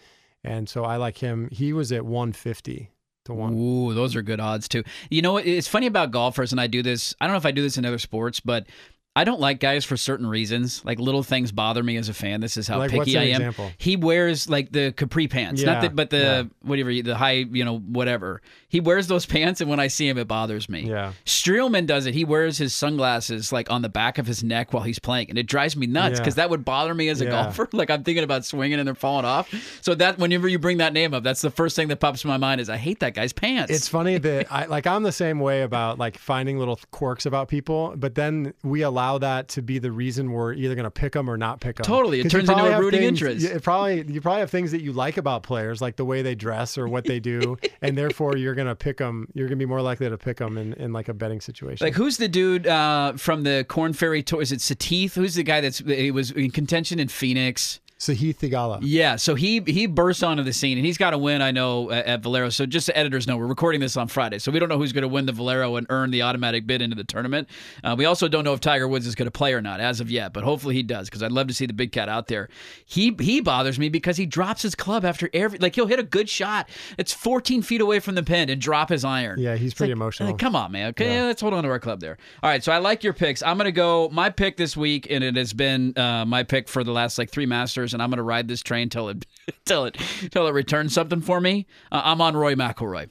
[0.44, 1.50] and so I like him.
[1.52, 2.90] He was at 150
[3.30, 3.54] to one.
[3.54, 4.84] Ooh, those are good odds too.
[5.10, 7.16] You know, it's funny about golfers, and I do this.
[7.22, 8.68] I don't know if I do this in other sports, but
[9.16, 10.86] I don't like guys for certain reasons.
[10.86, 12.42] Like little things bother me as a fan.
[12.42, 13.42] This is how like, picky I am.
[13.42, 13.72] Example?
[13.78, 16.44] He wears like the capri pants, yeah, not the, but the yeah.
[16.62, 18.42] whatever the high, you know, whatever.
[18.70, 20.82] He wears those pants, and when I see him, it bothers me.
[20.82, 21.14] Yeah.
[21.26, 22.14] Streelman does it.
[22.14, 25.40] He wears his sunglasses like on the back of his neck while he's playing, and
[25.40, 26.44] it drives me nuts because yeah.
[26.44, 27.68] that would bother me as a golfer.
[27.80, 29.54] Like I'm thinking about swinging and they're falling off.
[29.82, 32.28] So that whenever you bring that name up, that's the first thing that pops in
[32.28, 33.72] my mind is I hate that guy's pants.
[33.72, 37.48] It's funny that I like I'm the same way about like finding little quirks about
[37.48, 41.14] people, but then we allow that to be the reason we're either going to pick
[41.14, 41.86] them or not pick them.
[41.86, 43.46] Totally, it turns into a rooting things, interest.
[43.46, 46.36] It probably you probably have things that you like about players, like the way they
[46.36, 49.28] dress or what they do, and therefore you're to pick them.
[49.34, 51.86] You're to be more likely to pick them in, in like a betting situation.
[51.86, 54.42] Like who's the dude uh, from the Corn Ferry Tour?
[54.42, 55.14] Is it Satif?
[55.14, 57.80] Who's the guy that's he was in contention in Phoenix?
[58.00, 58.80] Sahith Theegala.
[58.82, 61.42] Yeah, so he he burst onto the scene and he's got to win.
[61.42, 62.50] I know at, at, Valero.
[62.50, 64.94] So just the editors know, we're recording this on Friday, so we don't know who's
[64.94, 67.50] going to win the Valero and earn the automatic bid into the tournament.
[67.84, 70.00] Uh, we also don't know if Tiger Woods is going to play or not as
[70.00, 72.28] of yet, but hopefully he does because I'd love to see the big cat out
[72.28, 72.48] there.
[72.86, 76.04] He he bothers me because he drops his club after every like he'll hit a
[76.04, 76.70] good shot.
[76.98, 79.40] It's 14 feet away from the pin and drop his iron.
[79.40, 80.30] Yeah, he's pretty like, emotional.
[80.30, 80.92] Like, come on, man.
[80.92, 81.26] Okay, yeah.
[81.26, 82.18] let's hold on to our club there.
[82.42, 83.44] All right, so I like your picks.
[83.44, 86.70] I'm going to go my pick this week, and it has been uh, my pick
[86.70, 89.26] for the last like three Masters, and I'm going to ride this train till it
[89.66, 89.98] till it
[90.32, 91.66] till it returns something for me.
[91.92, 93.10] Uh, I'm on Rory McIlroy.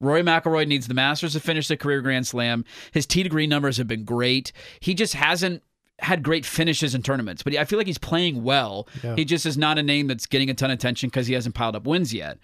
[0.00, 2.64] Rory McIlroy needs the Masters to finish the career Grand Slam.
[2.92, 4.52] His tee to green numbers have been great.
[4.80, 5.62] He just hasn't
[6.00, 8.88] had great finishes in tournaments, but I feel like he's playing well.
[9.04, 9.14] Yeah.
[9.14, 11.54] He just is not a name that's getting a ton of attention because he hasn't
[11.54, 12.38] piled up wins yet.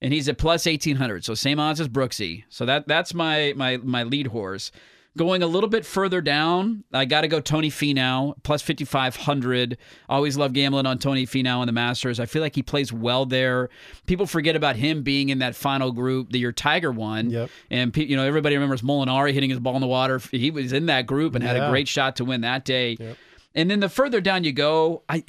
[0.00, 2.44] And he's at plus eighteen hundred, so same odds as Brooksy.
[2.48, 4.72] So that that's my my my lead horse.
[5.16, 9.76] Going a little bit further down, I got to go Tony Finau, plus 5,500.
[10.08, 12.18] Always love gambling on Tony Finau in the Masters.
[12.18, 13.68] I feel like he plays well there.
[14.06, 17.28] People forget about him being in that final group the year Tiger won.
[17.28, 17.50] Yep.
[17.70, 20.18] And, you know, everybody remembers Molinari hitting his ball in the water.
[20.30, 22.96] He was in that group and had a great shot to win that day.
[22.98, 23.16] Yep.
[23.54, 25.24] And then the further down you go, I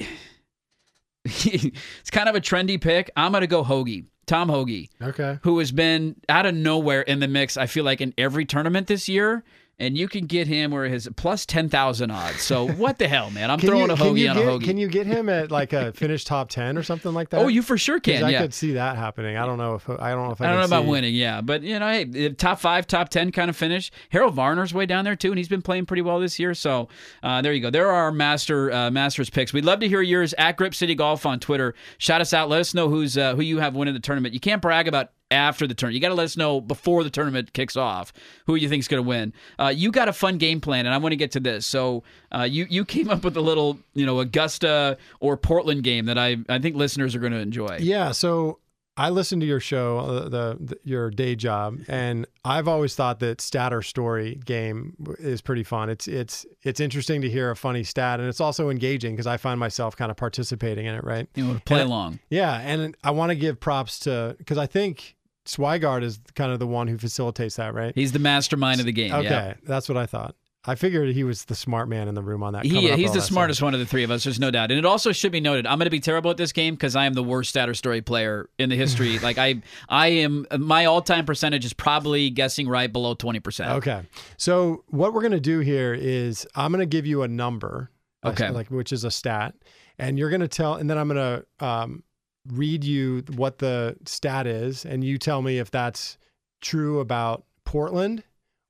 [1.24, 3.10] it's kind of a trendy pick.
[3.16, 4.04] I'm going to go Hoge.
[4.26, 4.88] Tom Hoge.
[5.02, 5.38] Okay.
[5.42, 8.86] Who has been out of nowhere in the mix, I feel like, in every tournament
[8.86, 9.44] this year
[9.78, 12.42] and you can get him where his plus 10,000 odds.
[12.42, 13.50] So what the hell, man?
[13.50, 14.64] I'm throwing you, a hoagie on get, a hoagie.
[14.64, 17.40] Can you get him at like a finished top 10 or something like that?
[17.40, 18.24] Oh, you for sure can.
[18.24, 18.42] I yeah.
[18.42, 19.36] could see that happening.
[19.36, 20.74] I don't know if I don't know if I, I don't know see.
[20.74, 23.90] about winning, yeah, but you know, hey, top 5, top 10 kind of finish.
[24.10, 26.54] Harold Varner's way down there too and he's been playing pretty well this year.
[26.54, 26.88] So,
[27.22, 27.70] uh, there you go.
[27.70, 29.52] There are our master uh, masters picks.
[29.52, 31.74] We'd love to hear yours at Grip City Golf on Twitter.
[31.98, 32.48] Shout us out.
[32.48, 34.34] Let us know who's uh, who you have winning the tournament.
[34.34, 35.94] You can't brag about after the tournament.
[35.94, 38.12] You got to let us know before the tournament kicks off
[38.46, 39.32] who you think is going to win.
[39.58, 41.66] Uh, you got a fun game plan, and I want to get to this.
[41.66, 46.06] So uh, you you came up with a little you know Augusta or Portland game
[46.06, 47.78] that I I think listeners are going to enjoy.
[47.80, 48.12] Yeah.
[48.12, 48.58] So
[48.96, 53.18] I listened to your show, uh, the, the, your day job, and I've always thought
[53.20, 55.90] that stat or story game is pretty fun.
[55.90, 59.36] It's it's it's interesting to hear a funny stat, and it's also engaging because I
[59.36, 61.02] find myself kind of participating in it.
[61.02, 61.28] Right?
[61.34, 62.20] You know, play and, along.
[62.30, 66.58] Yeah, and I want to give props to because I think Swigard is kind of
[66.58, 67.92] the one who facilitates that, right?
[67.94, 69.12] He's the mastermind of the game.
[69.12, 69.54] Okay, yeah.
[69.64, 70.36] that's what I thought.
[70.66, 72.64] I figured he was the smart man in the room on that.
[72.64, 74.24] He, he's the smartest one of the three of us.
[74.24, 74.70] There's no doubt.
[74.70, 76.96] And it also should be noted, I'm going to be terrible at this game because
[76.96, 79.18] I am the worst stat or story player in the history.
[79.20, 80.46] like I, I am.
[80.58, 83.72] My all-time percentage is probably guessing right below twenty percent.
[83.72, 84.02] Okay.
[84.38, 87.90] So what we're going to do here is I'm going to give you a number.
[88.24, 88.48] Okay.
[88.48, 89.54] Like which is a stat,
[89.98, 92.02] and you're going to tell, and then I'm going to um,
[92.48, 96.16] read you what the stat is, and you tell me if that's
[96.62, 98.24] true about Portland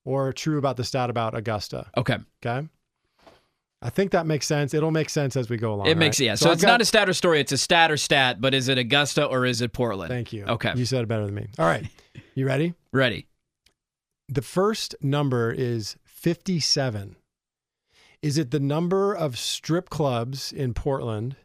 [0.04, 1.90] or true about the stat about Augusta.
[1.96, 2.18] Okay.
[2.44, 2.68] Okay.
[3.82, 4.72] I think that makes sense.
[4.72, 5.88] It'll make sense as we go along.
[5.88, 6.26] It makes right?
[6.26, 6.34] yeah.
[6.36, 7.40] So, so it's got, not a stat or story.
[7.40, 8.40] It's a stat or stat.
[8.40, 10.08] But is it Augusta or is it Portland?
[10.10, 10.44] Thank you.
[10.44, 10.72] Okay.
[10.74, 11.48] You said it better than me.
[11.58, 11.86] All right.
[12.36, 12.74] You ready?
[12.90, 13.28] ready.
[14.28, 17.14] The first number is fifty-seven.
[18.22, 21.36] Is it the number of strip clubs in Portland?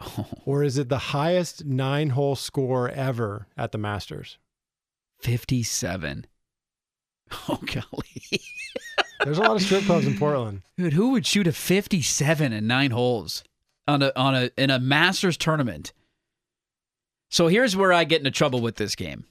[0.44, 4.38] or is it the highest nine hole score ever at the Masters?
[5.20, 6.26] 57.
[7.48, 8.40] Oh, golly.
[9.24, 10.62] There's a lot of strip clubs in Portland.
[10.76, 13.42] Dude, who would shoot a 57 in nine holes
[13.88, 15.92] on a, on a, in a Masters tournament?
[17.30, 19.24] So here's where I get into trouble with this game.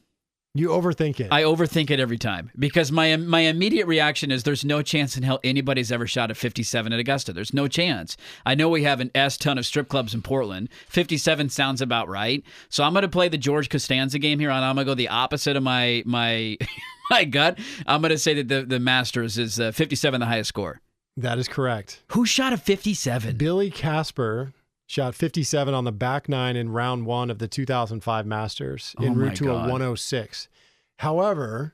[0.57, 1.27] You overthink it.
[1.31, 5.23] I overthink it every time because my my immediate reaction is there's no chance in
[5.23, 7.34] hell anybody's ever shot a 57 at Augusta.
[7.34, 8.15] There's no chance.
[8.45, 10.69] I know we have an S ton of strip clubs in Portland.
[10.88, 12.41] 57 sounds about right.
[12.69, 14.95] So I'm going to play the George Costanza game here, and I'm going to go
[14.95, 16.57] the opposite of my my
[17.10, 17.60] my gut.
[17.88, 20.82] I'm going to say that the the Masters is uh, 57 the highest score.
[21.18, 22.03] That is correct.
[22.10, 23.38] Who shot a 57?
[23.38, 24.53] Billy Casper
[24.86, 29.14] shot 57 on the back nine in round one of the 2005 Masters en oh
[29.14, 29.68] route to God.
[29.68, 30.48] a 106.
[30.99, 31.73] However,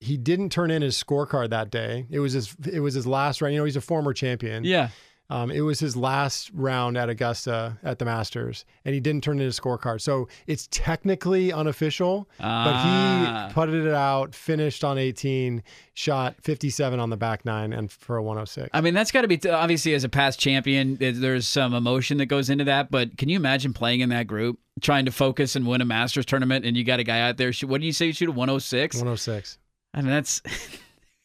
[0.00, 2.06] he didn't turn in his scorecard that day.
[2.10, 3.54] It was his it was his last round.
[3.54, 4.64] You know, he's a former champion.
[4.64, 4.90] Yeah.
[5.30, 9.38] Um, it was his last round at Augusta at the Masters, and he didn't turn
[9.38, 10.02] in his scorecard.
[10.02, 13.46] So it's technically unofficial, ah.
[13.46, 15.62] but he putted it out, finished on 18,
[15.94, 18.68] shot 57 on the back nine, and for a 106.
[18.74, 22.26] I mean, that's got to be obviously as a past champion, there's some emotion that
[22.26, 22.90] goes into that.
[22.90, 26.26] But can you imagine playing in that group, trying to focus and win a Masters
[26.26, 27.52] tournament, and you got a guy out there?
[27.64, 28.06] What do you say?
[28.06, 28.96] You shoot a 106?
[28.96, 29.58] 106.
[29.94, 30.42] I mean, that's.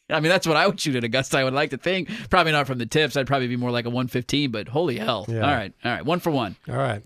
[0.09, 1.37] I mean, that's what I would shoot at Augusta.
[1.37, 2.09] I would like to think.
[2.29, 3.15] Probably not from the tips.
[3.15, 4.51] I'd probably be more like a 115.
[4.51, 5.25] But holy hell!
[5.27, 5.41] Yeah.
[5.41, 6.55] All right, all right, one for one.
[6.67, 7.03] All right,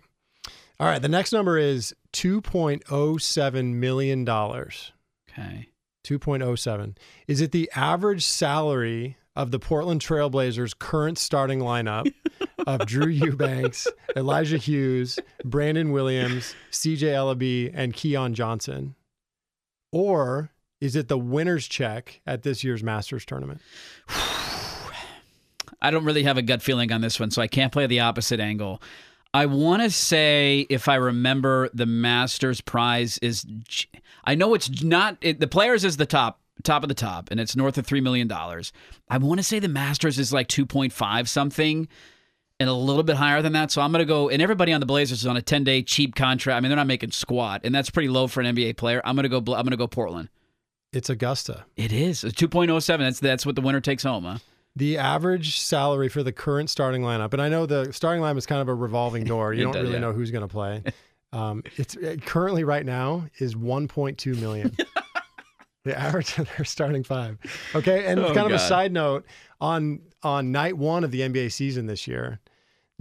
[0.80, 1.02] all right.
[1.02, 4.92] The next number is 2.07 million dollars.
[5.30, 5.70] Okay.
[6.06, 6.98] 2.07.
[7.28, 12.12] Is it the average salary of the Portland Trailblazers' current starting lineup
[12.68, 18.96] of Drew Eubanks, Elijah Hughes, Brandon Williams, CJ Elleby, and Keon Johnson?
[19.92, 20.52] Or
[20.84, 23.62] is it the winner's check at this year's Masters tournament?
[25.82, 28.02] I don't really have a gut feeling on this one, so I can't play the
[28.02, 28.82] opposite angle.
[29.34, 33.46] I want to say, if I remember, the Masters prize is.
[34.26, 35.18] I know it's not.
[35.22, 38.02] It, the Players is the top, top of the top, and it's north of three
[38.02, 38.74] million dollars.
[39.10, 41.88] I want to say the Masters is like two point five something,
[42.60, 43.72] and a little bit higher than that.
[43.72, 44.28] So I'm going to go.
[44.28, 46.58] And everybody on the Blazers is on a ten day cheap contract.
[46.58, 49.02] I mean, they're not making squat, and that's pretty low for an NBA player.
[49.06, 49.38] I'm going to go.
[49.38, 50.28] I'm going to go Portland.
[50.94, 51.66] It's Augusta.
[51.76, 52.24] It is.
[52.24, 53.00] It's 2.07.
[53.00, 54.38] That's that's what the winner takes home, huh?
[54.76, 58.46] The average salary for the current starting lineup, and I know the starting lineup is
[58.46, 59.54] kind of a revolving door.
[59.54, 60.00] You don't does, really yeah.
[60.00, 60.84] know who's going to play.
[61.34, 64.78] Um, it's it currently right now is 1.2 million.
[65.84, 67.40] the average of their starting five.
[67.74, 69.26] Okay, and Oh, kind of a side note
[69.60, 72.40] on on night one of the NBA season this year.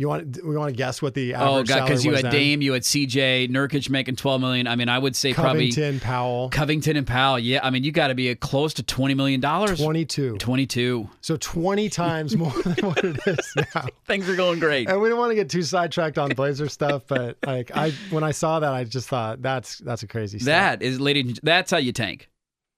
[0.03, 2.25] You want we want to guess what the oh, average Oh god, because you had
[2.25, 2.33] then?
[2.33, 4.67] Dame, you had CJ, Nurkic making 12 million.
[4.67, 7.39] I mean, I would say probably Covington, Powell, Covington and Powell.
[7.39, 9.81] Yeah, I mean, you got to be close to 20 million dollars.
[9.81, 10.39] 22.
[10.39, 11.09] 22.
[11.21, 13.87] So 20 times more than what it is now.
[14.09, 14.89] Things are going great.
[14.89, 18.25] And we don't want to get too sidetracked on Blazer stuff, but like I when
[18.25, 20.81] I saw that, I just thought that's that's a crazy stat.
[20.81, 21.37] That is, lady.
[21.45, 22.29] That's how you tank.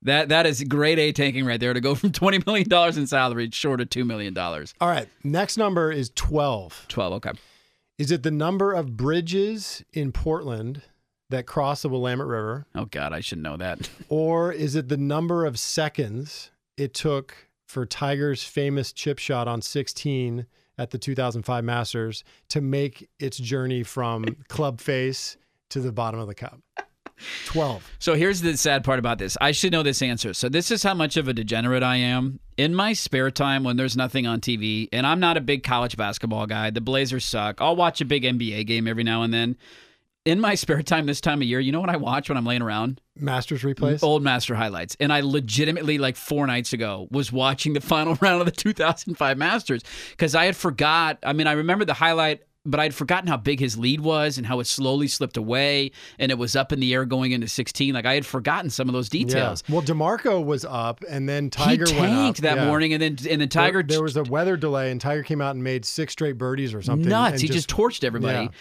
[0.05, 3.07] That that is grade A tanking right there to go from 20 million dollars in
[3.07, 4.75] salary short of two million dollars.
[4.81, 6.87] All right, next number is 12.
[6.89, 7.13] 12.
[7.15, 7.33] Okay.
[7.99, 10.83] Is it the number of bridges in Portland
[11.31, 13.89] that cross the Willamette River, Oh god, I should know that.
[14.09, 19.63] or is it the number of seconds it took for Tiger's famous chip shot on
[19.63, 25.37] 16 at the 2005 Masters to make its journey from club face
[25.71, 26.61] to the bottom of the cup?
[27.47, 27.91] 12.
[27.99, 29.37] So here's the sad part about this.
[29.41, 30.35] I should know this answer.
[30.35, 32.41] So this is how much of a degenerate I am.
[32.57, 35.97] In my spare time when there's nothing on TV, and I'm not a big college
[35.97, 37.61] basketball guy, the Blazers suck.
[37.61, 39.57] I'll watch a big NBA game every now and then.
[40.25, 42.47] In my spare time this time of year, you know what I watch when I'm
[42.47, 43.01] laying around?
[43.17, 44.03] Masters replays?
[44.03, 44.97] Old Master highlights.
[45.01, 49.39] And I legitimately, like four nights ago, was watching the final round of the 2005
[49.39, 51.19] Masters because I had forgot.
[51.25, 54.47] I mean, I remember the highlight, but I'd forgotten how big his lead was and
[54.47, 57.93] how it slowly slipped away and it was up in the air going into 16.
[57.95, 59.63] Like I had forgotten some of those details.
[59.69, 59.75] Yeah.
[59.75, 62.67] Well, DiMarco was up, and then Tiger he tanked that Yeah.
[62.67, 65.41] morning, and then and then Tiger There, there was a weather delay, and Tiger came
[65.41, 67.09] out and made six straight birdies or something.
[67.09, 67.41] nuts.
[67.41, 68.49] He just, torched everybody.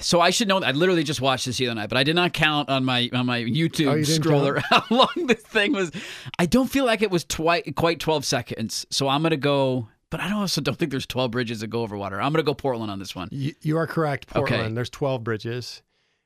[0.00, 0.62] So I should know.
[0.62, 3.10] I literally just watched this the other night, but I did not count on my
[3.12, 5.90] on my YouTube Oh, you scroller how long this thing was.
[6.38, 8.86] I don't feel like it was twi- quite twelve seconds.
[8.90, 9.88] So I'm gonna go.
[10.10, 12.20] But I also don't think there's 12 bridges that go over water.
[12.20, 13.28] I'm going to go Portland on this one.
[13.32, 14.62] You, you are correct, Portland.
[14.62, 14.74] Okay.
[14.74, 15.82] There's 12 bridges.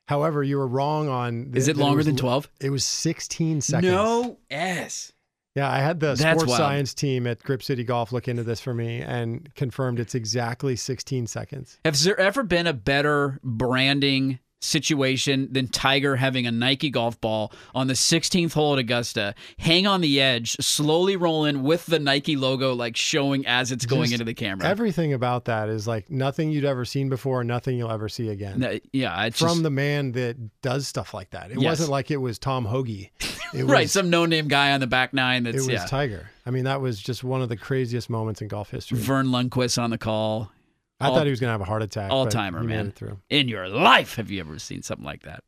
[0.07, 1.53] However, you were wrong on.
[1.53, 2.49] The, Is it longer was than 12?
[2.61, 3.91] It was 16 seconds.
[3.91, 5.13] No S.
[5.55, 6.59] Yeah, I had the That's sports wild.
[6.59, 10.77] science team at Grip City Golf look into this for me and confirmed it's exactly
[10.77, 11.79] 16 seconds.
[11.85, 17.53] Has there ever been a better branding situation than Tiger having a Nike golf ball
[17.75, 21.99] on the 16th hole at Augusta, hang on the edge, slowly roll in with the
[21.99, 24.67] Nike logo like showing as it's going Just into the camera?
[24.67, 28.61] Everything about that is like nothing you'd ever seen before, nothing you'll ever see again.
[28.61, 31.51] No, yeah, it's From just, the man that does stuff like that.
[31.51, 31.71] It Yes.
[31.71, 33.11] wasn't like it was Tom Hoge.
[33.53, 35.85] It right, was, some no-name guy on the back nine it was yeah.
[35.85, 36.31] Tiger.
[36.47, 38.99] I mean, that was just one of the craziest moments in golf history.
[38.99, 40.53] Verne Lundquist on the call.
[41.01, 42.11] I all- thought he was going to have a heart attack.
[42.11, 42.93] all timer, man.
[42.93, 43.19] through.
[43.31, 45.43] In your life, have you ever seen something like that?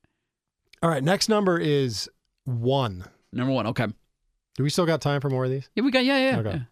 [0.83, 2.09] All right, next number is
[2.45, 3.05] one.
[3.33, 3.87] Number one, okay.
[4.57, 5.69] Do we still got time for more of these?
[5.75, 6.39] Yeah, we got yeah, yeah.
[6.39, 6.51] Okay.
[6.51, 6.63] yeah.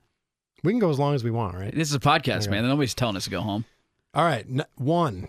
[0.63, 1.75] We can go as long as we want, right?
[1.75, 2.51] This is a podcast, Okay.
[2.51, 2.69] man.
[2.69, 3.65] Nobody's telling us to go home.
[4.13, 5.29] All right, n- one.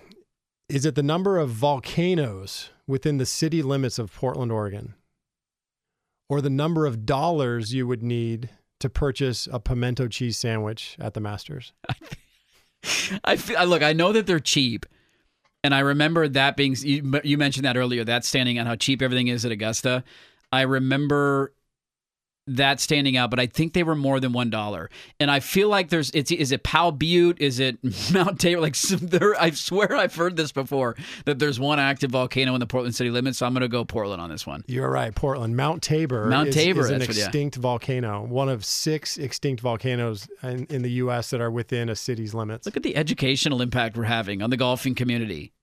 [0.67, 4.95] Is it the number of volcanoes within the city limits of Portland, Oregon?
[6.29, 8.49] Or the number of dollars you would need
[8.79, 11.73] to purchase a pimento cheese sandwich at the Masters?
[13.23, 13.83] I feel, look.
[13.83, 14.85] I know that they're cheap,
[15.63, 16.75] and I remember that being.
[16.79, 18.03] You, you mentioned that earlier.
[18.03, 20.03] That standing on how cheap everything is at Augusta.
[20.51, 21.53] I remember
[22.47, 24.89] that standing out, but I think they were more than one dollar.
[25.19, 26.09] And I feel like there's.
[26.11, 27.39] It's is it Powell Butte?
[27.39, 27.77] Is it
[28.13, 28.61] Mount Tabor?
[28.61, 30.95] Like some, there, I swear I've heard this before
[31.25, 33.37] that there's one active volcano in the Portland city limits.
[33.37, 34.63] So I'm going to go Portland on this one.
[34.67, 35.55] You're right, Portland.
[35.55, 36.25] Mount Tabor.
[36.25, 37.25] Mount Tabor, is an that's what- yeah.
[37.25, 41.29] extinct volcano, one of six extinct volcanoes in, in the U.S.
[41.29, 42.65] that are within a city's limits.
[42.65, 45.53] Look at the educational impact we're having on the golfing community.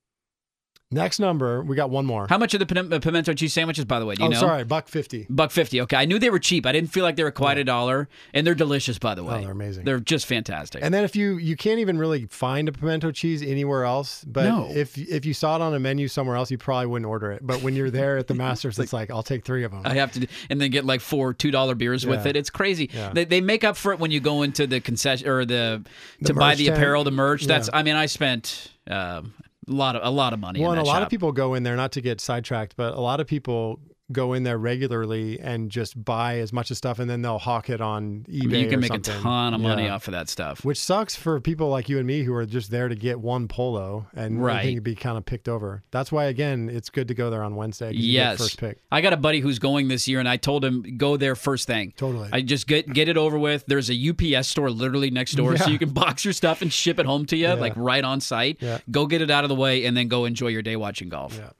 [0.91, 2.27] Next number, we got one more.
[2.29, 4.15] How much are the pim- uh, pimento cheese sandwiches, by the way?
[4.15, 4.41] Do you oh, know?
[4.41, 5.27] sorry, buck fifty.
[5.29, 5.83] Buck fifty.
[5.83, 6.65] Okay, I knew they were cheap.
[6.65, 9.35] I didn't feel like they were quite a dollar, and they're delicious, by the way.
[9.35, 9.85] Oh, they're amazing.
[9.85, 10.83] They're just fantastic.
[10.83, 14.45] And then if you you can't even really find a pimento cheese anywhere else, but
[14.45, 14.71] No.
[14.71, 17.47] if if you saw it on a menu somewhere else, you probably wouldn't order it.
[17.47, 19.83] But when you're there at the Masters, it's like I'll take three of them.
[19.85, 22.35] I have to, and then get like four two dollar beers with it.
[22.35, 22.89] It's crazy.
[22.95, 23.13] Yeah.
[23.13, 25.85] They, they make up for it when you go into the concession or the,
[26.25, 26.79] to buy the tent.
[26.79, 27.45] apparel, the merch.
[27.45, 27.69] That's.
[27.69, 27.77] Yeah.
[27.77, 29.35] I mean, I spent um,
[29.69, 30.61] a lot of a lot of money.
[30.61, 32.95] Well, and a that lot of people go in there not to get sidetracked, but
[32.95, 33.81] a lot of people
[34.11, 37.69] go in there regularly and just buy as much of stuff, and then they'll hawk
[37.71, 38.63] it on eBay.
[38.63, 39.15] you can make something.
[39.15, 39.95] a ton of money Yeah.
[39.95, 40.65] off of that stuff.
[40.65, 43.49] Which sucks for people like you and me who are just there to get one
[43.49, 44.83] polo and Right.
[44.83, 45.83] be kind of picked over.
[45.91, 47.93] That's why, again, it's good to go there on Wednesday.
[47.93, 48.79] Yes, first pick.
[48.91, 51.67] I got a buddy who's going this year, and I told him go there first
[51.67, 51.93] thing.
[51.97, 52.29] Totally.
[52.33, 53.65] I just get get it over with.
[53.67, 56.99] There's a UPS store literally next door, so you can box your stuff and ship
[56.99, 58.59] it home to you, like right on site.
[58.61, 58.79] Yeah.
[58.91, 61.37] Go get it out of the way, and then go enjoy your day watching golf.
[61.37, 61.51] Yeah.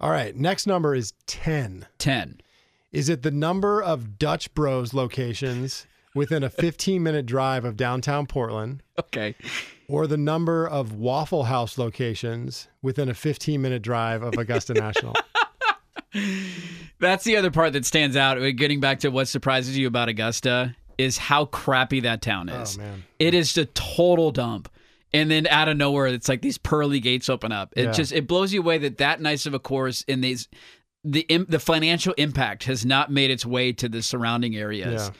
[0.00, 0.34] All right.
[0.34, 1.86] Next number is 10.
[1.98, 2.40] Ten.
[2.92, 8.26] Is it the number of Dutch Bros locations within a 15 minute drive of downtown
[8.26, 9.34] Portland Okay.
[9.88, 15.14] or the number of Waffle House locations within a 15 minute drive of Augusta National?
[16.98, 18.38] That's the other part that stands out.
[18.38, 22.76] uh, Getting back to what surprises you about Augusta is how crappy that town is.
[22.76, 23.04] Oh, man.
[23.18, 24.68] It is a total dump.
[25.12, 27.72] And then out of nowhere, it's like these pearly gates open up.
[27.76, 27.92] It Yeah.
[27.92, 30.48] just it blows you away that that nice of a course in these
[31.02, 35.08] the the financial impact has not made its way to the surrounding areas.
[35.08, 35.14] Yeah.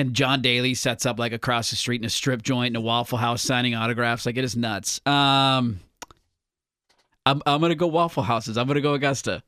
[0.00, 2.80] And John Daly sets up like across the street in a strip joint in a
[2.80, 4.26] Waffle House signing autographs.
[4.26, 5.00] Like it is nuts.
[5.06, 5.80] Um,
[7.24, 8.56] I'm I'm gonna go Waffle Houses.
[8.56, 9.42] I'm gonna go Augusta.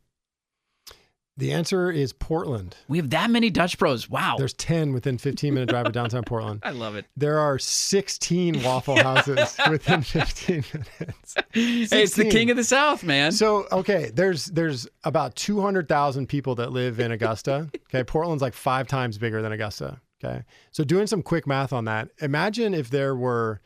[1.38, 2.74] The answer is Portland.
[2.88, 4.10] We have that many Dutch Bros.
[4.10, 4.34] Wow.
[4.36, 6.60] There's 10 within 15 minute drive of downtown Portland.
[6.64, 7.06] I love it.
[7.16, 11.34] There are 16 Waffle Houses within 15 minutes.
[11.52, 13.30] Hey, it's the king of the South, man.
[13.30, 17.70] So okay, there's there's about two hundred thousand people that live in Augusta.
[17.90, 19.98] Okay, Portland's like five times bigger than Augusta.
[20.22, 20.42] Okay,
[20.72, 23.62] so doing some quick math on that, imagine if there were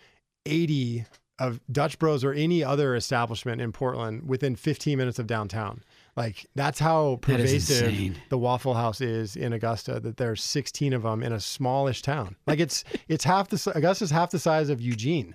[0.47, 1.07] eighty
[1.41, 5.83] of Dutch Bros or any other establishment in Portland within fifteen minutes of downtown.
[6.17, 8.17] Like that's how pervasive insane.
[8.29, 9.99] the Waffle House is in Augusta.
[9.99, 12.37] That there's 16 of them in a smallish town.
[12.47, 15.35] Like it's it's half the si- Augusta's half the size of Eugene,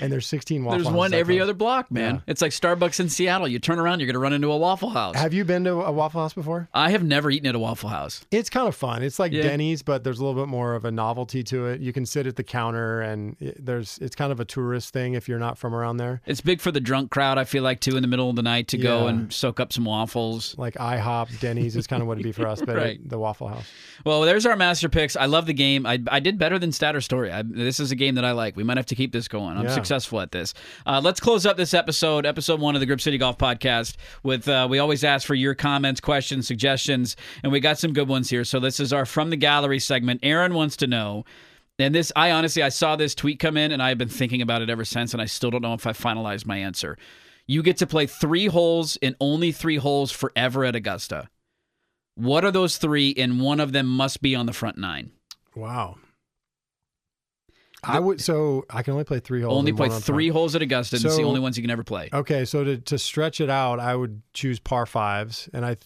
[0.00, 1.44] and there's 16 Waffle There's Houses one every close.
[1.44, 2.16] other block, man.
[2.16, 2.20] Yeah.
[2.26, 3.48] It's like Starbucks in Seattle.
[3.48, 5.16] You turn around, you're going to run into a Waffle House.
[5.16, 6.68] Have you been to a Waffle House before?
[6.74, 8.24] I have never eaten at a Waffle House.
[8.30, 9.02] It's kind of fun.
[9.02, 9.42] It's like Yeah.
[9.42, 11.80] Denny's, but there's a little bit more of a novelty to it.
[11.80, 15.14] You can sit at the counter, and it, there's it's kind of a tourist thing
[15.14, 16.20] if you're not from around there.
[16.26, 18.42] It's big for the drunk crowd, I feel like, too, in the middle of the
[18.42, 20.09] night to go and soak up some waffles.
[20.58, 22.98] Like IHOP, Denny's is kind of what it'd be for us, but Right.
[23.08, 23.64] the Waffle House.
[24.04, 25.16] Well, there's our master picks.
[25.16, 25.86] I love the game.
[25.86, 27.30] I, I did better than Stat or Story.
[27.30, 28.56] I, this is a game that I like.
[28.56, 29.56] We might have to keep this going.
[29.56, 29.74] I'm Yeah.
[29.74, 30.54] successful at this.
[30.86, 33.96] Uh, let's close up this episode, episode one of the Grip City Golf Podcast.
[34.22, 38.08] With uh, we always ask for your comments, questions, suggestions, and we got some good
[38.08, 38.44] ones here.
[38.44, 40.20] So this is our from the gallery segment.
[40.22, 41.24] Aaron wants to know.
[41.78, 44.60] And this, I honestly, I saw this tweet come in, and I've been thinking about
[44.60, 46.98] it ever since, and I still don't know if I finalized my answer.
[47.50, 51.28] You get to play three holes and only three holes forever at Augusta.
[52.14, 53.12] What are those three?
[53.18, 55.10] And one of them must be on the front nine.
[55.56, 55.96] Wow.
[57.82, 59.58] I would so I can only play three holes.
[59.58, 60.36] only play three front.
[60.36, 60.94] holes at Augusta.
[60.94, 62.08] and it's the only ones you can ever play.
[62.12, 65.76] Okay, so to to stretch it out, I would choose par fives, and I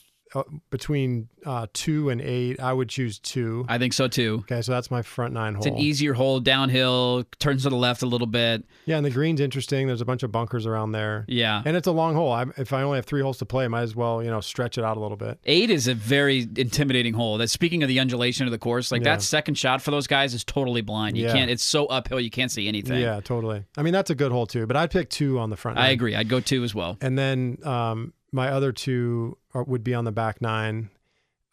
[0.70, 3.64] between uh, two and eight, I would choose two.
[3.68, 4.40] I think so too.
[4.44, 5.64] Okay, so that's my front nine hole.
[5.64, 8.64] It's an easier hole, downhill, turns to the left a little bit.
[8.86, 9.86] yeah, and the green's interesting.
[9.86, 11.24] There's a bunch of bunkers around there.
[11.28, 11.62] Yeah.
[11.64, 12.32] And it's a long hole.
[12.32, 14.40] I, if I only have three holes to play, I might as well, you know,
[14.40, 15.38] stretch it out a little bit.
[15.44, 17.38] Eight is a very intimidating hole.
[17.38, 19.14] That speaking of the undulation of the course, like Yeah.
[19.16, 21.16] that second shot for those guys is totally blind.
[21.16, 21.32] You Yeah.
[21.32, 21.50] can't.
[21.50, 23.00] It's so uphill, you can't see anything.
[23.00, 23.64] Yeah, totally.
[23.76, 25.78] I mean, that's a good hole too, but I'd pick two on the front.
[25.78, 26.14] I agree.
[26.14, 26.96] I'd go two as well.
[27.00, 30.90] And then um, my other two are, would be on the back nine.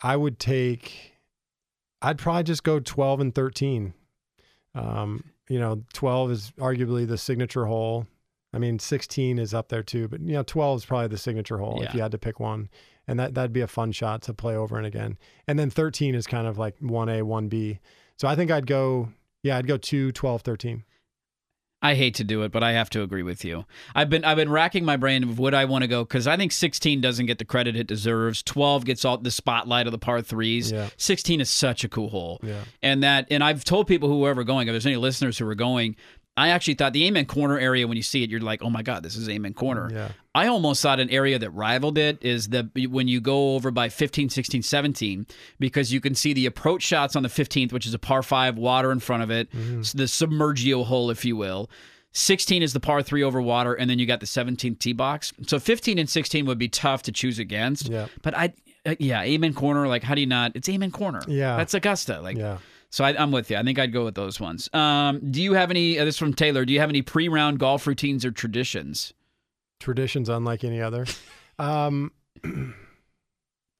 [0.01, 1.13] I would take.
[2.01, 3.93] I'd probably just go twelve and thirteen.
[4.73, 8.07] Um, you know, twelve is arguably the signature hole.
[8.53, 11.59] I mean, sixteen is up there too, but you know, twelve is probably the signature
[11.59, 11.89] hole Yeah.
[11.89, 12.69] if you had to pick one,
[13.07, 15.17] and that that'd be a fun shot to play over and again.
[15.47, 17.79] And then thirteen is kind of like one A, one B.
[18.17, 19.09] So I think I'd go.
[19.43, 20.83] Yeah, I'd go two, 12, 13.
[21.81, 23.65] I hate to do it, but I have to agree with you.
[23.95, 26.37] I've been I've been racking my brain of would I want to go because I
[26.37, 28.43] think 16 doesn't get the credit it deserves.
[28.43, 30.71] 12 gets all the spotlight of the par threes.
[30.71, 30.89] Yeah.
[30.97, 32.39] 16 is such a cool hole.
[32.43, 32.63] Yeah.
[32.83, 35.47] And that and I've told people who are ever going, if there's any listeners who
[35.47, 35.95] are going,
[36.37, 38.81] I actually thought the Amen Corner area when you see it, you're like, oh my
[38.81, 39.89] god, this is Amen Corner.
[39.91, 40.09] Yeah.
[40.33, 43.89] I almost thought an area that rivaled it is the when you go over by
[43.89, 45.27] 15, 16, 17,
[45.59, 48.57] because you can see the approach shots on the 15th, which is a par five,
[48.57, 49.81] water in front of it, Mm-hmm.
[49.83, 51.69] so the submergio hole, if you will.
[52.13, 55.31] 16 is the par three over water, and then you got the 17th tee box.
[55.47, 57.87] So 15 and 16 would be tough to choose against.
[57.89, 58.07] Yeah.
[58.21, 58.53] But I,
[58.85, 59.87] uh, yeah, Amen Corner.
[59.87, 60.53] Like, how do you not?
[60.55, 61.21] It's Amen Corner.
[61.27, 61.55] Yeah.
[61.57, 62.19] That's Augusta.
[62.21, 62.57] Like, Yeah.
[62.91, 63.57] So I, I'm with you.
[63.57, 64.69] I think I'd go with those ones.
[64.73, 65.97] Um, do you have any?
[65.97, 66.63] Uh, this is from Taylor.
[66.65, 69.13] Do you have any pre-round golf routines or traditions?
[69.79, 71.05] Traditions unlike any other.
[71.57, 72.11] Um,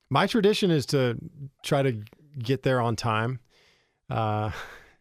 [0.10, 1.18] my tradition is to
[1.64, 2.02] try to
[2.40, 3.40] get there on time.
[4.10, 4.52] Uh,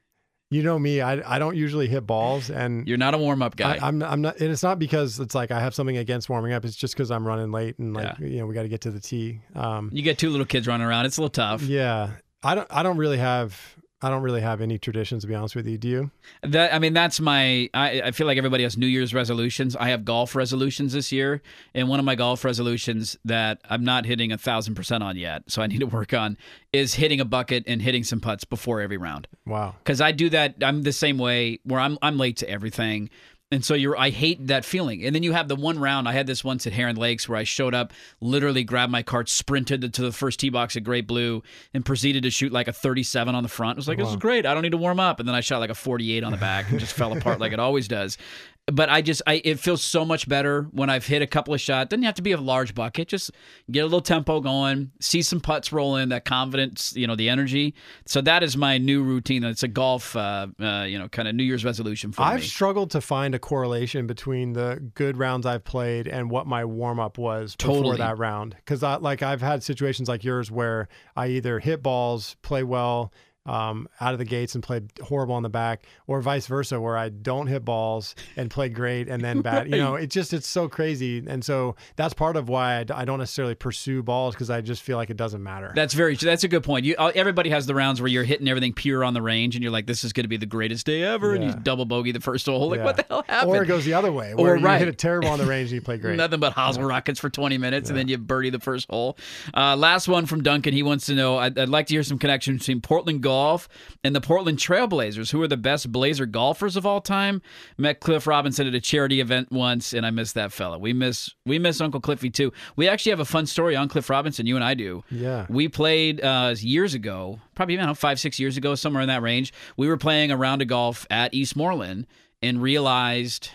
[0.51, 3.77] you know me, I, I don't usually hit balls, and You're not a warm-up guy.
[3.77, 6.53] I, I'm I'm not, and it's not because it's like I have something against warming
[6.53, 6.65] up.
[6.65, 8.27] It's just because I'm running late and like Yeah.
[8.27, 9.41] you know we got to get to the tee.
[9.55, 11.07] Um, you get two little kids running around.
[11.07, 11.63] It's a little tough.
[11.63, 12.11] yeah,
[12.43, 15.55] I don't I don't really have I don't really have any traditions to be honest
[15.55, 15.77] with you.
[15.77, 16.11] Do you?
[16.43, 17.69] That I mean, that's my.
[17.75, 19.77] I, I feel like everybody has New Year's resolutions.
[19.77, 21.43] I have golf resolutions this year,
[21.75, 25.43] and one of my golf resolutions that I'm not hitting a thousand percent on yet,
[25.49, 26.39] so I need to work on,
[26.73, 29.29] is hitting a bucket and hitting some putts before every round.
[29.47, 29.75] Wow.
[29.85, 30.55] Because I do that.
[30.63, 33.11] I'm the same way where I'm I'm late to everything.
[33.53, 35.05] And so you're, I hate that feeling.
[35.05, 36.09] And then you have the one round.
[36.09, 39.29] I had this once at Heron Lakes where I showed up, literally grabbed my cart,
[39.29, 41.43] sprinted to the first tee box at Great Blue,
[41.75, 43.77] and proceeded to shoot like a 37 on the front.
[43.77, 44.47] I was like, this is great.
[44.47, 45.19] I don't need to warm up.
[45.19, 47.53] And then I shot like a 48 on the back and just fell apart like
[47.53, 48.19] it always does.
[48.67, 51.61] But I just, I it feels so much better when I've hit a couple of
[51.61, 51.89] shots.
[51.89, 53.09] Doesn't have to be a large bucket.
[53.09, 53.33] Just
[53.69, 57.29] get a little tempo going, see some putts roll in, that confidence, you know, the
[57.29, 57.75] energy.
[58.07, 59.43] So that is my new routine.
[59.43, 62.47] It's a golf, uh, uh, you know, kind of New Year's resolution for I've me.
[62.47, 67.01] struggled to find a correlation between the good rounds I've played and what my warm
[67.01, 68.55] up was before that round.
[68.55, 73.13] Because I like I've had situations like yours where I either hit balls, play well
[73.47, 76.97] um, out of the gates, and play horrible on the back, or vice versa, where
[76.97, 79.71] I don't hit balls and play great and then bad.
[79.71, 83.19] You know, it just it's so crazy, and so that's part of why I, don't
[83.19, 85.73] necessarily pursue balls because I just feel like it doesn't matter.
[85.75, 86.17] That's very.
[86.17, 86.85] That's a good point.
[86.85, 89.63] You, uh, everybody has the rounds where you're hitting everything pure on the range, and
[89.63, 92.13] you're like, "This is going to be the greatest day ever," and you double bogey
[92.13, 92.71] the first hole.
[92.71, 92.85] Like, Yeah.
[92.85, 93.51] what the hell happened?
[93.51, 94.79] or it goes the other way, where you right.
[94.79, 96.17] hit it terrible on the range and you play great.
[96.17, 99.17] Nothing but hosel rockets for 20 minutes, and then you birdie the first hole.
[99.55, 100.73] Uh, last one from Duncan.
[100.73, 103.69] He wants to know I'd, I'd like to hear some connection between Portland golf
[104.03, 105.31] and the Portland Trailblazers.
[105.31, 107.43] Who are the best Blazer golfers of all time?
[107.79, 110.79] Met Cliff Robinson at a charity event once, and I miss that fella.
[110.81, 112.53] We miss we miss Uncle Cliffy too.
[112.75, 114.47] We actually have a fun story on Cliff Robinson.
[114.47, 115.05] You and I do.
[115.13, 115.47] Yeah.
[115.49, 119.09] We played uh, years ago, probably I don't know, five six years ago, somewhere in
[119.09, 119.53] that range.
[119.77, 122.07] We were playing a round of golf at Eastmoreland
[122.43, 123.51] and realized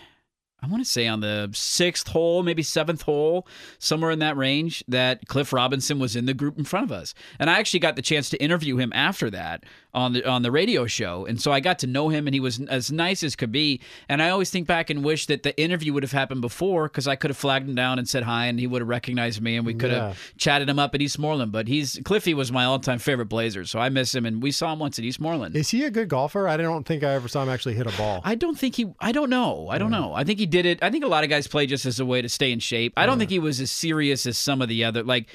[0.62, 3.46] I want to say on the sixth hole, maybe seventh hole,
[3.78, 7.14] somewhere in that range, that Cliff Robinson was in the group in front of us.
[7.38, 9.64] And I actually got the chance to interview him after that
[9.96, 11.24] on the on the radio show.
[11.26, 13.80] And so I got to know him, and he was as nice as could be.
[14.08, 17.08] And I always think back and wish that the interview would have happened before because
[17.08, 19.56] I could have flagged him down and said hi, and he would have recognized me,
[19.56, 20.08] and we could Yeah.
[20.08, 21.50] have chatted him up at Eastmoreland.
[21.50, 24.52] But he's Cliffy was my all time favorite Blazer, so I miss him, and we
[24.52, 25.56] saw him once at Eastmoreland.
[25.56, 26.46] Is he a good golfer?
[26.46, 28.20] I don't think I ever saw him actually hit a ball.
[28.22, 28.86] I don't think he.
[29.00, 29.68] I don't know.
[29.70, 30.12] I don't know.
[30.14, 30.82] I think he did it.
[30.82, 32.92] I think a lot of guys play just as a way to stay in shape.
[32.96, 35.02] I don't think he was as serious as some of the other.
[35.02, 35.26] Like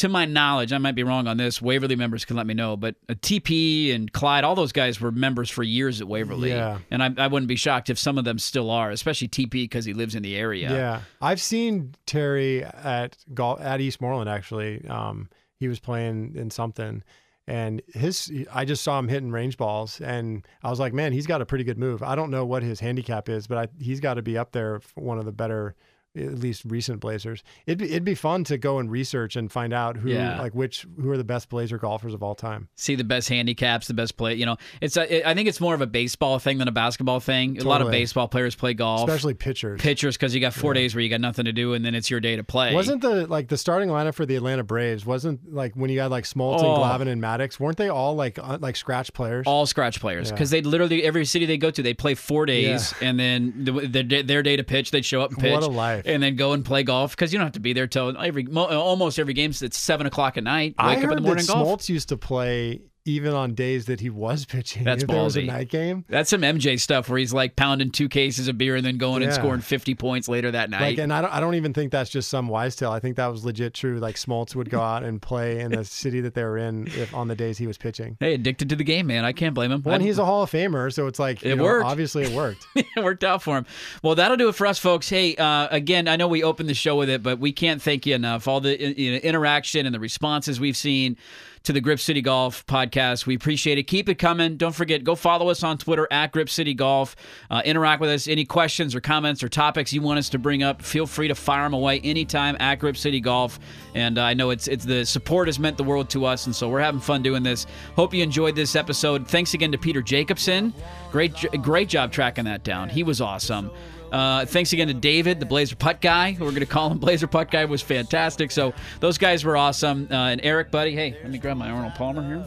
[0.00, 1.60] to my knowledge, I might be wrong on this.
[1.60, 2.76] Waverley members can let me know.
[2.76, 6.50] But uh, TP and Clyde, all those guys were members for years at Waverley.
[6.50, 6.78] Yeah.
[6.90, 9.84] And I, I wouldn't be shocked if some of them still are, especially TP because
[9.84, 10.70] he lives in the area.
[10.70, 14.26] Yeah, I've seen Terry at golf at Eastmoreland.
[14.26, 15.28] Actually, um,
[15.58, 17.02] he was playing in something,
[17.46, 21.26] and his I just saw him hitting range balls, and I was like, man, he's
[21.26, 22.02] got a pretty good move.
[22.02, 24.80] I don't know what his handicap is, but I, he's got to be up there
[24.80, 25.76] for one of the better.
[26.16, 27.44] At least recent Blazers.
[27.66, 30.40] It'd be, it'd be fun to go and research and find out who Yeah.
[30.40, 32.68] like which who are the best Blazer golfers of all time.
[32.74, 34.34] see the best handicaps, the best play.
[34.34, 37.20] You know, it's a, I think it's more of a baseball thing than a basketball
[37.20, 37.58] thing.
[37.60, 39.80] A lot of baseball players play golf, Especially pitchers.
[39.80, 42.10] pitchers because you got four days where you got nothing to do, and then it's
[42.10, 42.74] your day to play.
[42.74, 46.10] Wasn't the like the starting lineup for the Atlanta Braves wasn't like when you had
[46.10, 46.74] like Smoltz Oh.
[46.82, 49.46] and Glavine and Maddux weren't they all like uh, like scratch players?
[49.46, 50.34] all scratch players Yeah.
[50.34, 53.72] because they literally every city they go to they play four days and then the,
[54.02, 55.99] the, their day to pitch they'd show up and pitch What a life.
[56.06, 58.44] And then go and play golf because you don't have to be there till every
[58.44, 61.22] mo- almost every game it's seven o'clock at night I wake up heard in the
[61.22, 61.80] morning that golf.
[61.82, 64.84] Smoltz used to play even on days that he was pitching.
[64.84, 65.46] That's if there was a ballsy.
[65.46, 66.04] night game.
[66.08, 69.22] that's some MJ stuff where he's like pounding two cases of beer and then going
[69.22, 71.92] and scoring 50 points later that night Like, and I don't, I don't even think
[71.92, 72.90] that's just some wise tale.
[72.90, 73.98] I think that was legit true.
[73.98, 77.14] Like Smoltz would go out and play in the city that they were in if
[77.14, 78.16] on the days he was pitching.
[78.20, 80.42] hey addicted to the game man I can't blame him Well, and he's a Hall
[80.42, 81.86] of Famer, so it's like It know, worked.
[81.86, 82.66] Obviously, it worked.
[82.74, 83.66] it worked out for him.
[84.02, 85.08] Well, that'll do it for us, folks.
[85.08, 88.06] Hey, uh, again, I know we opened the show with it, but we can't thank
[88.06, 88.46] you enough.
[88.48, 91.16] All the you know, interaction and the responses we've seen
[91.62, 93.26] to the Grip City Golf podcast.
[93.26, 93.84] We appreciate it.
[93.84, 94.56] Keep it coming.
[94.56, 97.16] Don't forget, go follow us on Twitter at Grip City Golf.
[97.50, 98.28] Uh, interact with us.
[98.28, 101.34] Any questions or comments or topics you want us to bring up, feel free to
[101.34, 103.58] fire them away anytime at Grip City Golf.
[103.94, 106.54] And uh, I know it's it's the support has meant the world to us, and
[106.54, 107.66] so we're having fun doing this.
[107.96, 109.28] Hope you enjoyed this episode.
[109.28, 110.72] Thanks again to Peter Jacobsen.
[111.10, 112.88] Great great job tracking that down.
[112.88, 113.70] He was awesome.
[114.12, 116.36] Uh, thanks again to David, the Blazer Putt guy.
[116.38, 117.64] We're going to call him Blazer Putt guy.
[117.64, 118.50] Was fantastic.
[118.50, 120.08] So those guys were awesome.
[120.10, 122.46] Uh, and Erik, buddy, hey, let me grab my Arnold Palmer here.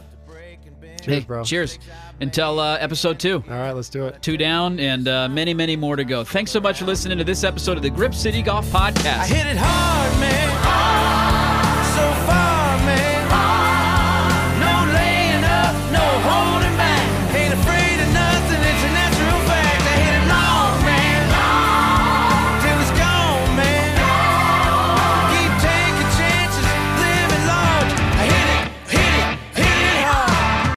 [1.03, 1.43] Cheers, hey, bro.
[1.43, 1.79] Cheers.
[2.21, 3.43] Until uh, episode two.
[3.49, 4.21] All right, let's do it.
[4.21, 6.23] Two down and uh, many, many more to go.
[6.23, 9.19] Thanks so much for listening to this episode of the Grip City Golf Podcast.
[9.19, 11.32] I hit it hard, man.